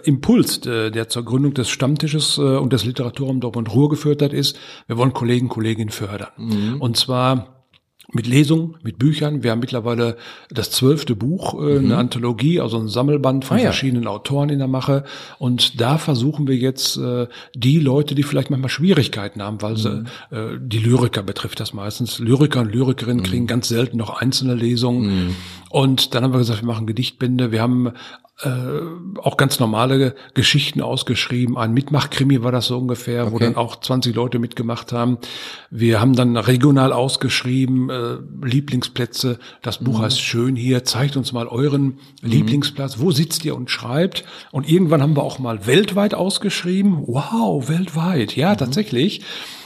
Impuls, 0.05 0.65
äh, 0.67 0.91
der 0.91 1.11
zur 1.11 1.27
Gründung 1.27 1.53
des 1.53 1.69
Stammtisches 1.69 2.39
äh, 2.39 2.41
und 2.41 2.73
des 2.73 2.87
Literaturraum 2.87 3.41
Dortmund 3.41 3.75
Ruhr 3.75 3.91
geführt 3.91 4.23
hat, 4.23 4.33
ist, 4.33 4.59
wir 4.87 4.97
wollen 4.97 5.13
Kollegen, 5.13 5.51
Kolleginnen 5.51 5.91
fördern. 5.91 6.29
Mhm. 6.39 6.81
Und 6.81 6.97
zwar 6.97 7.64
mit 8.15 8.27
Lesungen, 8.27 8.77
mit 8.83 8.99
Büchern. 8.99 9.43
Wir 9.43 9.51
haben 9.51 9.61
mittlerweile 9.61 10.17
das 10.49 10.71
zwölfte 10.71 11.17
Buch, 11.17 11.55
äh, 11.55 11.79
mhm. 11.79 11.87
eine 11.87 11.97
Anthologie, 11.97 12.61
also 12.61 12.79
ein 12.79 12.89
Sammelband 12.89 13.45
von 13.45 13.57
ah, 13.57 13.61
ja. 13.61 13.67
verschiedenen 13.67 14.07
Autoren 14.07 14.49
in 14.49 14.59
der 14.59 14.69
Mache. 14.69 15.05
Und 15.39 15.81
da 15.81 15.99
versuchen 15.99 16.47
wir 16.47 16.57
jetzt 16.57 16.97
äh, 16.97 17.27
die 17.55 17.81
Leute, 17.81 18.15
die 18.15 18.23
vielleicht 18.23 18.51
manchmal 18.51 18.71
Schwierigkeiten 18.71 19.43
haben, 19.43 19.61
weil 19.61 19.73
mhm. 19.73 19.77
sie, 19.77 20.05
äh, 20.31 20.59
die 20.61 20.79
Lyriker 20.79 21.23
betrifft 21.23 21.61
das 21.61 21.75
meistens. 21.75 22.19
Lyriker 22.21 22.61
und 22.61 22.73
Lyrikerinnen 22.73 23.23
mhm. 23.23 23.27
kriegen 23.27 23.47
ganz 23.47 23.69
selten 23.69 23.97
noch 23.97 24.21
einzelne 24.21 24.55
Lesungen. 24.55 25.35
Und 25.75 26.15
dann 26.15 26.23
haben 26.23 26.33
wir 26.33 26.39
gesagt, 26.39 26.63
wir 26.63 26.69
machen 26.69 26.87
Gedichtbände. 26.87 27.51
Wir 27.51 27.61
haben 27.61 27.89
äh, 28.43 28.49
auch 29.21 29.37
ganz 29.37 29.59
normale 29.59 30.15
Geschichten 30.35 30.81
ausgeschrieben. 30.81 31.59
Ein 31.59 31.73
Mitmachkrimi 31.73 32.45
war 32.45 32.53
das 32.53 32.67
so 32.67 32.79
ungefähr, 32.79 33.25
okay. 33.25 33.33
wo 33.35 33.39
dann 33.41 33.57
auch 33.57 33.81
20 33.81 34.15
Leute 34.15 34.39
mitgemacht 34.39 34.93
haben. 34.93 35.19
Wir 35.71 36.01
haben 36.01 36.15
dann 36.15 36.37
regional 36.37 36.93
ausgeschrieben, 36.93 37.91
äh, 37.91 38.19
Lieblingsplätze. 38.47 39.41
Das 39.63 39.79
Buch 39.79 39.99
mhm. 39.99 40.03
heißt 40.03 40.21
Schön 40.21 40.55
hier, 40.55 40.85
zeigt 40.85 41.17
uns 41.17 41.33
mal 41.33 41.49
euren 41.49 41.87
mhm. 41.87 41.99
Lieblingsplatz. 42.23 43.01
Wo 43.01 43.11
sitzt 43.11 43.45
ihr 43.45 43.57
und 43.57 43.69
schreibt? 43.69 44.25
Und 44.53 44.71
irgendwann 44.71 45.03
haben 45.03 45.17
wir 45.17 45.25
auch 45.25 45.41
mal 45.41 45.67
weltweit 45.67 46.15
ausgeschrieben. 46.15 47.03
Wow, 47.05 47.69
weltweit. 47.69 48.37
Ja, 48.37 48.53
mhm. 48.53 48.59
tatsächlich 48.59 49.23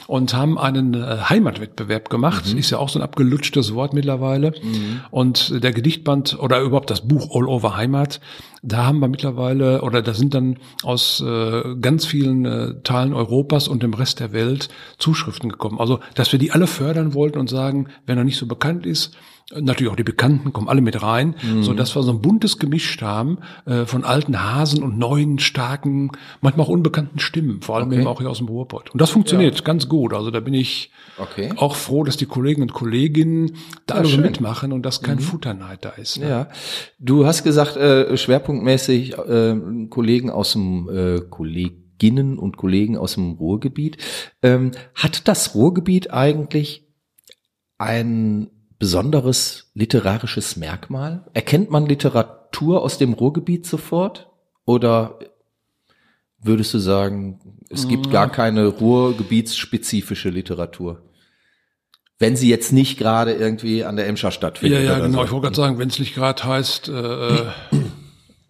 und 0.08 0.32
haben 0.32 0.58
einen 0.58 0.94
äh, 0.94 1.18
Heimatwettbewerb 1.28 2.08
gemacht. 2.08 2.50
Mhm. 2.50 2.58
Ist 2.58 2.70
ja 2.70 2.78
auch 2.78 2.88
so 2.88 2.98
ein 2.98 3.02
abgelutschtes 3.02 3.74
Wort 3.74 3.92
mittlerweile. 3.92 4.52
Mhm. 4.52 5.00
Und 5.10 5.62
der 5.62 5.70
Gedichtband 5.72 6.38
oder 6.40 6.62
überhaupt 6.62 6.88
das 6.90 7.06
Buch 7.06 7.28
All 7.34 7.46
Over 7.46 7.76
Heimat, 7.76 8.18
da 8.62 8.86
haben 8.86 9.00
wir 9.00 9.08
mittlerweile 9.08 9.82
oder 9.82 10.00
da 10.00 10.14
sind 10.14 10.32
dann 10.32 10.56
aus 10.82 11.20
äh, 11.20 11.76
ganz 11.82 12.06
vielen 12.06 12.46
äh, 12.46 12.80
Teilen 12.84 13.12
Europas 13.12 13.68
und 13.68 13.82
dem 13.82 13.92
Rest 13.92 14.20
der 14.20 14.32
Welt 14.32 14.70
Zuschriften 14.96 15.50
gekommen. 15.50 15.78
Also, 15.78 16.00
dass 16.14 16.32
wir 16.32 16.38
die 16.38 16.52
alle 16.52 16.66
fördern 16.66 17.12
wollten 17.12 17.38
und 17.38 17.50
sagen, 17.50 17.88
wer 18.06 18.16
noch 18.16 18.24
nicht 18.24 18.38
so 18.38 18.46
bekannt 18.46 18.86
ist, 18.86 19.14
Natürlich 19.54 19.90
auch 19.90 19.96
die 19.96 20.04
Bekannten 20.04 20.52
kommen 20.52 20.68
alle 20.68 20.82
mit 20.82 21.02
rein, 21.02 21.34
mhm. 21.42 21.62
so 21.62 21.72
dass 21.72 21.96
wir 21.96 22.02
so 22.02 22.12
ein 22.12 22.20
buntes 22.20 22.58
Gemisch 22.58 23.00
haben 23.00 23.38
äh, 23.64 23.86
von 23.86 24.04
alten 24.04 24.42
Hasen 24.42 24.82
und 24.82 24.98
neuen, 24.98 25.38
starken, 25.38 26.10
manchmal 26.42 26.66
auch 26.66 26.70
unbekannten 26.70 27.18
Stimmen, 27.18 27.62
vor 27.62 27.76
allem 27.76 27.88
okay. 27.88 27.96
eben 27.96 28.06
auch 28.06 28.20
hier 28.20 28.28
aus 28.28 28.38
dem 28.38 28.48
Ruhrpott. 28.48 28.90
Und 28.90 29.00
das 29.00 29.08
funktioniert 29.08 29.56
ja. 29.56 29.64
ganz 29.64 29.88
gut. 29.88 30.12
Also 30.12 30.30
da 30.30 30.40
bin 30.40 30.52
ich 30.52 30.90
okay. 31.16 31.50
auch 31.56 31.76
froh, 31.76 32.04
dass 32.04 32.18
die 32.18 32.26
Kollegen 32.26 32.60
und 32.60 32.74
Kolleginnen 32.74 33.56
da 33.86 33.94
ja, 33.94 34.00
alle 34.02 34.18
mitmachen 34.18 34.70
und 34.70 34.84
dass 34.84 35.00
kein 35.00 35.16
mhm. 35.16 35.22
Futterneid 35.22 35.82
da 35.82 35.90
ist. 35.90 36.18
Ne? 36.18 36.28
Ja, 36.28 36.48
du 36.98 37.24
hast 37.24 37.42
gesagt, 37.42 37.76
äh, 37.76 38.18
schwerpunktmäßig 38.18 39.16
äh, 39.16 39.56
Kollegen 39.88 40.28
aus 40.28 40.52
dem 40.52 40.90
äh, 40.90 41.20
Kolleginnen 41.20 42.38
und 42.38 42.58
Kollegen 42.58 42.98
aus 42.98 43.14
dem 43.14 43.32
Ruhrgebiet. 43.32 43.96
Ähm, 44.42 44.72
hat 44.94 45.26
das 45.26 45.54
Ruhrgebiet 45.54 46.12
eigentlich 46.12 46.86
ein 47.78 48.50
besonderes 48.78 49.70
literarisches 49.74 50.56
Merkmal? 50.56 51.24
Erkennt 51.34 51.70
man 51.70 51.86
Literatur 51.86 52.82
aus 52.82 52.98
dem 52.98 53.12
Ruhrgebiet 53.12 53.66
sofort? 53.66 54.28
Oder 54.64 55.18
würdest 56.40 56.74
du 56.74 56.78
sagen, 56.78 57.40
es 57.70 57.88
gibt 57.88 58.10
gar 58.10 58.30
keine 58.30 58.66
Ruhrgebietsspezifische 58.66 60.30
Literatur? 60.30 61.02
Wenn 62.18 62.36
sie 62.36 62.48
jetzt 62.48 62.72
nicht 62.72 62.98
gerade 62.98 63.32
irgendwie 63.32 63.84
an 63.84 63.96
der 63.96 64.08
Emscher 64.08 64.32
stattfindet. 64.32 64.82
Ja, 64.82 64.94
ja, 64.94 64.98
genau. 64.98 65.18
So. 65.18 65.24
Ich 65.24 65.30
wollte 65.30 65.44
gerade 65.44 65.56
sagen, 65.56 65.78
wenn 65.78 65.88
es 65.88 65.98
nicht 65.98 66.14
gerade 66.14 66.42
heißt, 66.42 66.88
äh, 66.88 67.46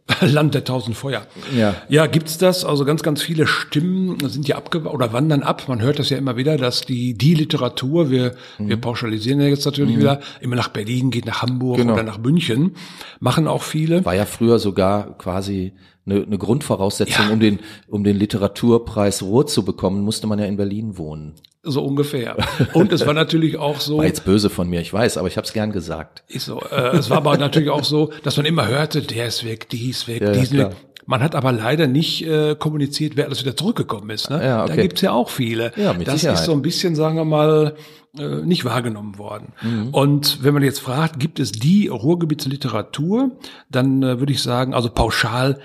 Land 0.20 0.54
der 0.54 0.64
tausend 0.64 0.96
Feuer. 0.96 1.26
Ja, 1.56 1.74
ja 1.88 2.06
gibt's 2.06 2.38
das? 2.38 2.64
Also 2.64 2.84
ganz, 2.84 3.02
ganz 3.02 3.22
viele 3.22 3.46
Stimmen 3.46 4.18
sind 4.28 4.48
ja 4.48 4.56
abge 4.56 4.80
oder 4.82 5.12
wandern 5.12 5.42
ab. 5.42 5.68
Man 5.68 5.82
hört 5.82 5.98
das 5.98 6.10
ja 6.10 6.16
immer 6.16 6.36
wieder, 6.36 6.56
dass 6.56 6.82
die 6.82 7.14
die 7.14 7.34
Literatur, 7.34 8.10
wir 8.10 8.34
mhm. 8.58 8.68
wir 8.68 8.76
pauschalisieren 8.78 9.40
ja 9.40 9.48
jetzt 9.48 9.66
natürlich 9.66 9.96
mhm. 9.96 10.00
wieder, 10.00 10.20
immer 10.40 10.56
nach 10.56 10.68
Berlin 10.68 11.10
geht, 11.10 11.26
nach 11.26 11.42
Hamburg 11.42 11.78
genau. 11.78 11.94
oder 11.94 12.02
nach 12.02 12.18
München, 12.18 12.76
machen 13.20 13.46
auch 13.46 13.62
viele. 13.62 14.04
War 14.04 14.14
ja 14.14 14.26
früher 14.26 14.58
sogar 14.58 15.16
quasi 15.18 15.72
eine, 16.10 16.22
eine 16.22 16.38
Grundvoraussetzung, 16.38 17.26
ja. 17.26 17.32
um 17.32 17.40
den 17.40 17.58
um 17.88 18.04
den 18.04 18.16
Literaturpreis 18.16 19.22
Ruhr 19.22 19.46
zu 19.46 19.64
bekommen, 19.64 20.02
musste 20.02 20.26
man 20.26 20.38
ja 20.38 20.46
in 20.46 20.56
Berlin 20.56 20.98
wohnen. 20.98 21.34
So 21.62 21.84
ungefähr. 21.84 22.36
Und 22.72 22.92
es 22.92 23.06
war 23.06 23.14
natürlich 23.14 23.58
auch 23.58 23.80
so. 23.80 23.98
War 23.98 24.06
jetzt 24.06 24.24
böse 24.24 24.48
von 24.48 24.70
mir, 24.70 24.80
ich 24.80 24.92
weiß, 24.92 25.18
aber 25.18 25.28
ich 25.28 25.36
habe 25.36 25.46
es 25.46 25.52
gern 25.52 25.72
gesagt. 25.72 26.22
Ist 26.28 26.46
so. 26.46 26.60
Äh, 26.60 26.96
es 26.96 27.10
war 27.10 27.18
aber 27.18 27.36
natürlich 27.36 27.70
auch 27.70 27.84
so, 27.84 28.10
dass 28.22 28.36
man 28.36 28.46
immer 28.46 28.68
hörte, 28.68 29.02
der 29.02 29.26
ist 29.26 29.44
weg, 29.44 29.68
die 29.68 29.90
ist 29.90 30.08
weg, 30.08 30.22
ja, 30.22 30.32
die 30.32 30.40
ist 30.40 30.52
ja, 30.52 30.70
weg. 30.70 30.76
Man 31.04 31.22
hat 31.22 31.34
aber 31.34 31.52
leider 31.52 31.86
nicht 31.86 32.26
äh, 32.26 32.54
kommuniziert, 32.54 33.16
wer 33.16 33.24
alles 33.24 33.42
wieder 33.42 33.56
zurückgekommen 33.56 34.10
ist. 34.10 34.28
Ne? 34.28 34.44
Ja, 34.44 34.64
okay. 34.64 34.76
Da 34.76 34.82
gibt's 34.82 35.00
ja 35.00 35.12
auch 35.12 35.30
viele. 35.30 35.72
Ja, 35.74 35.94
mit 35.94 36.06
das 36.06 36.20
Sicherheit. 36.20 36.38
ist 36.38 36.44
so 36.44 36.52
ein 36.52 36.60
bisschen, 36.60 36.94
sagen 36.94 37.16
wir 37.16 37.24
mal, 37.24 37.76
äh, 38.18 38.42
nicht 38.44 38.64
wahrgenommen 38.66 39.16
worden. 39.16 39.52
Mhm. 39.62 39.88
Und 39.88 40.42
wenn 40.42 40.52
man 40.52 40.62
jetzt 40.62 40.80
fragt, 40.80 41.18
gibt 41.18 41.40
es 41.40 41.52
die 41.52 41.88
Ruhrgebietsliteratur, 41.88 43.30
dann 43.70 44.02
äh, 44.02 44.18
würde 44.20 44.32
ich 44.32 44.42
sagen, 44.42 44.74
also 44.74 44.90
pauschal 44.90 45.60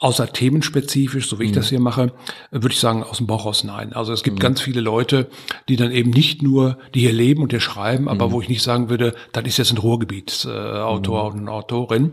Außer 0.00 0.32
themenspezifisch, 0.32 1.28
so 1.28 1.38
wie 1.38 1.44
ich 1.44 1.52
das 1.52 1.66
mhm. 1.66 1.68
hier 1.68 1.80
mache, 1.80 2.12
würde 2.50 2.72
ich 2.72 2.80
sagen, 2.80 3.04
aus 3.04 3.18
dem 3.18 3.26
Bauch 3.26 3.44
raus 3.44 3.64
nein. 3.64 3.92
Also 3.92 4.14
es 4.14 4.22
gibt 4.22 4.38
mhm. 4.38 4.40
ganz 4.40 4.60
viele 4.62 4.80
Leute, 4.80 5.28
die 5.68 5.76
dann 5.76 5.92
eben 5.92 6.10
nicht 6.10 6.42
nur, 6.42 6.78
die 6.94 7.00
hier 7.00 7.12
leben 7.12 7.42
und 7.42 7.50
hier 7.50 7.60
schreiben, 7.60 8.08
aber 8.08 8.28
mhm. 8.28 8.32
wo 8.32 8.40
ich 8.40 8.48
nicht 8.48 8.62
sagen 8.62 8.88
würde, 8.88 9.14
das 9.32 9.44
ist 9.44 9.58
jetzt 9.58 9.72
ein 9.72 9.78
Ruhrgebietsautor 9.78 11.26
äh, 11.26 11.34
mhm. 11.34 11.40
und 11.40 11.48
Autorin. 11.50 12.12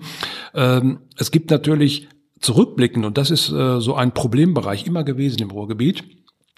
Ähm, 0.54 1.00
es 1.16 1.32
gibt 1.32 1.50
natürlich 1.50 2.10
zurückblickend, 2.42 3.06
und 3.06 3.18
das 3.18 3.32
ist 3.32 3.50
äh, 3.50 3.80
so 3.80 3.96
ein 3.96 4.14
Problembereich 4.14 4.86
immer 4.86 5.04
gewesen 5.04 5.42
im 5.42 5.52
Ruhrgebiet, 5.52 6.04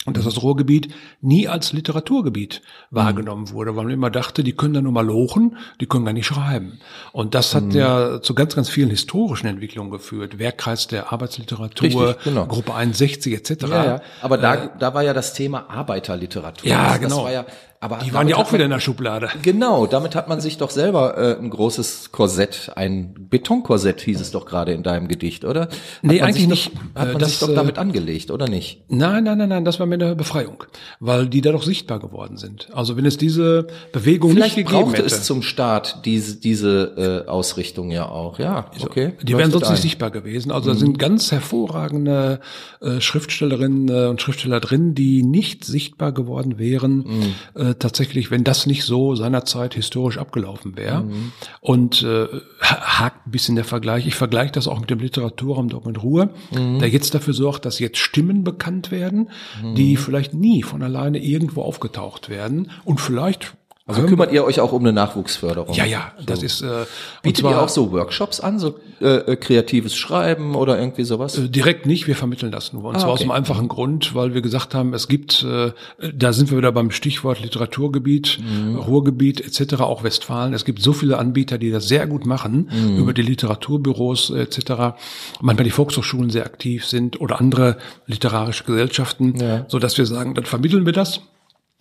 und 0.05 0.15
dass 0.15 0.23
das 0.23 0.41
Ruhrgebiet 0.41 0.93
nie 1.21 1.49
als 1.49 1.73
Literaturgebiet 1.73 2.61
wahrgenommen 2.89 3.43
mhm. 3.43 3.51
wurde, 3.51 3.75
weil 3.75 3.83
man 3.83 3.93
immer 3.93 4.09
dachte, 4.09 4.43
die 4.45 4.53
können 4.53 4.73
da 4.73 4.81
nur 4.81 4.93
mal 4.93 5.05
lochen, 5.05 5.57
die 5.81 5.87
können 5.87 6.05
gar 6.05 6.13
nicht 6.13 6.25
schreiben. 6.25 6.79
Und 7.11 7.35
das 7.35 7.53
hat 7.53 7.65
mhm. 7.65 7.71
ja 7.71 8.21
zu 8.21 8.33
ganz, 8.33 8.55
ganz 8.55 8.69
vielen 8.69 8.89
historischen 8.89 9.47
Entwicklungen 9.47 9.91
geführt. 9.91 10.39
Werkkreis 10.39 10.87
der 10.87 11.11
Arbeitsliteratur, 11.11 12.09
Richtig, 12.09 12.23
genau. 12.23 12.47
Gruppe 12.47 12.75
61 12.75 13.33
etc. 13.33 13.63
Ja, 13.67 13.85
ja. 13.85 14.01
Aber 14.21 14.37
da, 14.37 14.55
äh, 14.55 14.69
da 14.79 14.93
war 14.93 15.03
ja 15.03 15.13
das 15.13 15.33
Thema 15.33 15.69
Arbeiterliteratur. 15.69 16.69
Ja, 16.69 16.91
das, 16.91 16.99
genau. 17.01 17.15
Das 17.17 17.25
war 17.25 17.31
ja 17.33 17.45
aber 17.81 17.97
die 17.97 18.13
waren 18.13 18.27
ja 18.27 18.35
auch 18.35 18.51
wieder 18.51 18.65
in 18.65 18.71
der 18.71 18.81
Schublade. 18.81 19.29
Genau, 19.41 19.87
damit 19.87 20.13
hat 20.13 20.27
man 20.27 20.41
sich 20.41 20.57
doch 20.57 20.69
selber 20.69 21.17
äh, 21.17 21.37
ein 21.39 21.49
großes 21.49 22.11
Korsett, 22.11 22.71
ein 22.75 23.13
Betonkorsett 23.29 24.01
hieß 24.01 24.19
es 24.19 24.31
doch 24.31 24.45
gerade 24.45 24.73
in 24.73 24.83
deinem 24.83 25.07
Gedicht, 25.07 25.45
oder? 25.45 25.61
Hat 25.61 25.77
nee, 26.01 26.21
eigentlich 26.21 26.47
nicht. 26.47 26.71
Doch, 26.73 27.01
hat 27.01 27.07
man 27.13 27.19
das, 27.19 27.29
sich 27.29 27.39
doch 27.39 27.55
damit 27.55 27.77
angelegt, 27.77 28.31
oder 28.31 28.49
nicht? 28.49 28.83
Nein, 28.89 29.23
nein, 29.23 29.37
nein, 29.37 29.47
nein, 29.47 29.63
das 29.63 29.79
war 29.79 29.85
mir 29.85 29.95
eine 29.95 30.15
Befreiung, 30.15 30.65
weil 30.99 31.29
die 31.29 31.39
da 31.39 31.53
doch 31.53 31.63
sichtbar 31.63 31.99
geworden 31.99 32.35
sind. 32.35 32.67
Also 32.73 32.97
wenn 32.97 33.05
es 33.05 33.17
diese 33.17 33.67
Bewegung 33.93 34.31
Vielleicht 34.31 34.57
nicht 34.57 34.67
gegeben 34.67 34.85
brauchte 34.87 35.03
hätte. 35.03 35.15
es 35.15 35.23
zum 35.23 35.41
Start 35.41 36.01
diese, 36.03 36.35
diese 36.35 37.23
äh, 37.25 37.29
Ausrichtung 37.29 37.91
ja 37.91 38.09
auch, 38.09 38.39
ja, 38.39 38.69
okay. 38.81 39.13
Die 39.21 39.37
wären 39.37 39.51
sonst 39.51 39.67
ein. 39.67 39.71
nicht 39.71 39.83
sichtbar 39.83 40.11
gewesen. 40.11 40.51
Also 40.51 40.69
mhm. 40.69 40.73
da 40.73 40.79
sind 40.79 40.99
ganz 40.99 41.31
hervorragende 41.31 42.41
äh, 42.81 42.99
Schriftstellerinnen 42.99 43.87
äh, 43.87 44.07
und 44.07 44.21
Schriftsteller 44.21 44.59
drin, 44.59 44.95
die 44.95 45.23
nicht 45.23 45.63
sichtbar 45.63 46.11
geworden 46.11 46.59
wären, 46.59 46.97
mhm. 46.97 47.35
Äh, 47.69 47.75
tatsächlich, 47.75 48.31
wenn 48.31 48.43
das 48.43 48.65
nicht 48.65 48.83
so 48.83 49.15
seinerzeit 49.15 49.73
historisch 49.73 50.17
abgelaufen 50.17 50.75
wäre. 50.75 51.03
Mhm. 51.03 51.31
Und 51.61 52.03
äh, 52.03 52.27
hakt 52.61 53.27
ein 53.27 53.31
bisschen 53.31 53.55
der 53.55 53.65
Vergleich. 53.65 54.07
Ich 54.07 54.15
vergleiche 54.15 54.51
das 54.51 54.67
auch 54.67 54.79
mit 54.79 54.89
dem 54.89 54.99
Literaturraum 54.99 55.69
Dortmund 55.69 56.01
Ruhr, 56.01 56.29
mhm. 56.51 56.79
der 56.79 56.89
jetzt 56.89 57.13
dafür 57.13 57.33
sorgt, 57.33 57.65
dass 57.65 57.79
jetzt 57.79 57.97
Stimmen 57.97 58.43
bekannt 58.43 58.91
werden, 58.91 59.29
mhm. 59.61 59.75
die 59.75 59.97
vielleicht 59.97 60.33
nie 60.33 60.63
von 60.63 60.83
alleine 60.83 61.19
irgendwo 61.19 61.61
aufgetaucht 61.61 62.29
werden 62.29 62.71
und 62.85 62.99
vielleicht 63.01 63.55
also 63.89 64.07
kümmert 64.07 64.31
ihr 64.31 64.43
euch 64.43 64.59
auch 64.59 64.71
um 64.71 64.83
eine 64.83 64.93
Nachwuchsförderung? 64.93 65.73
Ja, 65.73 65.85
ja, 65.85 66.11
das 66.25 66.39
so. 66.39 66.45
ist. 66.45 66.61
Äh, 66.61 66.85
Bietet 67.23 67.41
zwar, 67.41 67.51
ihr 67.51 67.61
auch 67.61 67.69
so 67.69 67.91
Workshops 67.91 68.39
an, 68.39 68.59
so 68.59 68.75
äh, 69.01 69.17
äh, 69.17 69.35
kreatives 69.35 69.95
Schreiben 69.95 70.55
oder 70.55 70.79
irgendwie 70.79 71.03
sowas? 71.03 71.37
Äh, 71.37 71.49
direkt 71.49 71.85
nicht, 71.85 72.07
wir 72.07 72.15
vermitteln 72.15 72.51
das 72.51 72.71
nur. 72.73 72.83
Und 72.83 72.95
ah, 72.95 72.99
zwar 72.99 73.09
okay. 73.09 73.13
aus 73.15 73.21
einem 73.21 73.31
einfachen 73.31 73.67
Grund, 73.67 74.13
weil 74.13 74.33
wir 74.33 74.41
gesagt 74.41 74.75
haben, 74.75 74.93
es 74.93 75.07
gibt, 75.07 75.43
äh, 75.43 75.71
da 76.13 76.33
sind 76.33 76.51
wir 76.51 76.57
wieder 76.57 76.71
beim 76.71 76.91
Stichwort 76.91 77.41
Literaturgebiet, 77.41 78.39
mhm. 78.39 78.75
Ruhrgebiet 78.75 79.41
etc., 79.41 79.81
auch 79.81 80.03
Westfalen. 80.03 80.53
Es 80.53 80.65
gibt 80.65 80.81
so 80.81 80.93
viele 80.93 81.17
Anbieter, 81.17 81.57
die 81.57 81.71
das 81.71 81.87
sehr 81.87 82.07
gut 82.07 82.25
machen, 82.25 82.69
mhm. 82.71 82.97
über 82.97 83.13
die 83.13 83.23
Literaturbüros 83.23 84.29
etc., 84.29 84.95
manchmal 85.41 85.63
die 85.63 85.71
Volkshochschulen 85.71 86.29
sehr 86.29 86.45
aktiv 86.45 86.85
sind 86.85 87.19
oder 87.19 87.39
andere 87.39 87.77
literarische 88.05 88.63
Gesellschaften, 88.65 89.35
ja. 89.39 89.65
so 89.67 89.79
dass 89.79 89.97
wir 89.97 90.05
sagen, 90.05 90.35
dann 90.35 90.45
vermitteln 90.45 90.85
wir 90.85 90.93
das 90.93 91.21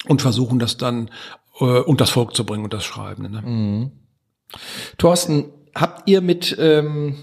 und 0.07 0.23
versuchen 0.23 0.59
das 0.59 0.77
dann 0.77 1.11
äh, 1.61 1.81
und 1.81 2.01
das 2.01 2.11
Volk 2.11 2.35
zu 2.35 2.45
bringen 2.45 2.65
und 2.65 2.73
das 2.73 2.85
Schreiben. 2.85 3.31
Ne? 3.31 3.43
Mhm. 3.43 3.91
Thorsten, 4.97 5.53
habt 5.75 6.09
ihr 6.09 6.21
mit 6.21 6.57
ähm, 6.59 7.17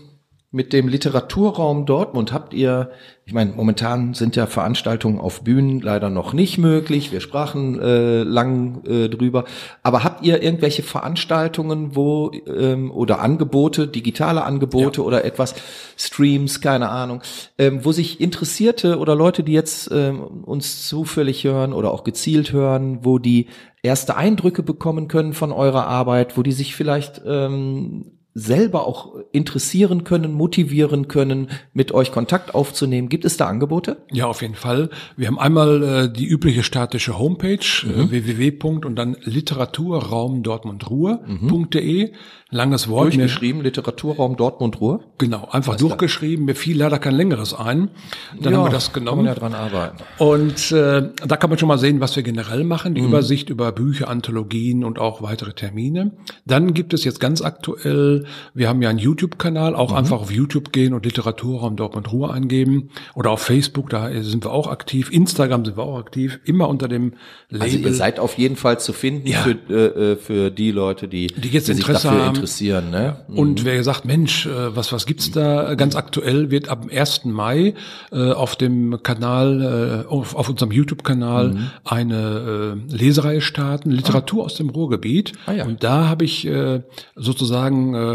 mit 0.56 0.72
dem 0.72 0.88
Literaturraum 0.88 1.86
Dortmund 1.86 2.32
habt 2.32 2.54
ihr, 2.54 2.90
ich 3.26 3.34
meine, 3.34 3.52
momentan 3.52 4.14
sind 4.14 4.38
ja 4.38 4.46
Veranstaltungen 4.46 5.20
auf 5.20 5.42
Bühnen 5.42 5.82
leider 5.82 6.10
noch 6.10 6.32
nicht 6.32 6.58
möglich. 6.58 7.12
Wir 7.12 7.20
sprachen 7.20 7.78
äh, 7.78 8.24
lang 8.24 8.82
äh, 8.86 9.10
drüber. 9.10 9.44
Aber 9.84 10.06
habt 10.06 10.26
ihr 10.26 10.42
irgendwelche 10.42 10.82
Veranstaltungen, 10.82 11.98
wo 11.98 12.32
ähm, 12.48 12.90
oder 12.90 13.20
Angebote, 13.20 13.90
digitale 13.90 14.46
Angebote 14.46 15.02
ja. 15.02 15.06
oder 15.06 15.26
etwas, 15.26 15.56
Streams, 15.98 16.62
keine 16.62 16.88
Ahnung, 16.88 17.22
ähm, 17.58 17.84
wo 17.84 17.92
sich 17.92 18.22
Interessierte 18.22 18.98
oder 19.00 19.14
Leute, 19.14 19.44
die 19.44 19.52
jetzt 19.52 19.92
ähm, 19.92 20.22
uns 20.22 20.88
zufällig 20.88 21.44
hören 21.44 21.74
oder 21.74 21.92
auch 21.92 22.06
gezielt 22.06 22.54
hören, 22.54 23.00
wo 23.02 23.20
die 23.20 23.48
erste 23.84 24.16
Eindrücke 24.16 24.64
bekommen 24.64 25.10
können 25.10 25.34
von 25.34 25.52
eurer 25.52 25.86
Arbeit, 25.86 26.38
wo 26.38 26.44
die 26.44 26.54
sich 26.54 26.78
vielleicht 26.78 27.22
ähm, 27.26 28.15
selber 28.38 28.86
auch 28.86 29.16
interessieren 29.32 30.04
können, 30.04 30.34
motivieren 30.34 31.08
können, 31.08 31.48
mit 31.74 31.94
euch 31.94 32.12
Kontakt 32.12 32.54
aufzunehmen. 32.54 33.08
Gibt 33.08 33.24
es 33.24 33.38
da 33.38 33.48
Angebote? 33.48 33.98
Ja, 34.12 34.28
auf 34.28 34.42
jeden 34.42 34.56
Fall. 34.56 34.90
Wir 35.16 35.28
haben 35.28 35.40
einmal 35.40 35.84
äh, 35.84 36.12
die 36.12 36.28
übliche 36.28 36.62
statische 36.62 37.18
Homepage 37.18 37.60
mhm. 37.86 38.12
äh, 38.12 38.12
www. 38.12 38.86
und 38.86 38.98
dann 38.98 39.16
Literaturraum 39.24 40.44
Dortmund 40.44 40.90
Ruhr.de. 40.90 42.08
Mhm. 42.08 42.12
Langes 42.52 42.88
Wort. 42.88 43.06
Durchgeschrieben, 43.06 43.62
Literaturraum 43.62 44.38
Dortmund 44.38 44.80
Ruhr? 44.80 45.04
Genau, 45.18 45.48
einfach 45.50 45.76
durchgeschrieben. 45.78 46.46
Mir 46.46 46.56
fiel 46.56 46.78
leider 46.78 47.00
kein 47.00 47.16
längeres 47.16 47.54
ein. 47.54 47.90
Dann 48.40 48.54
ja, 48.54 48.60
haben 48.60 48.68
wir 48.68 48.72
das 48.72 48.94
genommen. 48.94 49.26
Kann 49.26 49.26
man 49.26 49.34
ja 49.34 49.40
dran 49.40 49.54
arbeiten. 49.54 49.98
Und 50.20 50.72
äh, 50.72 51.10
da 51.26 51.38
kann 51.38 51.50
man 51.50 51.58
schon 51.58 51.68
mal 51.68 51.80
sehen, 51.80 52.02
was 52.02 52.16
wir 52.16 52.24
generell 52.24 52.64
machen. 52.64 52.96
Die 52.96 53.02
mhm. 53.02 53.08
Übersicht 53.08 53.50
über 53.50 53.72
Bücher, 53.72 54.10
Anthologien 54.10 54.84
und 54.84 55.00
auch 55.00 55.22
weitere 55.22 55.54
Termine. 55.54 56.12
Dann 56.46 56.74
gibt 56.74 56.94
es 56.94 57.04
jetzt 57.04 57.20
ganz 57.20 57.42
aktuell 57.42 58.25
wir 58.54 58.70
haben 58.70 58.82
ja 58.82 58.90
einen 58.90 59.00
YouTube-Kanal, 59.00 59.76
auch 59.76 59.92
mhm. 59.92 59.98
einfach 59.98 60.22
auf 60.22 60.32
YouTube 60.32 60.72
gehen 60.72 60.94
und 60.94 61.06
Literaturraum 61.06 61.76
Dortmund 61.76 62.12
Ruhe 62.12 62.32
eingeben. 62.32 62.90
Oder 63.14 63.32
auf 63.32 63.42
Facebook, 63.42 63.90
da 63.90 64.10
sind 64.22 64.46
wir 64.46 64.52
auch 64.52 64.68
aktiv. 64.68 65.12
Instagram 65.12 65.66
sind 65.66 65.78
wir 65.78 65.84
auch 65.84 66.00
aktiv. 66.00 66.40
Immer 66.46 66.70
unter 66.70 66.88
dem 66.88 67.14
Label. 67.50 67.64
Also 67.64 67.78
ihr 67.78 67.94
seid 67.94 68.20
auf 68.20 68.38
jeden 68.38 68.56
Fall 68.56 68.80
zu 68.80 68.94
finden 68.94 69.28
ja. 69.28 69.40
für, 69.40 69.52
äh, 69.70 70.12
äh 70.12 70.16
für 70.16 70.52
die 70.52 70.72
Leute, 70.72 71.08
die, 71.08 71.28
die 71.28 71.50
jetzt 71.50 71.68
die 71.68 71.74
Interesse 71.74 72.00
sich 72.00 72.10
dafür 72.10 72.26
haben. 72.26 72.36
interessieren. 72.36 72.90
Ne? 72.90 73.18
Mhm. 73.28 73.38
Und 73.38 73.66
wer 73.66 73.84
sagt, 73.84 74.06
Mensch, 74.06 74.46
äh, 74.46 74.76
was, 74.76 74.92
was 74.92 75.06
gibt's 75.06 75.32
da? 75.32 75.76
Ganz 75.76 75.96
aktuell 75.96 76.52
wird 76.52 76.70
ab 76.70 76.82
dem 76.82 76.98
1. 76.98 77.26
Mai 77.26 77.74
äh, 78.12 78.32
auf 78.32 78.56
dem 78.56 79.02
Kanal, 79.04 80.06
äh, 80.06 80.10
auf, 80.10 80.36
auf 80.36 80.50
unserem 80.50 80.72
YouTube-Kanal 80.72 81.50
mhm. 81.50 81.72
eine 81.84 82.76
äh, 82.90 82.96
Lesereihe 82.96 83.42
starten, 83.42 83.92
Literatur 83.92 84.44
ah. 84.44 84.46
aus 84.46 84.56
dem 84.56 84.70
Ruhrgebiet. 84.70 85.34
Ah, 85.46 85.54
ja. 85.54 85.66
Und 85.66 85.84
da 85.84 86.08
habe 86.08 86.26
ich 86.26 86.46
äh, 86.46 86.82
sozusagen 87.16 87.94
äh, 87.94 88.15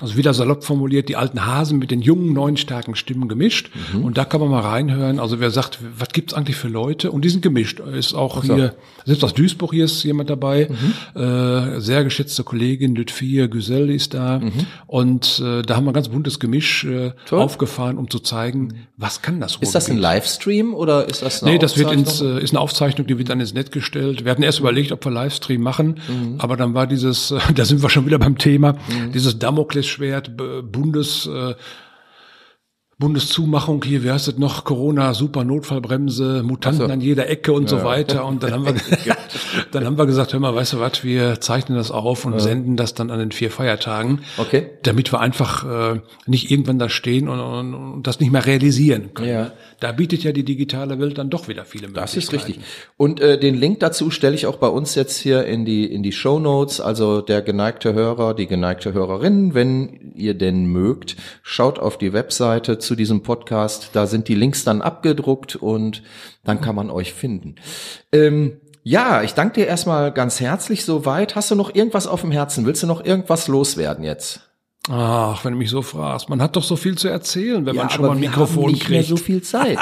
also 0.00 0.16
wieder 0.16 0.32
salopp 0.34 0.64
formuliert, 0.64 1.08
die 1.08 1.16
alten 1.16 1.44
Hasen 1.44 1.78
mit 1.78 1.90
den 1.90 2.00
jungen, 2.00 2.32
neuen, 2.32 2.56
starken 2.56 2.94
Stimmen 2.94 3.28
gemischt. 3.28 3.70
Mhm. 3.92 4.04
Und 4.04 4.18
da 4.18 4.24
kann 4.24 4.40
man 4.40 4.50
mal 4.50 4.60
reinhören. 4.60 5.18
Also 5.18 5.40
wer 5.40 5.50
sagt, 5.50 5.78
was 5.98 6.08
gibt's 6.08 6.34
eigentlich 6.34 6.56
für 6.56 6.68
Leute? 6.68 7.10
Und 7.10 7.24
die 7.24 7.28
sind 7.28 7.42
gemischt. 7.42 7.80
Ist 7.80 8.14
auch 8.14 8.42
so. 8.42 8.54
hier, 8.54 8.74
selbst 9.04 9.22
aus 9.24 9.34
Duisburg 9.34 9.72
hier 9.72 9.84
ist 9.84 10.02
jemand 10.04 10.30
dabei. 10.30 10.68
Mhm. 10.70 11.20
Äh, 11.20 11.80
sehr 11.80 12.04
geschätzte 12.04 12.44
Kollegin 12.44 12.94
Lütfia 12.94 13.46
Güsel 13.46 13.90
ist 13.90 14.14
da. 14.14 14.38
Mhm. 14.38 14.52
Und 14.86 15.42
äh, 15.44 15.62
da 15.62 15.76
haben 15.76 15.84
wir 15.84 15.90
ein 15.90 15.94
ganz 15.94 16.08
buntes 16.08 16.40
Gemisch 16.40 16.84
äh, 16.84 17.12
aufgefahren, 17.30 17.98
um 17.98 18.08
zu 18.08 18.20
zeigen, 18.20 18.86
was 18.96 19.22
kann 19.22 19.40
das 19.40 19.56
Ist 19.56 19.74
das 19.74 19.90
ein 19.90 19.98
Livestream 19.98 20.74
oder 20.74 21.08
ist 21.08 21.22
das 21.22 21.42
eine 21.42 21.52
Nee, 21.52 21.58
das 21.58 21.76
wird 21.76 21.92
ins, 21.92 22.20
äh, 22.20 22.40
ist 22.42 22.50
eine 22.50 22.60
Aufzeichnung, 22.60 23.06
die 23.06 23.18
wird 23.18 23.28
dann 23.28 23.40
ins 23.40 23.54
Netz 23.54 23.70
gestellt. 23.70 24.24
Wir 24.24 24.30
hatten 24.30 24.42
erst 24.42 24.60
überlegt, 24.60 24.92
ob 24.92 25.04
wir 25.04 25.10
Livestream 25.10 25.60
machen, 25.60 26.00
mhm. 26.08 26.36
aber 26.38 26.56
dann 26.56 26.74
war 26.74 26.86
dieses, 26.86 27.30
äh, 27.30 27.38
da 27.54 27.64
sind 27.64 27.82
wir 27.82 27.90
schon 27.90 28.06
wieder 28.06 28.18
beim 28.18 28.38
Thema, 28.38 28.72
mhm. 28.72 29.12
dieses 29.12 29.38
Damokles 29.38 29.89
Schwert, 29.90 30.30
Bundes, 30.36 31.26
äh, 31.26 31.54
Bundeszumachung 33.00 33.82
hier, 33.82 34.04
wie 34.04 34.10
heißt 34.10 34.28
es 34.28 34.36
noch, 34.36 34.64
Corona, 34.64 35.14
super 35.14 35.42
Notfallbremse, 35.42 36.42
Mutanten 36.44 36.86
so. 36.86 36.92
an 36.92 37.00
jeder 37.00 37.30
Ecke 37.30 37.54
und 37.54 37.70
ja, 37.70 37.78
so 37.78 37.82
weiter. 37.82 38.26
Und 38.26 38.42
dann 38.42 38.52
haben 38.52 38.66
wir, 38.66 38.74
dann 39.72 39.86
haben 39.86 39.96
wir 39.96 40.04
gesagt, 40.04 40.34
hör 40.34 40.38
mal, 40.38 40.54
weißt 40.54 40.74
du 40.74 40.80
was, 40.80 41.02
wir 41.02 41.40
zeichnen 41.40 41.78
das 41.78 41.90
auf 41.90 42.26
und 42.26 42.34
ja. 42.34 42.40
senden 42.40 42.76
das 42.76 42.92
dann 42.92 43.10
an 43.10 43.18
den 43.18 43.32
vier 43.32 43.50
Feiertagen. 43.50 44.20
Okay. 44.36 44.66
Damit 44.82 45.12
wir 45.12 45.20
einfach 45.20 45.94
äh, 45.94 46.00
nicht 46.26 46.50
irgendwann 46.50 46.78
da 46.78 46.90
stehen 46.90 47.30
und, 47.30 47.40
und, 47.40 47.74
und 47.74 48.06
das 48.06 48.20
nicht 48.20 48.32
mehr 48.32 48.44
realisieren 48.44 49.14
können. 49.14 49.30
Ja. 49.30 49.52
Da 49.80 49.92
bietet 49.92 50.22
ja 50.22 50.32
die 50.32 50.44
digitale 50.44 51.00
Welt 51.00 51.16
dann 51.16 51.30
doch 51.30 51.48
wieder 51.48 51.64
viele 51.64 51.88
Möglichkeiten. 51.88 52.20
Das 52.20 52.22
ist 52.22 52.34
richtig. 52.34 52.60
Und 52.98 53.18
äh, 53.20 53.40
den 53.40 53.54
Link 53.54 53.80
dazu 53.80 54.10
stelle 54.10 54.34
ich 54.34 54.46
auch 54.46 54.56
bei 54.56 54.68
uns 54.68 54.94
jetzt 54.94 55.16
hier 55.16 55.46
in 55.46 55.64
die 55.64 55.90
in 55.90 56.02
die 56.02 56.12
Show 56.12 56.38
Notes. 56.38 56.82
Also 56.82 57.22
der 57.22 57.40
geneigte 57.40 57.94
Hörer, 57.94 58.34
die 58.34 58.46
geneigte 58.46 58.92
Hörerin, 58.92 59.54
wenn 59.54 60.09
ihr 60.20 60.34
denn 60.34 60.66
mögt, 60.66 61.16
schaut 61.42 61.78
auf 61.78 61.98
die 61.98 62.12
Webseite 62.12 62.78
zu 62.78 62.94
diesem 62.94 63.22
Podcast. 63.22 63.90
Da 63.94 64.06
sind 64.06 64.28
die 64.28 64.34
Links 64.34 64.64
dann 64.64 64.82
abgedruckt 64.82 65.56
und 65.56 66.02
dann 66.44 66.60
kann 66.60 66.76
man 66.76 66.90
euch 66.90 67.12
finden. 67.12 67.56
Ähm, 68.12 68.60
ja, 68.82 69.22
ich 69.22 69.34
danke 69.34 69.60
dir 69.60 69.66
erstmal 69.66 70.12
ganz 70.12 70.40
herzlich 70.40 70.84
soweit. 70.84 71.36
Hast 71.36 71.50
du 71.50 71.54
noch 71.54 71.74
irgendwas 71.74 72.06
auf 72.06 72.22
dem 72.22 72.30
Herzen? 72.30 72.64
Willst 72.66 72.82
du 72.82 72.86
noch 72.86 73.04
irgendwas 73.04 73.48
loswerden 73.48 74.04
jetzt? 74.04 74.50
Ach, 74.88 75.44
wenn 75.44 75.52
du 75.52 75.58
mich 75.58 75.68
so 75.68 75.82
fragst, 75.82 76.30
man 76.30 76.40
hat 76.40 76.56
doch 76.56 76.64
so 76.64 76.74
viel 76.74 76.96
zu 76.96 77.08
erzählen, 77.08 77.66
wenn 77.66 77.76
ja, 77.76 77.82
man 77.82 77.90
schon 77.90 78.06
mal 78.06 78.12
ein 78.12 78.20
Mikrofon 78.20 78.64
haben 78.64 78.70
nicht 78.72 78.80
kriegt. 78.84 78.90
Mehr 78.90 79.04
so 79.04 79.18
viel 79.18 79.42
Zeit. 79.42 79.78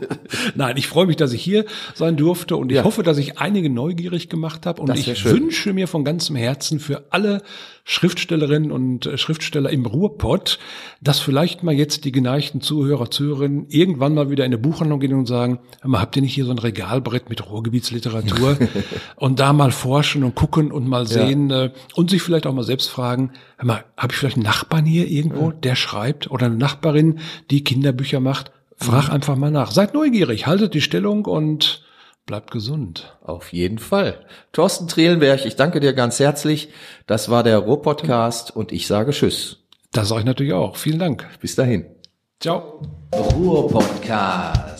Nein, 0.54 0.76
ich 0.76 0.86
freue 0.86 1.06
mich, 1.06 1.16
dass 1.16 1.32
ich 1.32 1.42
hier 1.42 1.64
sein 1.94 2.16
durfte 2.16 2.56
und 2.56 2.70
ich 2.70 2.76
ja. 2.76 2.84
hoffe, 2.84 3.02
dass 3.02 3.16
ich 3.16 3.38
einige 3.38 3.70
neugierig 3.70 4.28
gemacht 4.28 4.66
habe 4.66 4.82
und 4.82 4.94
ich 4.94 5.18
schön. 5.18 5.32
wünsche 5.32 5.72
mir 5.72 5.88
von 5.88 6.04
ganzem 6.04 6.36
Herzen 6.36 6.78
für 6.78 7.06
alle 7.08 7.42
Schriftstellerinnen 7.86 8.72
und 8.72 9.04
äh, 9.04 9.18
Schriftsteller 9.18 9.68
im 9.68 9.84
Ruhrpott, 9.84 10.58
dass 11.02 11.20
vielleicht 11.20 11.62
mal 11.62 11.74
jetzt 11.74 12.06
die 12.06 12.12
geneigten 12.12 12.62
Zuhörer, 12.62 13.10
Zuhörerinnen 13.10 13.66
irgendwann 13.68 14.14
mal 14.14 14.30
wieder 14.30 14.44
in 14.44 14.54
eine 14.54 14.58
Buchhandlung 14.58 15.00
gehen 15.00 15.12
und 15.12 15.26
sagen, 15.26 15.58
mal, 15.82 16.00
habt 16.00 16.16
ihr 16.16 16.22
nicht 16.22 16.34
hier 16.34 16.46
so 16.46 16.50
ein 16.50 16.58
Regalbrett 16.58 17.28
mit 17.28 17.46
Ruhrgebietsliteratur 17.46 18.56
und 19.16 19.38
da 19.38 19.52
mal 19.52 19.70
forschen 19.70 20.24
und 20.24 20.34
gucken 20.34 20.72
und 20.72 20.88
mal 20.88 21.06
sehen 21.06 21.50
ja. 21.50 21.64
Äh, 21.64 21.72
und 21.94 22.08
sich 22.08 22.22
vielleicht 22.22 22.46
auch 22.46 22.54
mal 22.54 22.64
selbst 22.64 22.88
fragen, 22.88 23.32
mal, 23.62 23.84
habe 23.98 24.12
ich 24.12 24.18
vielleicht 24.18 24.36
einen 24.36 24.46
Nachbarn 24.46 24.86
hier 24.86 25.06
irgendwo, 25.06 25.50
ja. 25.50 25.56
der 25.62 25.76
schreibt 25.76 26.30
oder 26.30 26.46
eine 26.46 26.56
Nachbarin, 26.56 27.18
die 27.50 27.64
Kinderbücher 27.64 28.20
macht? 28.20 28.50
Frag 28.76 29.10
einfach 29.10 29.36
mal 29.36 29.50
nach. 29.50 29.70
Seid 29.70 29.94
neugierig, 29.94 30.46
haltet 30.46 30.74
die 30.74 30.80
Stellung 30.80 31.26
und 31.26 31.83
Bleibt 32.26 32.50
gesund. 32.50 33.16
Auf 33.22 33.52
jeden 33.52 33.78
Fall. 33.78 34.24
Thorsten 34.52 34.88
Trehlenberg, 34.88 35.44
ich 35.44 35.56
danke 35.56 35.80
dir 35.80 35.92
ganz 35.92 36.18
herzlich. 36.18 36.70
Das 37.06 37.28
war 37.28 37.42
der 37.42 37.58
Ruhr-Podcast 37.58 38.54
und 38.56 38.72
ich 38.72 38.86
sage 38.86 39.12
Tschüss. 39.12 39.58
Das 39.92 40.08
sage 40.08 40.20
ich 40.20 40.26
natürlich 40.26 40.54
auch. 40.54 40.76
Vielen 40.76 40.98
Dank. 40.98 41.28
Bis 41.40 41.54
dahin. 41.54 41.84
Ciao. 42.40 42.80
Ruhr-Podcast. 43.14 44.73